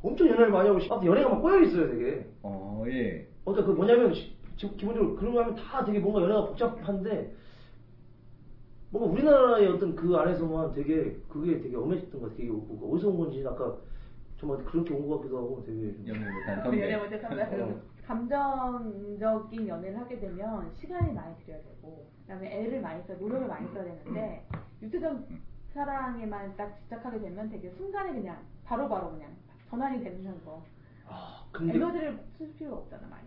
엄청 0.01 0.27
연애를 0.27 0.49
많이 0.51 0.67
하고 0.67 0.79
싶- 0.79 0.89
연애가 0.91 1.29
막 1.29 1.41
꼬여 1.41 1.61
있어요 1.61 1.89
되게. 1.91 2.25
어, 2.43 2.84
예. 2.88 3.27
그러니까 3.45 3.65
그 3.67 3.71
뭐냐면 3.73 4.13
시- 4.13 4.34
지- 4.57 4.75
기본적으로 4.77 5.15
그런 5.15 5.34
거 5.34 5.41
하면 5.41 5.55
다 5.55 5.84
되게 5.86 5.99
뭔가 5.99 6.21
연애가 6.23 6.45
복잡한데 6.47 7.34
뭔가 8.93 9.11
우리나라의 9.11 9.67
어떤 9.69 9.95
그 9.95 10.15
안에서만 10.15 10.71
되게 10.71 11.17
그게 11.27 11.59
되게 11.59 11.75
엄해졌던 11.75 12.21
것 12.21 12.27
같아요. 12.29 12.37
되게 12.37 12.51
뭐 12.51 12.93
어디서 12.93 13.09
온 13.09 13.17
건지 13.17 13.43
아까 13.47 13.75
정말 14.37 14.63
그렇게 14.63 14.93
온 14.93 15.07
것 15.07 15.17
같기도 15.17 15.37
하고 15.39 15.63
되게 15.65 15.91
좀- 15.95 16.07
연애 16.09 16.19
못한 16.31 16.57
그 16.57 16.61
선배. 16.69 16.93
연애 16.93 17.19
선배. 17.19 17.61
어. 17.63 17.81
감정적인 18.05 19.67
연애를 19.67 19.97
하게 19.99 20.19
되면 20.19 20.69
시간이 20.75 21.11
많이 21.13 21.35
들여야 21.39 21.57
되고, 21.63 22.05
그다음에 22.21 22.51
애를 22.51 22.81
많이 22.81 23.01
써, 23.03 23.13
노력을 23.15 23.47
많이 23.47 23.65
써야 23.73 23.83
되는데 23.85 24.45
육체적 24.81 25.25
사랑에만 25.73 26.55
딱 26.55 26.77
집착하게 26.81 27.19
되면 27.19 27.49
되게 27.49 27.71
순간에 27.71 28.11
그냥 28.13 28.37
바로바로 28.65 29.09
그냥 29.11 29.31
전환이 29.69 30.03
되는 30.03 30.21
거. 30.45 30.61
아 31.07 31.43
근데 31.51 31.75
에너지를 31.75 32.19
쓸 32.37 32.53
필요가 32.53 32.77
없잖아 32.77 33.07
많이. 33.07 33.23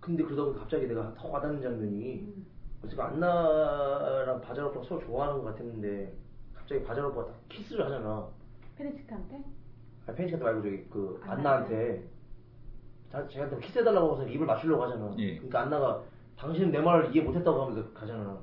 근데 0.00 0.22
그러다 0.22 0.44
보니 0.44 0.58
갑자기 0.58 0.86
내가 0.86 1.12
더 1.14 1.28
와닿는 1.28 1.60
장면이 1.60 2.20
음. 2.20 2.46
어차피 2.84 3.00
안나랑 3.00 4.40
바잘 4.40 4.64
오빠가 4.64 4.84
서로 4.84 5.00
좋아하는 5.00 5.42
것 5.42 5.50
같았는데 5.50 6.12
갑자기 6.54 6.82
바잘 6.84 7.04
오빠가 7.04 7.26
딱 7.26 7.48
키스를 7.48 7.84
하잖아. 7.84 8.28
페니치카한테? 8.76 9.44
아, 10.06 10.12
펜시한테 10.12 10.44
말고 10.44 10.62
저기 10.62 10.84
그 10.88 11.20
안나한테? 11.24 11.74
안나한테 11.74 12.02
자, 13.10 13.26
쟤한테 13.28 13.58
키스해달라고 13.60 14.20
해서 14.20 14.28
입을 14.28 14.46
맞추려고 14.46 14.84
하잖아. 14.84 15.14
예. 15.18 15.36
그러니까 15.36 15.62
안나가 15.62 16.02
당신은 16.36 16.70
내 16.70 16.78
말을 16.80 17.14
이해 17.14 17.24
못했다고 17.24 17.62
하면서 17.62 17.92
가잖아. 17.92 18.38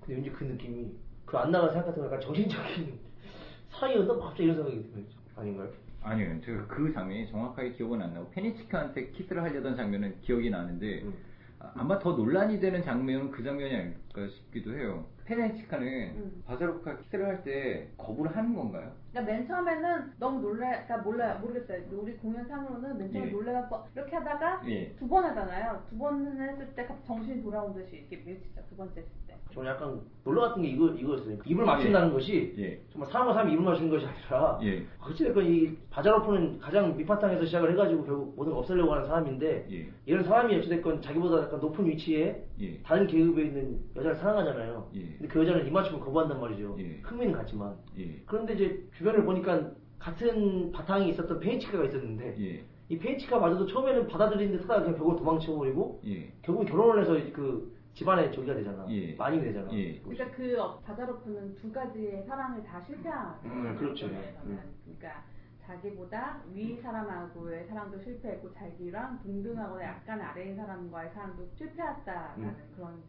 근데 0.00 0.14
왠지 0.14 0.30
그 0.30 0.44
느낌이 0.44 0.92
그 1.24 1.36
안나가 1.36 1.68
생각했던 1.70 2.04
약간 2.04 2.20
정신적인 2.20 2.98
사이였나? 3.72 4.14
갑자기 4.16 4.44
이런 4.44 4.56
생각이 4.56 4.82
드는 4.92 5.06
아닌가요? 5.34 5.70
아니요, 6.02 6.40
제가 6.44 6.66
그 6.66 6.92
장면이 6.92 7.30
정확하게 7.30 7.72
기억은 7.72 8.02
안 8.02 8.12
나고 8.12 8.28
페니치카한테 8.30 9.10
키스를 9.12 9.42
하려던 9.42 9.76
장면은 9.76 10.20
기억이 10.20 10.50
나는데 10.50 11.02
음. 11.02 11.14
아, 11.62 11.72
아마 11.76 11.98
더 11.98 12.12
논란이 12.12 12.58
되는 12.60 12.82
장면은 12.82 13.30
그 13.30 13.42
장면이 13.42 13.74
아닐까 13.74 14.28
싶기도 14.28 14.74
해요. 14.74 15.06
페니치카는 15.24 15.86
음. 16.16 16.42
바자로프가 16.46 16.96
키스를 16.98 17.26
할 17.26 17.44
때 17.44 17.88
거부를 17.96 18.36
하는 18.36 18.54
건가요? 18.54 18.92
그러니까 19.12 19.32
맨 19.32 19.46
처음에는 19.46 20.12
너무 20.18 20.40
놀래, 20.40 20.84
그러니까 20.86 20.98
몰라요, 20.98 21.38
모르겠어요. 21.40 21.82
우리 21.92 22.14
공연상으로는 22.16 22.96
맨 22.98 23.12
처음에 23.12 23.28
예. 23.28 23.30
놀래갖고 23.30 23.76
이렇게 23.94 24.16
하다가 24.16 24.62
예. 24.68 24.92
두번 24.98 25.24
하잖아요. 25.24 25.82
두 25.90 25.98
번 25.98 26.26
했을 26.40 26.66
때 26.74 26.88
정신이 27.06 27.42
돌아온 27.42 27.74
듯이 27.74 28.06
이렇게 28.10 28.16
밀치죠. 28.24 28.60
두 28.68 28.76
번째 28.76 29.00
했을 29.00 29.10
때. 29.26 29.32
저는 29.52 29.70
약간 29.70 30.00
놀라웠던 30.24 30.62
게 30.62 30.68
이거, 30.70 30.88
이거였어요. 30.88 31.36
입을 31.44 31.66
맞춘다는 31.66 32.10
것이 32.14 32.54
예. 32.56 32.80
정말 32.90 33.10
사람과 33.10 33.34
사람이 33.34 33.52
입을 33.52 33.62
맞추는 33.62 33.90
것이 33.90 34.06
아니라 34.06 34.58
예. 34.62 34.82
어찌됐건 34.98 35.44
이 35.44 35.76
바자로프는 35.90 36.58
가장 36.58 36.96
밑바탕에서 36.96 37.44
시작을 37.44 37.72
해가지고 37.72 38.04
결국 38.04 38.34
모든 38.34 38.52
걸 38.52 38.60
없애려고 38.60 38.94
하는 38.94 39.06
사람인데 39.06 39.66
예. 39.70 39.90
이런 40.06 40.24
사람이 40.24 40.56
어찌됐건 40.56 41.02
자기보다 41.02 41.42
약간 41.42 41.60
높은 41.60 41.84
위치에 41.86 42.42
예. 42.60 42.78
다른 42.82 43.06
계급에 43.06 43.42
있는 43.42 43.78
여자를 43.94 44.16
사랑하잖아요. 44.16 44.88
예. 44.94 45.00
근데 45.18 45.28
그 45.28 45.40
여자는 45.40 45.66
입맞춤을 45.66 46.00
거부한단 46.00 46.40
말이죠. 46.40 46.74
예. 46.78 47.00
흥미는 47.02 47.32
같지만. 47.34 47.76
예. 47.98 48.22
그런데 48.24 48.54
이제 48.54 48.82
주변을 49.02 49.24
보니까 49.24 49.72
같은 49.98 50.70
바탕이 50.70 51.10
있었던 51.10 51.40
페이치카가 51.40 51.84
있었는데 51.84 52.36
예. 52.40 52.64
이 52.88 52.98
페이치카마저도 52.98 53.66
처음에는 53.66 54.06
받아들이는 54.06 54.56
듯 54.56 54.62
하다가 54.62 54.80
그냥 54.82 54.98
벽으로 54.98 55.16
도망쳐버리고 55.16 56.00
예. 56.06 56.32
결국 56.42 56.64
결혼을 56.64 57.02
해서 57.02 57.12
그 57.32 57.76
집안의 57.94 58.32
저기가 58.32 58.54
되잖아. 58.54 58.86
예. 58.90 59.14
많이 59.16 59.40
되잖아. 59.40 59.70
예. 59.72 60.00
그러니까 60.00 60.30
그 60.30 60.60
어, 60.60 60.78
바자로프는 60.80 61.56
두 61.56 61.72
가지의 61.72 62.24
사랑을 62.26 62.62
다 62.62 62.80
실패한 62.80 63.40
음, 63.44 63.76
그렇죠. 63.76 64.06
음. 64.06 64.72
그러니까 64.84 65.24
자기보다 65.66 66.42
위 66.52 66.76
사람하고의 66.80 67.66
사랑도 67.66 67.98
실패했고 68.00 68.52
자기랑 68.54 69.20
동등하거나 69.22 69.82
약간 69.82 70.20
아래인 70.20 70.56
사람과의 70.56 71.10
사랑도 71.12 71.48
실패했다라는 71.56 72.44
음. 72.44 72.72
그런 72.76 73.02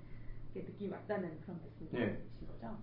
게 0.54 0.62
느낌이 0.62 0.92
왔다는 0.92 1.40
그런 1.42 1.60
말씀이신 1.62 2.00
예. 2.00 2.22
거죠. 2.48 2.78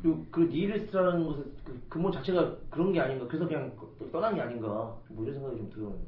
그리고 0.00 0.24
그 0.30 0.40
니힐리스트라는 0.42 1.24
것의 1.26 1.44
그 1.64 1.82
근본 1.88 2.12
자체가 2.12 2.56
그런 2.70 2.92
게 2.92 3.00
아닌가. 3.00 3.26
그래서 3.26 3.46
그냥 3.46 3.76
떠난 4.12 4.34
게 4.34 4.40
아닌가. 4.40 4.96
뭐 5.08 5.24
이런 5.24 5.34
생각이 5.34 5.56
좀 5.58 5.70
들어요. 5.70 5.98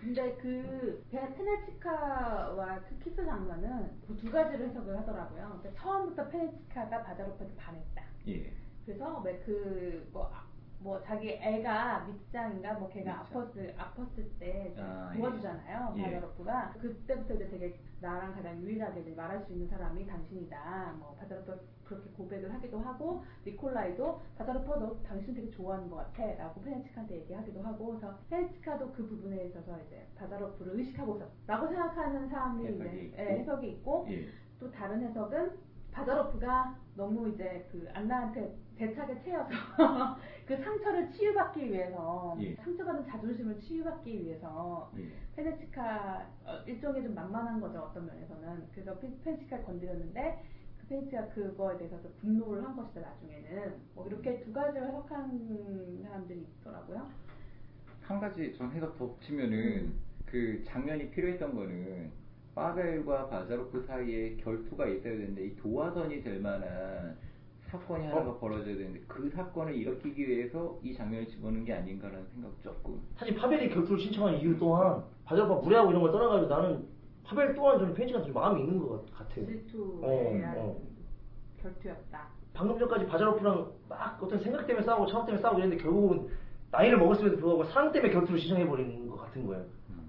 근데 0.00 0.36
그 0.40 1.02
베- 1.10 1.34
페네치카와 1.34 2.80
그 2.88 2.98
키스 3.04 3.24
장면은 3.24 3.90
그 4.06 4.16
두 4.16 4.30
가지를 4.30 4.68
해석을 4.68 4.96
하더라고요. 4.98 5.58
그러니까 5.60 5.82
처음부터 5.82 6.28
페네치카가 6.28 7.02
바자로프한테 7.02 7.56
반했다. 7.56 8.02
예. 8.28 8.52
그래서 8.84 9.20
왜그뭐 9.24 10.30
뭐 10.86 11.02
자기 11.02 11.30
애가 11.30 12.04
밑장인가 12.06 12.74
뭐 12.74 12.88
걔가 12.88 13.24
밑장. 13.24 13.42
아팠을 13.50 13.74
아팠을 13.74 14.38
때 14.38 14.72
아, 14.78 15.10
예. 15.12 15.18
도와주잖아요 15.18 15.94
예. 15.96 16.02
바자로프가 16.04 16.74
그때부터 16.80 17.34
이제 17.34 17.48
되게 17.48 17.80
나랑 18.00 18.32
가장 18.32 18.62
유일하게 18.62 19.00
이제 19.00 19.10
말할 19.16 19.40
수 19.44 19.52
있는 19.52 19.66
사람이 19.66 20.06
당신이다 20.06 20.94
뭐 21.00 21.16
바자로프 21.18 21.58
그렇게 21.84 22.08
고백을 22.10 22.54
하기도 22.54 22.78
하고 22.78 23.24
니콜라이도 23.44 24.20
바자로프 24.38 24.78
너 24.78 24.96
당신 25.02 25.34
되게 25.34 25.50
좋아하는 25.50 25.90
것 25.90 25.96
같아라고 25.96 26.60
페네치카한테 26.62 27.16
얘기하기도 27.16 27.60
하고 27.62 27.86
그래서 27.88 28.16
페네치카도 28.30 28.92
그 28.92 29.08
부분에 29.08 29.46
있어서 29.46 29.76
이제 29.88 30.06
바자로프를 30.16 30.76
의식하고 30.78 31.16
있었다고 31.16 31.66
생각하는 31.66 32.28
사람이 32.28 32.64
해석이 32.64 32.86
이제 32.86 33.06
있고. 33.06 33.18
예, 33.18 33.24
해석이 33.40 33.68
있고 33.72 34.06
예. 34.10 34.28
또 34.60 34.70
다른 34.70 35.02
해석은 35.02 35.50
바자로프가 35.96 36.76
너무 36.94 37.30
이제 37.30 37.66
그 37.72 37.88
안나한테 37.94 38.54
대차게 38.76 39.22
채여서 39.22 39.48
그 40.46 40.54
상처를 40.62 41.10
치유받기 41.10 41.70
위해서 41.70 42.36
예. 42.40 42.54
상처받은 42.56 43.06
자존심을 43.06 43.58
치유받기 43.60 44.24
위해서 44.24 44.92
예. 44.98 45.10
페네치카 45.34 46.26
어, 46.44 46.58
일종의 46.66 47.02
좀 47.02 47.14
만만한 47.14 47.60
거죠 47.60 47.80
어떤 47.80 48.06
면에서는 48.06 48.68
그래서 48.74 48.98
페- 48.98 49.18
페네치카를 49.24 49.64
건드렸는데 49.64 50.44
그 50.80 50.86
페네치카 50.88 51.28
그거에 51.28 51.78
대해서 51.78 52.00
또 52.02 52.12
분노를 52.20 52.62
한 52.62 52.76
것이다 52.76 53.00
나중에는 53.00 53.74
뭐 53.94 54.06
이렇게 54.06 54.40
두 54.40 54.52
가지로 54.52 54.84
해석하는 54.86 56.02
사람들이 56.02 56.40
있더라고요. 56.60 57.08
한 58.02 58.20
가지 58.20 58.52
전 58.52 58.70
해석 58.70 58.96
덧치면은 58.98 59.58
음. 59.86 60.00
그 60.26 60.62
장면이 60.64 61.10
필요했던 61.10 61.54
거는 61.54 62.12
파벨과 62.56 63.28
바자로프 63.28 63.82
사이에 63.82 64.34
결투가 64.36 64.86
있어야 64.86 65.12
되는데 65.12 65.44
이 65.44 65.56
도화선이 65.56 66.22
될 66.22 66.40
만한 66.40 67.16
사건이 67.66 68.06
하나가 68.06 68.30
어? 68.30 68.38
벌어져야 68.38 68.74
되는데 68.76 69.00
그 69.06 69.28
사건을 69.28 69.74
일으키기 69.74 70.26
위해서 70.26 70.78
이 70.82 70.94
장면을 70.94 71.26
집어넣은 71.28 71.66
게 71.66 71.74
아닌가라는 71.74 72.26
생각 72.32 72.50
조금 72.62 72.98
사실 73.16 73.34
파벨이 73.36 73.68
결투를 73.68 74.00
신청한 74.00 74.36
이유 74.36 74.56
또한 74.58 75.04
바자로파 75.26 75.60
무례하고 75.60 75.90
이런 75.90 76.02
걸 76.02 76.12
떠나가지고 76.12 76.54
나는 76.54 76.86
파벨 77.24 77.54
또한 77.54 77.78
저는 77.78 77.92
페이치한테 77.92 78.26
좀 78.26 78.34
마음이 78.34 78.62
있는 78.62 78.78
것 78.78 79.04
같아요. 79.12 79.44
질투에 79.44 80.38
대한 80.38 80.56
어, 80.56 80.60
어. 80.62 80.82
결투였다. 81.60 82.28
방금 82.54 82.78
전까지 82.78 83.06
바자로프랑 83.06 83.70
막 83.90 84.22
어떤 84.22 84.38
생각 84.38 84.66
때문에 84.66 84.86
싸우고 84.86 85.08
차업 85.08 85.26
때문에 85.26 85.42
싸우고 85.42 85.58
이랬는데 85.58 85.82
결국은 85.82 86.28
나이를 86.70 86.96
먹었음에도 86.96 87.36
불구하고 87.36 87.64
사랑 87.64 87.92
때문에 87.92 88.14
결투를 88.14 88.40
신청해버리는 88.40 89.10
것 89.10 89.16
같은 89.18 89.46
거예요. 89.46 89.62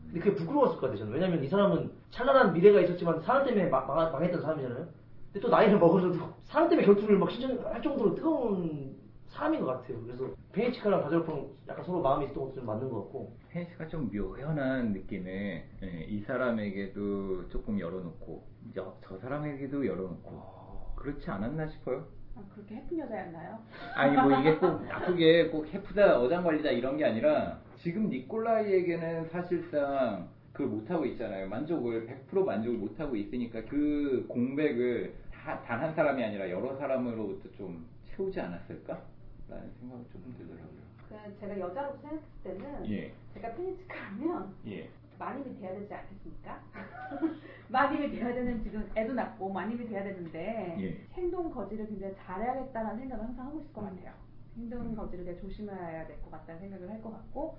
근데 0.06 0.20
그게 0.22 0.36
부끄러웠을 0.36 0.76
것 0.76 0.82
같아요, 0.82 1.00
저는. 1.00 1.12
왜냐면 1.12 1.44
이 1.44 1.48
사람은 1.50 1.92
찬란한 2.10 2.54
미래가 2.54 2.82
있었지만 2.82 3.20
사랑 3.22 3.46
때문에 3.46 3.70
막, 3.70 3.88
망, 3.88 4.12
망했던 4.12 4.42
사람이잖아요. 4.42 4.88
근데 5.34 5.40
또 5.40 5.50
나이를 5.50 5.78
먹어서도 5.80 6.18
사랑 6.46 6.70
때문에 6.70 6.86
결투를 6.86 7.18
막 7.18 7.30
신청할 7.32 7.82
정도로 7.82 8.16
뜨거운 8.16 8.96
사람인 9.28 9.60
것 9.60 9.68
같아요. 9.68 10.02
그래서 10.04 10.26
페이치카랑 10.54 11.04
바자로프랑 11.04 11.48
약간 11.68 11.84
서로 11.84 12.02
마음이 12.02 12.26
있었던 12.26 12.44
것도 12.46 12.56
좀 12.56 12.66
맞는 12.66 12.90
것 12.90 13.04
같고. 13.04 13.36
페니스가 13.50 13.88
좀 13.88 14.10
묘연한 14.12 14.94
느낌에 14.94 15.68
예, 15.84 16.06
이 16.08 16.22
사람에게도 16.22 17.50
조금 17.50 17.80
열어놓고 17.80 18.48
저, 18.74 18.96
저 19.04 19.18
사람에게도 19.18 19.86
열어놓고 19.86 20.94
그렇지 20.96 21.30
않았나 21.30 21.68
싶어요. 21.68 22.06
아, 22.36 22.42
그렇게 22.54 22.76
예쁜 22.76 23.00
여자였나요? 23.00 23.58
아니 23.96 24.16
뭐 24.16 24.40
이게 24.40 24.56
꼭 24.56 24.82
나쁘게 24.88 25.50
꼭 25.50 25.68
해프다 25.74 26.20
어장관리다 26.22 26.70
이런 26.72 26.96
게 26.98 27.06
아니라 27.06 27.60
지금 27.78 28.10
니콜라이에게는 28.10 29.26
사실상 29.30 30.30
그걸 30.58 30.68
못하고 30.68 31.06
있잖아요 31.06 31.48
만족을 31.48 32.08
100% 32.32 32.44
만족을 32.44 32.80
못하고 32.80 33.16
있으니까 33.16 33.64
그 33.66 34.26
공백을 34.28 35.14
단 35.32 35.80
한 35.80 35.94
사람이 35.94 36.22
아니라 36.24 36.50
여러 36.50 36.76
사람으로부터 36.76 37.50
좀 37.52 37.86
채우지 38.06 38.40
않았을까? 38.42 39.02
라는 39.48 39.72
생각이 39.80 40.04
조금 40.12 40.34
들더라고요 40.38 40.88
그 41.08 41.40
제가 41.40 41.58
여자로 41.60 41.96
생각했을 42.02 42.28
때는 42.44 42.90
예. 42.92 43.14
제가 43.34 43.54
페니치카라면 43.54 44.54
예. 44.68 44.90
마님이 45.18 45.58
돼야 45.60 45.74
되지 45.80 45.94
않겠습니까? 45.94 46.62
마님이 47.70 48.12
돼야 48.12 48.34
되는 48.34 48.62
지금 48.62 48.90
애도 48.96 49.14
낳고 49.14 49.50
마님이 49.54 49.88
돼야 49.88 50.04
되는데 50.04 50.76
예. 50.80 50.98
행동 51.14 51.50
거지를 51.50 51.88
굉장히 51.88 52.14
잘해야겠다는 52.16 52.98
생각을 53.00 53.24
항상 53.24 53.46
하고 53.48 53.60
있을 53.62 53.72
것 53.72 53.82
같아요. 53.82 54.12
행동 54.58 54.82
음. 54.82 54.96
거지를 54.96 55.24
되게 55.24 55.40
조심해야 55.40 56.08
될 56.08 56.20
것 56.22 56.32
같다는 56.32 56.60
생각을 56.62 56.90
할 56.90 57.02
것 57.02 57.12
같고 57.12 57.58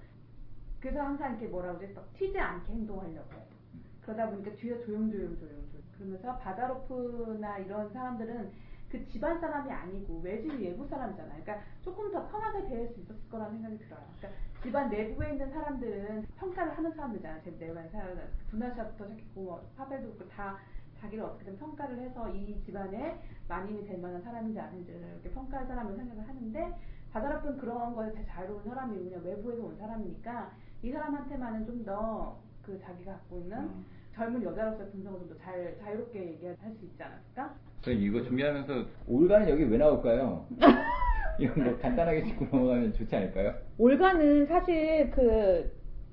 그래서 0.81 1.01
항상 1.01 1.33
이렇게 1.33 1.47
뭐라 1.47 1.77
그러지 1.77 1.95
막 1.95 2.13
튀지 2.15 2.39
않게 2.39 2.73
행동하려고 2.73 3.29
그러다 4.03 4.31
보니까 4.31 4.53
뒤에 4.53 4.79
조용조용 4.85 5.37
조용 5.39 5.69
조용 5.71 5.83
그러면서 5.99 6.37
바다로프나 6.39 7.59
이런 7.59 7.93
사람들은 7.93 8.53
그 8.91 9.07
집안 9.09 9.39
사람이 9.39 9.71
아니고 9.71 10.21
외지 10.21 10.49
외부 10.49 10.87
사람이잖아요. 10.87 11.43
그러니까 11.43 11.67
조금 11.83 12.11
더 12.11 12.27
편하게 12.29 12.69
대할 12.69 12.89
수 12.89 13.01
있었을 13.01 13.29
거라는 13.29 13.61
생각이 13.61 13.79
들어요. 13.79 14.01
그러니까 14.19 14.41
집안 14.63 14.89
내부에 14.89 15.33
있는 15.33 15.51
사람들은 15.51 16.27
평가를 16.37 16.77
하는 16.77 16.91
사람들이잖아요. 16.93 17.43
제 17.43 17.51
내부에 17.51 17.69
있는 17.69 17.91
사람은 17.91 18.23
분하샤부터 18.51 19.05
시작했고 19.05 19.43
뭐 19.43 19.71
파벨도 19.77 20.15
그렇고 20.15 20.29
다 20.31 20.59
자기를 21.01 21.23
어떻게든 21.23 21.59
평가를 21.59 21.99
해서 21.99 22.29
이 22.31 22.61
집안에 22.65 23.21
마님이 23.47 23.85
될 23.85 23.99
만한 23.99 24.23
사람인지 24.23 24.59
아닌지를 24.59 25.01
이렇게 25.01 25.31
평가할 25.31 25.67
사람을 25.67 25.95
생각을 25.95 26.27
하는데 26.27 26.79
바다라프는 27.13 27.59
그런 27.59 27.95
거에 27.95 28.11
되게 28.13 28.27
자유로운 28.27 28.65
사람이군요. 28.65 29.19
외부에서 29.19 29.63
온 29.65 29.77
사람이니까 29.77 30.51
이 30.83 30.91
사람한테만은 30.93 31.67
좀 31.67 31.85
더 31.85 32.37
그 32.63 32.79
자기가 32.81 33.13
갖고 33.13 33.39
있는 33.39 33.57
음. 33.57 33.85
젊은 34.15 34.43
여자로서의 34.43 34.91
분석을 34.91 35.21
좀 35.21 35.29
더 35.31 35.39
잘 35.43 35.75
자유롭게 35.83 36.19
얘기할 36.33 36.55
수 36.79 36.85
있지 36.85 37.03
않았을까? 37.03 37.55
저 37.81 37.91
이거 37.93 38.21
준비하면서 38.23 38.85
올가는 39.07 39.49
여기 39.49 39.65
왜 39.65 39.79
나올까요? 39.79 40.45
이런 41.39 41.55
거 41.65 41.79
간단하게 41.79 42.25
짚고 42.25 42.45
넘어가면 42.51 42.93
좋지 42.95 43.15
않을까요? 43.17 43.55
올가는 43.79 44.47
사실 44.47 45.11
그, 45.13 45.71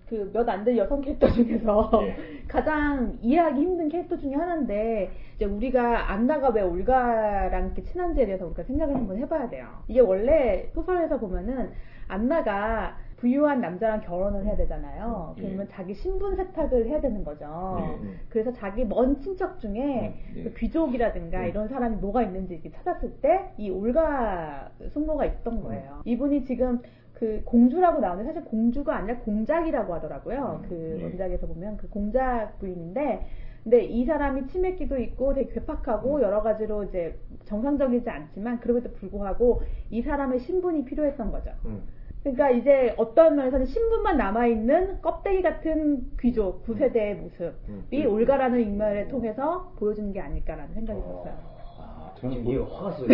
그 0.07 0.29
몇안된 0.33 0.77
여성 0.77 1.01
캐릭터 1.01 1.27
중에서 1.31 1.89
예. 2.03 2.15
가장 2.47 3.17
이해하기 3.21 3.59
힘든 3.59 3.89
캐릭터 3.89 4.15
중에 4.17 4.35
하나인데, 4.35 5.11
이제 5.35 5.45
우리가 5.45 6.11
안나가 6.11 6.49
왜 6.49 6.61
올가랑 6.61 7.65
이렇게 7.65 7.81
친한지에 7.83 8.27
대해서 8.27 8.45
우리가 8.45 8.63
생각을 8.63 8.95
한번 8.95 9.17
해봐야 9.17 9.49
돼요. 9.49 9.67
이게 9.87 9.99
원래 9.99 10.69
소설에서 10.75 11.19
보면은 11.19 11.71
안나가 12.07 12.95
부유한 13.25 13.59
남자랑 13.59 14.01
결혼을 14.01 14.45
해야 14.45 14.55
되잖아요. 14.55 15.33
예. 15.39 15.41
그러면 15.41 15.67
자기 15.71 15.95
신분 15.95 16.35
세탁을 16.35 16.85
해야 16.85 17.01
되는 17.01 17.23
거죠. 17.23 17.45
예. 17.79 18.09
그래서 18.29 18.53
자기 18.53 18.85
먼 18.85 19.19
친척 19.19 19.59
중에 19.59 20.13
음, 20.29 20.33
예. 20.37 20.43
그 20.43 20.53
귀족이라든가 20.53 21.39
음. 21.39 21.47
이런 21.47 21.67
사람이 21.67 21.95
뭐가 21.95 22.21
있는지 22.21 22.61
찾았을 22.71 23.21
때 23.21 23.53
이 23.57 23.71
올가 23.71 24.69
숙모가 24.89 25.25
있던 25.25 25.63
거예요. 25.63 26.01
이분이 26.05 26.45
지금 26.45 26.81
그 27.13 27.41
공주라고 27.45 27.99
나오는데 27.99 28.31
사실 28.31 28.45
공주가 28.45 28.97
아니라 28.97 29.17
공작이라고 29.19 29.93
하더라고요. 29.95 30.61
음, 30.61 30.69
그 30.69 30.97
예. 30.99 31.03
원작에서 31.03 31.47
보면 31.47 31.77
그 31.77 31.89
공작 31.89 32.59
부인인데 32.59 33.25
근데 33.63 33.83
이 33.83 34.05
사람이 34.05 34.45
치맥기도 34.49 34.99
있고 34.99 35.33
되게 35.33 35.51
괴팍하고 35.51 36.17
음. 36.17 36.21
여러 36.21 36.43
가지로 36.43 36.83
이제 36.83 37.17
정상적이지 37.45 38.07
않지만 38.07 38.59
그럼에도 38.59 38.91
불구하고 38.91 39.63
이 39.89 40.03
사람의 40.03 40.41
신분이 40.41 40.85
필요했던 40.85 41.31
거죠. 41.31 41.49
음. 41.65 41.81
그러니까 42.25 42.49
이제 42.49 42.91
어떤 42.97 43.35
면에서는 43.35 43.67
신분만 43.67 44.17
남아있는 44.17 44.99
껍데기 45.03 45.43
같은 45.43 46.07
귀족, 46.19 46.63
구세대의 46.65 47.15
모습이 47.17 48.03
음. 48.03 48.11
올가라는 48.11 48.61
인물을 48.61 49.09
통해서 49.09 49.71
보여주는 49.77 50.11
게 50.11 50.19
아닐까라는 50.21 50.73
생각이 50.73 50.99
들었어요. 50.99 51.33
아, 51.77 52.11
저는 52.17 52.43
보- 52.43 52.49
이해가 52.49 52.65
확 52.65 52.83
왔어요. 52.85 53.07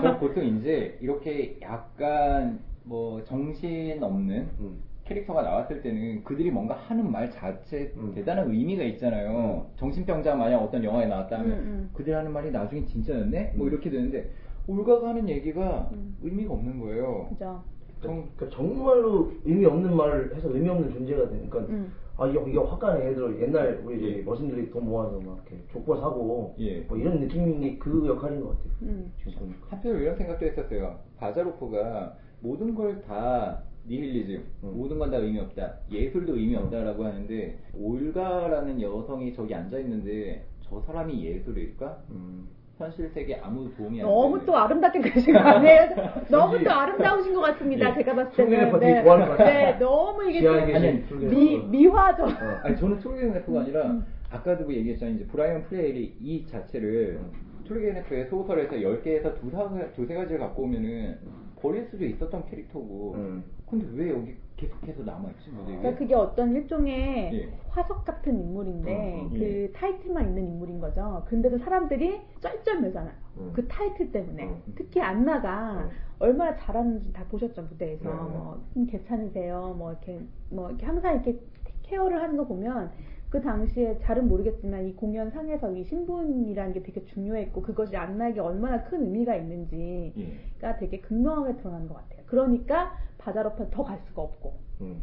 저는 0.00 0.18
보통 0.20 0.42
이제 0.42 0.96
이렇게 1.02 1.58
약간 1.60 2.60
뭐 2.84 3.22
정신 3.24 4.02
없는 4.02 4.48
음. 4.58 4.78
캐릭터가 5.04 5.42
나왔을 5.42 5.82
때는 5.82 6.24
그들이 6.24 6.50
뭔가 6.50 6.74
하는 6.76 7.12
말 7.12 7.30
자체에 7.30 7.92
음. 7.98 8.12
대단한 8.14 8.50
의미가 8.50 8.82
있잖아요. 8.84 9.66
정신병자 9.76 10.34
마냥 10.34 10.62
어떤 10.62 10.82
영화에 10.82 11.04
나왔다면 11.08 11.46
음, 11.46 11.52
음. 11.52 11.90
그들이 11.92 12.14
하는 12.16 12.32
말이 12.32 12.50
나중에 12.50 12.86
진짜였네? 12.86 13.52
뭐 13.56 13.66
음. 13.66 13.70
이렇게 13.70 13.90
되는데 13.90 14.30
올가가 14.66 15.10
하는 15.10 15.28
얘기가 15.28 15.90
음. 15.92 16.16
의미가 16.22 16.54
없는 16.54 16.80
거예요. 16.80 17.26
그죠? 17.28 17.62
정, 18.06 18.28
그러니까 18.36 18.56
정말로 18.56 19.32
의미 19.44 19.64
없는 19.64 19.96
말을 19.96 20.34
해서 20.34 20.48
의미 20.52 20.68
없는 20.68 20.92
존재가 20.92 21.28
되니까 21.28 21.58
음. 21.60 21.92
아 22.18 22.26
이게 22.26 22.40
이게 22.48 22.58
확 22.58 22.78
가네 22.78 23.00
예를 23.00 23.14
들어 23.14 23.40
옛날 23.40 23.82
우리 23.84 24.18
예. 24.18 24.22
머신들이 24.22 24.70
돈 24.70 24.86
모아서 24.86 25.20
막 25.20 25.42
이렇게 25.46 25.62
족보 25.72 25.96
사고 25.96 26.54
예. 26.58 26.80
뭐 26.80 26.96
이런 26.96 27.20
느낌이 27.20 27.78
그 27.78 28.06
역할인 28.06 28.40
것 28.40 28.50
같아요. 28.50 28.72
음. 28.82 29.12
지금. 29.22 29.54
한편 29.68 29.96
이런 30.00 30.16
생각도 30.16 30.46
했었어요. 30.46 30.98
바자로프가 31.18 32.16
모든 32.40 32.74
걸다 32.74 33.62
니힐리즘, 33.88 34.44
음. 34.64 34.72
모든 34.76 34.98
건 34.98 35.10
다 35.10 35.18
의미 35.18 35.38
없다. 35.38 35.74
예술도 35.90 36.36
의미 36.36 36.56
없다라고 36.56 37.04
하는데 37.04 37.58
올가라는 37.74 38.80
여성이 38.80 39.32
저기 39.34 39.54
앉아 39.54 39.78
있는데 39.80 40.46
저 40.62 40.80
사람이 40.80 41.22
예술일까? 41.24 42.02
음. 42.10 42.48
현실 42.78 43.08
세계에 43.08 43.40
아무 43.42 43.74
도움이 43.74 44.00
안 44.02 44.06
너무 44.06 44.34
되는. 44.34 44.46
또 44.46 44.56
아름답게 44.56 45.00
그리신 45.00 45.32
거 45.32 45.38
아니에요? 45.38 45.88
너무 46.30 46.62
또 46.62 46.70
아름다우신 46.70 47.34
것 47.34 47.40
같습니다. 47.40 47.90
예. 47.90 47.94
제가 47.94 48.14
봤을 48.14 48.36
때는. 48.36 48.70
것 48.70 48.78
같아요. 48.80 49.36
네, 49.38 49.78
너무 49.78 50.28
이게 50.28 50.42
좀 50.42 50.54
아니, 50.54 51.02
미. 51.26 51.58
미화적. 51.58 52.28
어. 52.28 52.32
아니 52.62 52.76
저는 52.76 52.98
투르게네프가 53.00 53.60
아니라 53.60 53.96
아까도 54.30 54.64
뭐 54.64 54.74
얘기했잖아요. 54.74 55.16
이제 55.16 55.26
브라이언 55.26 55.64
프레일이 55.64 56.16
이 56.20 56.46
자체를 56.46 57.18
투르게네프의 57.64 58.26
소설에서 58.26 58.76
10개에서 58.76 59.40
두세, 59.40 59.56
두세 59.96 60.14
가지를 60.14 60.38
갖고 60.40 60.64
오면은 60.64 61.18
버릴 61.62 61.86
수도 61.90 62.04
있었던 62.04 62.44
캐릭터고 62.50 63.14
음. 63.16 63.44
근데 63.70 63.86
왜 63.94 64.10
여기 64.10 64.34
계속해서 64.56 65.02
남아있지 65.02 65.50
무대에? 65.50 65.76
그러니까 65.76 65.98
그게 65.98 66.14
어떤 66.14 66.54
일종의 66.54 67.34
예. 67.34 67.58
화석 67.68 68.04
같은 68.04 68.40
인물인데 68.40 69.20
음, 69.20 69.26
음, 69.26 69.30
그 69.30 69.42
예. 69.42 69.72
타이틀만 69.72 70.28
있는 70.28 70.46
인물인 70.46 70.80
거죠. 70.80 71.24
근데도 71.28 71.58
사람들이 71.58 72.20
쩔쩔매잖아요. 72.40 73.14
음. 73.38 73.52
그 73.54 73.66
타이틀 73.68 74.10
때문에. 74.10 74.44
음. 74.44 74.62
특히 74.74 75.00
안나가 75.00 75.82
음. 75.84 75.90
얼마나 76.18 76.56
잘하는지 76.56 77.12
다 77.12 77.24
보셨죠 77.28 77.62
무대에서. 77.62 78.08
네, 78.08 78.10
네. 78.10 78.16
뭐 78.16 78.64
음, 78.76 78.86
괜찮으세요. 78.86 79.74
뭐 79.76 79.92
이렇게 79.92 80.20
뭐 80.50 80.70
이렇게 80.70 80.86
항상 80.86 81.14
이렇게 81.14 81.38
케어를 81.82 82.22
하는 82.22 82.36
거 82.36 82.46
보면 82.46 82.90
그 83.28 83.40
당시에 83.42 83.98
잘은 83.98 84.28
모르겠지만 84.28 84.86
이 84.86 84.94
공연 84.94 85.30
상에서 85.30 85.70
이 85.72 85.84
신분이라는 85.84 86.72
게 86.72 86.82
되게 86.82 87.04
중요했고 87.04 87.60
그것이 87.60 87.96
안나에게 87.96 88.40
얼마나 88.40 88.82
큰 88.84 89.02
의미가 89.02 89.34
있는지 89.36 90.12
예. 90.16 90.38
가 90.60 90.76
되게 90.78 91.00
극명하게 91.00 91.58
드러나는 91.58 91.88
것 91.88 91.96
같아요. 91.96 92.22
그러니까 92.26 92.96
바자로프는 93.26 93.70
더갈 93.70 93.98
수가 94.06 94.22
없고 94.22 94.54
음. 94.82 95.02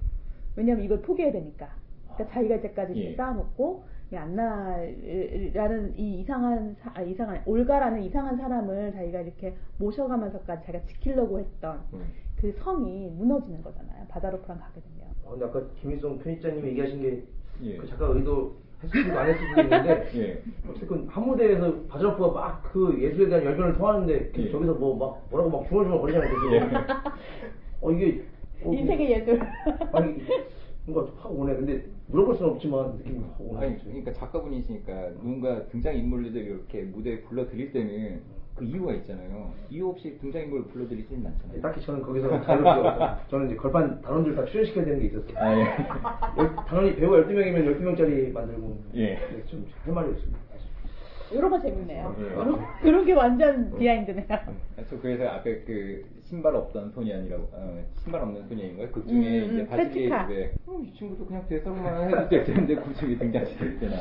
왜냐면 0.55 0.83
이걸 0.85 1.01
포기해야 1.01 1.31
되니까. 1.33 1.67
그러니까 2.13 2.33
자기가 2.33 2.55
이제까지 2.55 2.93
예. 2.95 3.15
쌓아놓고 3.15 3.83
이 4.13 4.15
안나라는 4.15 5.93
이 5.97 6.19
이상한 6.21 6.75
사- 6.79 6.91
아, 6.95 7.01
이상한 7.01 7.41
올가라는 7.45 8.01
이상한 8.03 8.37
사람을 8.37 8.93
자기가 8.93 9.21
이렇게 9.21 9.55
모셔가면서까지 9.79 10.65
자기가 10.65 10.85
지키려고 10.85 11.39
했던 11.39 11.81
음. 11.93 12.05
그 12.39 12.51
성이 12.59 13.09
무너지는 13.09 13.61
거잖아요. 13.61 14.05
바자로프랑 14.07 14.59
가게 14.59 14.79
되면. 14.81 15.11
아, 15.25 15.29
근데 15.31 15.45
아까 15.45 15.61
김일성 15.81 16.17
편집자님이 16.19 16.69
얘기하신 16.69 17.01
게그 17.01 17.27
예. 17.63 17.85
작가 17.87 18.05
의도 18.07 18.55
했을 18.83 19.03
수도 19.03 19.19
안 19.19 19.29
했을 19.29 19.47
수도 19.49 19.61
있는데 19.61 20.09
예. 20.15 20.43
어쨌든 20.69 21.07
한 21.07 21.25
무대에서 21.27 21.81
바자로프가 21.89 22.31
막 22.31 22.63
그 22.71 22.95
예술에 23.01 23.27
대한 23.29 23.43
열변을 23.45 23.73
토하는데 23.73 24.31
예. 24.37 24.51
저기서 24.51 24.73
뭐 24.75 24.95
막 24.97 25.25
뭐라고 25.31 25.49
막 25.49 25.67
중얼중얼 25.67 25.99
거리잖아요. 26.01 26.33
어 27.83 27.91
이게 27.91 28.23
어, 28.63 28.73
인생의 28.73 29.11
예술. 29.11 29.39
아니 29.91 30.21
뭔가 30.85 31.11
확 31.17 31.31
오네. 31.31 31.55
근데 31.55 31.85
물어볼 32.07 32.35
수는 32.35 32.51
없지만 32.53 32.95
느낌이 32.97 33.19
확 33.19 33.35
오네. 33.41 33.65
아니, 33.65 33.77
그러니까 33.83 34.13
작가분이시니까 34.13 35.09
누군가 35.11 35.65
등장 35.67 35.95
인물들 35.95 36.41
이렇게 36.41 36.81
무대에 36.83 37.21
불러 37.21 37.45
드릴 37.47 37.71
때는 37.71 38.21
그 38.55 38.63
이유가 38.65 38.93
있잖아요. 38.93 39.51
이유 39.71 39.89
없이 39.89 40.15
등장 40.19 40.43
인물을 40.43 40.65
불러드리지는 40.65 41.25
않잖아요. 41.25 41.61
딱히 41.61 41.81
저는 41.81 42.03
거기서 42.03 42.41
자유롭게 42.43 43.29
저는 43.29 43.47
이제 43.47 43.55
걸판 43.55 44.01
단원들 44.01 44.35
다 44.35 44.45
출연시켜야 44.45 44.85
되는 44.85 44.99
게 44.99 45.07
있었어요. 45.07 45.37
아, 45.39 45.55
예. 45.57 45.61
열- 46.37 46.55
당연히 46.67 46.95
배우가 46.95 47.17
12명이면 47.23 47.65
12명짜리 47.79 48.31
만들고 48.31 48.77
예. 48.95 49.17
좀 49.47 49.65
할 49.83 49.93
말이 49.93 50.09
없습니다. 50.11 50.39
이런 51.33 51.49
거 51.49 51.59
재밌네요. 51.59 52.15
예. 52.19 52.23
이런, 52.25 52.59
이런 52.83 53.05
게 53.05 53.13
완전 53.13 53.77
비하인드네요. 53.77 54.25
저 54.89 54.99
그래서 55.01 55.27
앞에 55.27 55.61
그 55.61 56.05
신발 56.23 56.55
없던 56.55 56.91
소년이라고 56.91 57.49
어, 57.51 57.83
신발 58.03 58.21
없는 58.21 58.47
소년인가요? 58.47 58.89
그 58.91 59.05
중에 59.05 59.41
음, 59.41 59.45
이제 59.53 59.61
음, 59.61 59.67
페티카. 59.69 60.27
집에 60.27 60.55
어, 60.67 60.79
이 60.83 60.93
친구도 60.93 61.25
그냥 61.25 61.45
대사로만 61.47 62.09
해도 62.09 62.29
될 62.29 62.43
텐데 62.45 62.75
굳이 62.75 63.05
왜 63.07 63.17
등장시킬 63.17 63.79
때나 63.79 63.95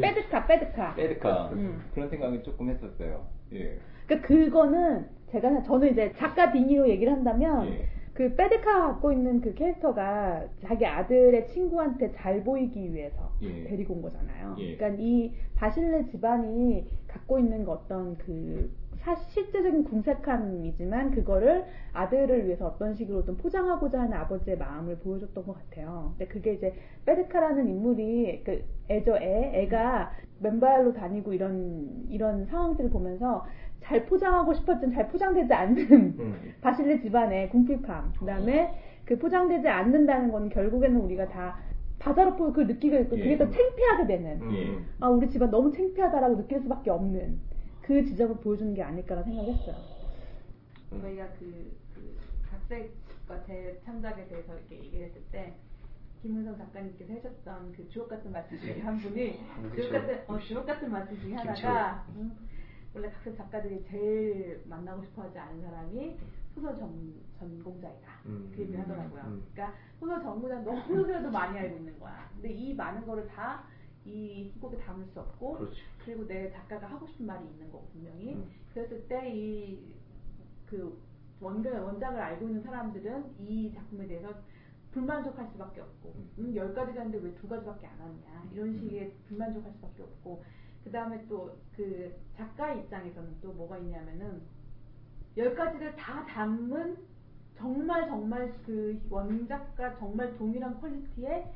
빼드카, 0.00 0.46
빼드카. 0.46 0.94
빼드카 0.94 1.50
음. 1.52 1.82
그런 1.94 2.08
생각을 2.08 2.42
조금 2.42 2.68
했었어요. 2.70 3.26
예. 3.52 3.78
그러니까 4.06 4.26
그거는 4.28 5.06
제가 5.30 5.62
저는 5.62 5.92
이제 5.92 6.12
작가 6.16 6.50
빙의로 6.52 6.88
얘기를 6.88 7.12
한다면 7.12 7.66
예. 7.68 7.86
그 8.14 8.34
빼드카가 8.34 8.88
갖고 8.88 9.10
있는 9.10 9.40
그 9.40 9.54
캐릭터가 9.54 10.44
자기 10.62 10.84
아들의 10.84 11.48
친구한테 11.48 12.12
잘 12.12 12.44
보이기 12.44 12.92
위해서 12.92 13.32
예. 13.42 13.64
데리고 13.64 13.94
온 13.94 14.02
거잖아요. 14.02 14.56
예. 14.58 14.76
그러니까 14.76 15.02
이 15.02 15.32
바실레 15.56 16.06
집안이 16.10 16.86
갖고 17.06 17.38
있는 17.38 17.64
그 17.64 17.70
어떤 17.70 18.16
그 18.18 18.70
사, 18.98 19.14
실제적인 19.16 19.84
궁색함이지만 19.84 21.10
그거를 21.12 21.64
아들을 21.92 22.46
위해서 22.46 22.66
어떤 22.66 22.94
식으로든 22.94 23.36
포장하고자 23.38 24.00
하는 24.00 24.12
아버지의 24.16 24.58
마음을 24.58 24.98
보여줬던 24.98 25.44
것 25.44 25.54
같아요. 25.54 26.14
근데 26.18 26.30
그게 26.30 26.52
이제 26.54 26.74
빼드카라는 27.06 27.68
인물이 27.68 28.42
그 28.44 28.62
애죠 28.88 29.16
애 29.16 29.62
애가 29.62 30.12
맨발로 30.40 30.92
다니고 30.92 31.32
이런 31.32 32.06
이런 32.10 32.44
상황들을 32.46 32.90
보면서 32.90 33.44
잘 33.82 34.06
포장하고 34.06 34.54
싶었지만 34.54 34.94
잘 34.94 35.08
포장되지 35.08 35.52
않는 35.52 35.92
음. 36.18 36.54
바실레 36.60 37.00
집안의 37.00 37.50
궁핍함 37.50 38.12
그다음에 38.18 38.78
그 39.04 39.18
포장되지 39.18 39.68
않는다는 39.68 40.30
건 40.30 40.48
결국에는 40.48 41.00
우리가 41.00 41.28
다 41.28 41.58
바자로프 41.98 42.52
그 42.52 42.62
느끼게 42.62 42.98
되고 42.98 43.10
그게 43.10 43.32
예. 43.32 43.36
더 43.36 43.48
창피하게 43.48 44.06
되는 44.06 44.54
예. 44.54 44.78
아 45.00 45.08
우리 45.08 45.28
집안 45.28 45.50
너무 45.50 45.72
창피하다라고 45.72 46.36
느낄 46.36 46.60
수밖에 46.60 46.90
없는 46.90 47.38
그 47.82 48.04
지점을 48.04 48.36
보여주는 48.36 48.74
게 48.74 48.82
아닐까라는 48.82 49.28
생각했어요. 49.28 49.74
저희가 50.90 51.26
그, 51.38 51.76
그 51.94 52.16
각색과 52.50 53.44
재창작에 53.44 54.26
대해서 54.28 54.54
이렇게 54.54 54.76
얘기를 54.76 55.06
했을 55.06 55.22
때 55.30 55.54
김은성 56.22 56.56
작가님께서 56.56 57.14
하셨던 57.14 57.72
그 57.72 57.88
주옥 57.88 58.08
같은 58.08 58.30
말씀 58.30 58.56
중에 58.58 58.80
한 58.80 58.96
분이 58.98 59.40
음, 59.58 59.62
주옥 59.62 59.76
그쵸. 59.76 59.92
같은 59.92 60.20
어 60.28 60.38
주옥 60.38 60.66
같은 60.66 60.90
말씀 60.90 61.20
중에 61.20 61.34
하나가 61.34 62.06
음, 62.14 62.32
원래 62.94 63.10
각색 63.10 63.36
작가들이 63.36 63.84
제일 63.88 64.62
만나고 64.66 65.02
싶어하지 65.04 65.38
않은 65.38 65.62
사람이 65.62 66.18
소설 66.54 66.76
전, 66.78 67.14
전공자이다. 67.38 68.08
음. 68.26 68.50
그 68.54 68.60
얘기를 68.62 68.80
하더라고요. 68.80 69.22
음. 69.22 69.46
그러니까 69.52 69.78
소설 69.98 70.22
전공자 70.22 70.60
너무 70.60 71.04
그래도 71.04 71.30
많이 71.30 71.58
알고 71.58 71.76
있는 71.78 71.98
거야. 71.98 72.28
근데 72.34 72.50
이 72.52 72.74
많은 72.74 73.06
거를 73.06 73.26
다 73.28 73.64
이 74.04 74.50
희곡에 74.56 74.78
담을 74.78 75.06
수 75.06 75.20
없고 75.20 75.58
그렇지. 75.58 75.76
그리고 76.04 76.26
내 76.26 76.50
작가가 76.50 76.88
하고 76.88 77.06
싶은 77.06 77.24
말이 77.24 77.46
있는 77.46 77.70
거고 77.70 77.86
분명히 77.92 78.34
음. 78.34 78.50
그랬을 78.74 79.06
때 79.06 79.30
이 79.32 79.78
그 80.66 81.00
원글 81.40 81.70
원작을 81.72 82.18
알고 82.20 82.46
있는 82.48 82.62
사람들은 82.62 83.36
이 83.38 83.72
작품에 83.72 84.06
대해서 84.08 84.34
불만족할 84.90 85.46
수밖에 85.52 85.80
없고 85.82 86.14
음. 86.16 86.30
음, 86.38 86.56
열 86.56 86.74
가지가 86.74 87.04
있는데 87.04 87.24
왜 87.24 87.34
두 87.36 87.46
가지밖에 87.46 87.86
안 87.86 88.00
왔냐 88.00 88.48
이런 88.52 88.72
식의 88.76 89.14
불만족할 89.28 89.70
수밖에 89.74 90.02
없고 90.02 90.42
그 90.84 90.90
다음에 90.90 91.26
또 91.28 91.50
그 91.76 92.14
작가 92.36 92.72
입장에서는 92.72 93.40
또 93.40 93.52
뭐가 93.52 93.78
있냐면은 93.78 94.42
열 95.36 95.54
가지를 95.54 95.96
다 95.96 96.24
담은 96.26 96.96
정말 97.56 98.06
정말 98.08 98.52
그 98.64 99.00
원작과 99.08 99.98
정말 99.98 100.36
동일한 100.36 100.78
퀄리티의 100.80 101.50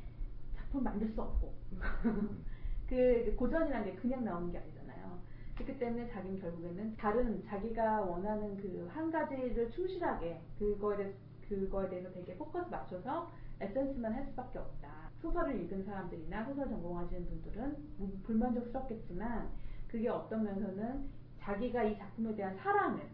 작품을 0.56 0.84
만들 0.84 1.08
수 1.08 1.20
없고 1.20 1.52
그 2.88 3.34
고전이라는 3.36 3.86
게 3.86 3.94
그냥 3.96 4.24
나오는 4.24 4.50
게 4.52 4.58
아니잖아요. 4.58 5.18
그렇기 5.54 5.78
때문에 5.78 6.08
자기는 6.08 6.40
결국에는 6.40 6.96
다른 6.96 7.44
자기가 7.44 8.02
원하는 8.02 8.56
그 8.56 8.88
한 8.94 9.10
가지를 9.10 9.70
충실하게 9.70 10.40
그거에 10.58 10.96
대해서 10.96 11.16
그거에 11.48 11.88
대해서 11.88 12.10
되게 12.12 12.36
포커스 12.36 12.68
맞춰서 12.70 13.30
에센스만 13.60 14.12
할 14.12 14.24
수밖에 14.26 14.58
없다. 14.58 15.05
소설을 15.20 15.60
읽은 15.62 15.84
사람들이나 15.84 16.44
소설 16.44 16.68
전공하시는 16.68 17.26
분들은 17.26 17.76
뭐 17.98 18.12
불만족스럽겠지만 18.24 19.50
그게 19.88 20.08
어떤 20.08 20.44
면에서는 20.44 21.08
자기가 21.40 21.84
이 21.84 21.96
작품에 21.96 22.34
대한 22.34 22.56
사랑을 22.56 23.08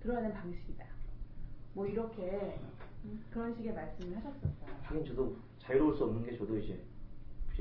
드러내는 0.00 0.34
방식이다. 0.34 0.84
뭐 1.74 1.86
이렇게 1.86 2.58
음, 3.04 3.24
그런 3.30 3.54
식의 3.54 3.74
말씀을 3.74 4.16
하셨었어요. 4.18 4.76
하긴 4.82 5.04
저도 5.04 5.36
자유로울 5.58 5.96
수 5.96 6.04
없는 6.04 6.22
게 6.22 6.36
저도 6.36 6.58
이제, 6.58 6.84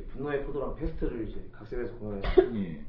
분노의 0.09 0.45
포도랑 0.45 0.75
페스트를 0.75 1.27
이제 1.27 1.49
각색해서 1.51 1.95
공연해서 1.97 2.27
예. 2.55 2.83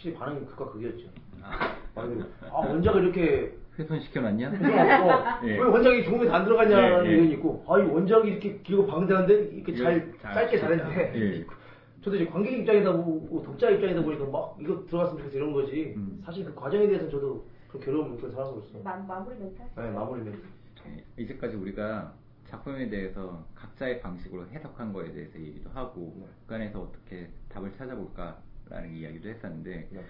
확실히 0.00 0.14
반응이 0.14 0.46
극과 0.46 0.70
극이었죠. 0.70 1.08
아, 1.42 1.76
아 1.94 2.56
원작을 2.66 3.02
이렇게 3.04 3.54
훼손시켜놨냐? 3.78 4.48
어, 4.48 5.40
예. 5.44 5.52
왜 5.52 5.58
원작이 5.58 6.04
좋은 6.04 6.20
게 6.22 6.33
안 6.33 6.44
들어갔냐는 6.44 7.04
예, 7.04 7.08
예. 7.08 7.12
의견이 7.14 7.32
있고 7.34 7.64
아 7.68 7.78
이 7.78 7.82
원작이 7.82 8.28
이렇게 8.30 8.58
길고 8.62 8.86
방대한데 8.86 9.34
이렇게 9.52 9.74
잘 9.74 10.08
이거 10.08 10.18
잘 10.18 10.34
짧게. 10.34 10.58
잘했네 10.58 11.12
예. 11.14 11.46
저도 12.02 12.16
이제 12.16 12.26
관객 12.26 12.58
입장이다 12.58 12.92
보고 12.92 13.42
독자 13.42 13.68
입장이다 13.68 14.02
보니까 14.02 14.24
막 14.26 14.56
이거 14.58 14.84
들어갔으면 14.86 15.18
좋겠어 15.18 15.36
이런 15.36 15.52
거지 15.52 15.92
음. 15.96 16.22
사실 16.24 16.44
그 16.46 16.54
과정에 16.54 16.86
대해서 16.86 17.08
저도 17.10 17.46
그 17.68 17.78
괴로움을 17.78 18.16
느낀 18.16 18.30
사람으로서 18.30 18.78
마, 18.82 18.96
마무리 18.96 19.36
멘트. 19.38 19.60
네, 19.76 19.90
마무리 19.90 20.22
멘트 20.22 20.42
예, 20.86 21.22
이제까지 21.22 21.56
우리가 21.56 22.14
작품에 22.46 22.88
대해서 22.88 23.44
각자의 23.54 24.00
방식으로 24.00 24.46
해석한 24.48 24.92
거에 24.94 25.12
대해서 25.12 25.38
얘기도 25.38 25.68
하고 25.70 26.14
네. 26.18 26.26
그 26.46 26.54
안에서 26.54 26.80
어떻게 26.80 27.28
답을 27.50 27.70
찾아볼까 27.74 28.38
라는 28.70 28.94
이야기도 28.94 29.28
했었는데 29.28 29.88
네. 29.90 30.04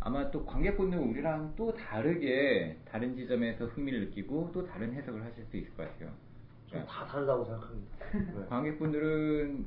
아마 0.00 0.30
또 0.30 0.44
관객 0.44 0.76
분들은 0.76 1.02
우리랑 1.02 1.54
또 1.56 1.74
다르게 1.74 2.78
다른 2.84 3.14
지점에서 3.14 3.66
흥미를 3.66 4.06
느끼고 4.06 4.50
또 4.52 4.66
다른 4.66 4.92
해석을 4.92 5.22
하실 5.22 5.44
수 5.44 5.56
있을 5.56 5.74
것 5.74 5.88
같아요. 5.88 6.10
저는 6.70 6.86
다 6.86 7.06
다르다고 7.06 7.44
생각합니다 7.44 7.96
네. 8.40 8.46
관객분들은 8.48 9.66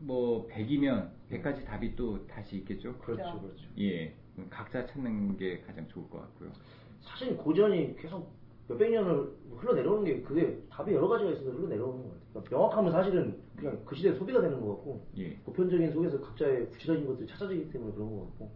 뭐 0.00 0.46
100이면 0.48 1.08
100가지 1.30 1.64
답이 1.64 1.96
또 1.96 2.26
다시 2.26 2.56
있겠죠? 2.58 2.96
그렇죠 2.98 3.40
그렇죠 3.40 3.66
예. 3.78 4.14
그럼 4.34 4.48
각자 4.50 4.86
찾는 4.86 5.36
게 5.38 5.62
가장 5.62 5.88
좋을 5.88 6.08
것 6.10 6.20
같고요. 6.20 6.52
사실 7.00 7.36
고전이 7.36 7.96
계속 7.96 8.30
몇백 8.68 8.90
년을 8.90 9.28
흘러내려오는 9.56 10.04
게 10.04 10.20
그게 10.22 10.58
답이 10.70 10.92
여러 10.92 11.08
가지가 11.08 11.30
있어서 11.32 11.50
흘러내려오는 11.50 12.02
것 12.02 12.08
같아요 12.08 12.32
그러니까 12.34 12.56
명확하면 12.56 12.92
사실은 12.92 13.36
그냥 13.56 13.78
그 13.84 13.94
시대에 13.94 14.12
소비가 14.14 14.40
되는 14.40 14.60
것 14.60 14.68
같고 14.76 15.06
예. 15.18 15.36
보편적인 15.44 15.92
속에서 15.92 16.20
각자의 16.20 16.66
구체적인 16.70 17.06
것들이 17.06 17.26
찾아지기 17.28 17.70
때문에 17.70 17.92
그런 17.94 18.10
것 18.10 18.20
같고 18.26 18.50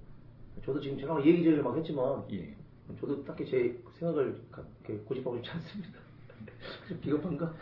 저도 0.65 0.81
지금 0.81 0.99
제가 0.99 1.21
이 1.21 1.27
얘기를 1.29 1.63
막 1.63 1.77
했지만 1.77 2.23
예. 2.33 2.55
저도 3.01 3.25
딱히 3.25 3.47
제 3.47 3.79
생각을 3.99 4.37
고집하고 5.07 5.37
있지 5.39 5.51
않습니다. 5.51 5.99
좀 6.89 7.01
비겁한가? 7.01 7.55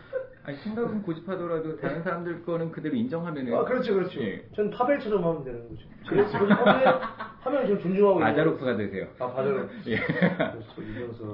아니 0.45 0.57
생각은 0.57 1.03
고집하더라도 1.03 1.77
다른 1.77 2.03
사람들 2.03 2.43
거는 2.45 2.73
그대로 2.73 2.97
인정하면은 2.97 3.55
아 3.55 3.65
그렇죠 3.65 3.95
그렇죠. 3.95 4.21
예. 4.23 4.49
전 4.57 4.71
파벨처럼 4.71 5.23
하면 5.23 5.45
되는 5.45 5.69
거죠. 5.69 5.87
그래서 6.09 6.39
고집하면 6.39 7.01
하면 7.41 7.67
좀 7.67 7.79
존중하고 7.81 8.19
있는 8.21 8.33
아자로프가 8.33 8.73
거죠. 8.73 8.79
되세요. 8.79 9.07
아 9.19 9.27
바자로. 9.31 9.69
예. 9.87 9.99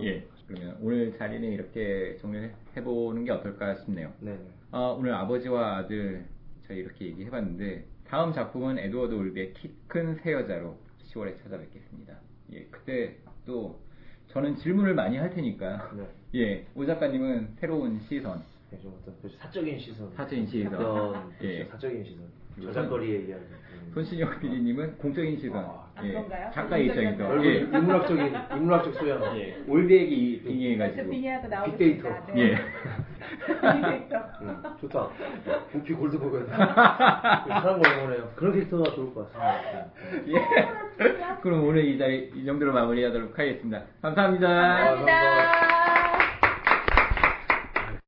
예. 0.02 0.28
그러면 0.46 0.76
오늘 0.80 1.16
자리는 1.16 1.50
이렇게 1.52 2.16
정리를 2.20 2.52
해보는 2.76 3.24
게 3.24 3.32
어떨까 3.32 3.74
싶네요. 3.76 4.12
네. 4.20 4.38
어, 4.72 4.96
오늘 4.98 5.12
아버지와 5.14 5.78
아들 5.78 6.26
저희 6.66 6.78
이렇게 6.78 7.06
얘기해봤는데 7.06 7.84
다음 8.06 8.32
작품은 8.32 8.78
에드워드 8.78 9.14
올비의 9.14 9.54
키 9.54 9.70
큰 9.88 10.16
새 10.22 10.32
여자로 10.32 10.76
10월에 11.12 11.40
찾아뵙겠습니다. 11.42 12.14
예, 12.52 12.64
그때 12.70 13.16
또 13.46 13.80
저는 14.28 14.56
질문을 14.56 14.94
많이 14.94 15.16
할 15.16 15.30
테니까 15.30 15.92
네. 15.96 16.08
예, 16.34 16.66
오 16.74 16.84
작가님은 16.84 17.54
새로운 17.60 18.00
시선, 18.00 18.42
네, 18.70 18.78
좀 18.80 18.94
어떤 19.00 19.14
그 19.22 19.28
사적인 19.38 19.78
시선. 19.78 20.12
사적인 20.14 20.46
시선, 20.46 20.74
어떤 20.74 21.32
예, 21.42 21.64
사적인 21.66 22.04
시선. 22.04 22.24
저작거리의 22.62 23.28
이야기. 23.28 23.42
음. 23.44 23.90
손신영 23.94 24.40
PD님은 24.40 24.98
공적인 24.98 25.38
시선, 25.38 25.64
아, 25.64 25.83
아, 25.96 26.02
그런가요? 26.02 26.50
작가 26.52 26.76
공적인 26.76 27.10
입장에서. 27.12 27.44
예, 27.44 27.58
결국 27.60 27.74
인문학적인 27.74 28.34
인문학적 28.56 28.94
소양. 28.94 29.38
예, 29.38 29.56
올백이 29.66 30.40
그래서 30.42 30.48
빙의해가지고 30.48 31.10
빙의하고 31.10 31.48
나오고 31.48 31.70
빅데이터. 31.70 32.08
있습니다. 32.08 32.38
예. 32.38 32.54
네. 32.54 32.58
빅데이터. 33.72 34.16
음, 34.42 34.62
좋다. 34.80 35.08
부피 35.72 35.92
골드 35.94 36.18
버거야. 36.18 36.44
사람 37.48 37.80
거 37.80 37.90
영원해요. 37.92 38.30
그런 38.34 38.52
캐릭터가 38.54 38.90
좋을 38.94 39.14
것 39.14 39.32
같습니다. 39.32 39.86
예. 40.28 41.38
그럼 41.42 41.66
오늘 41.66 41.84
이 41.84 41.96
자리 41.98 42.30
이 42.34 42.44
정도로 42.44 42.72
마무리하도록 42.72 43.38
하겠습니다. 43.38 43.82
감사합니다. 44.02 44.48
아, 44.48 44.76
감사합니다. 44.96 45.83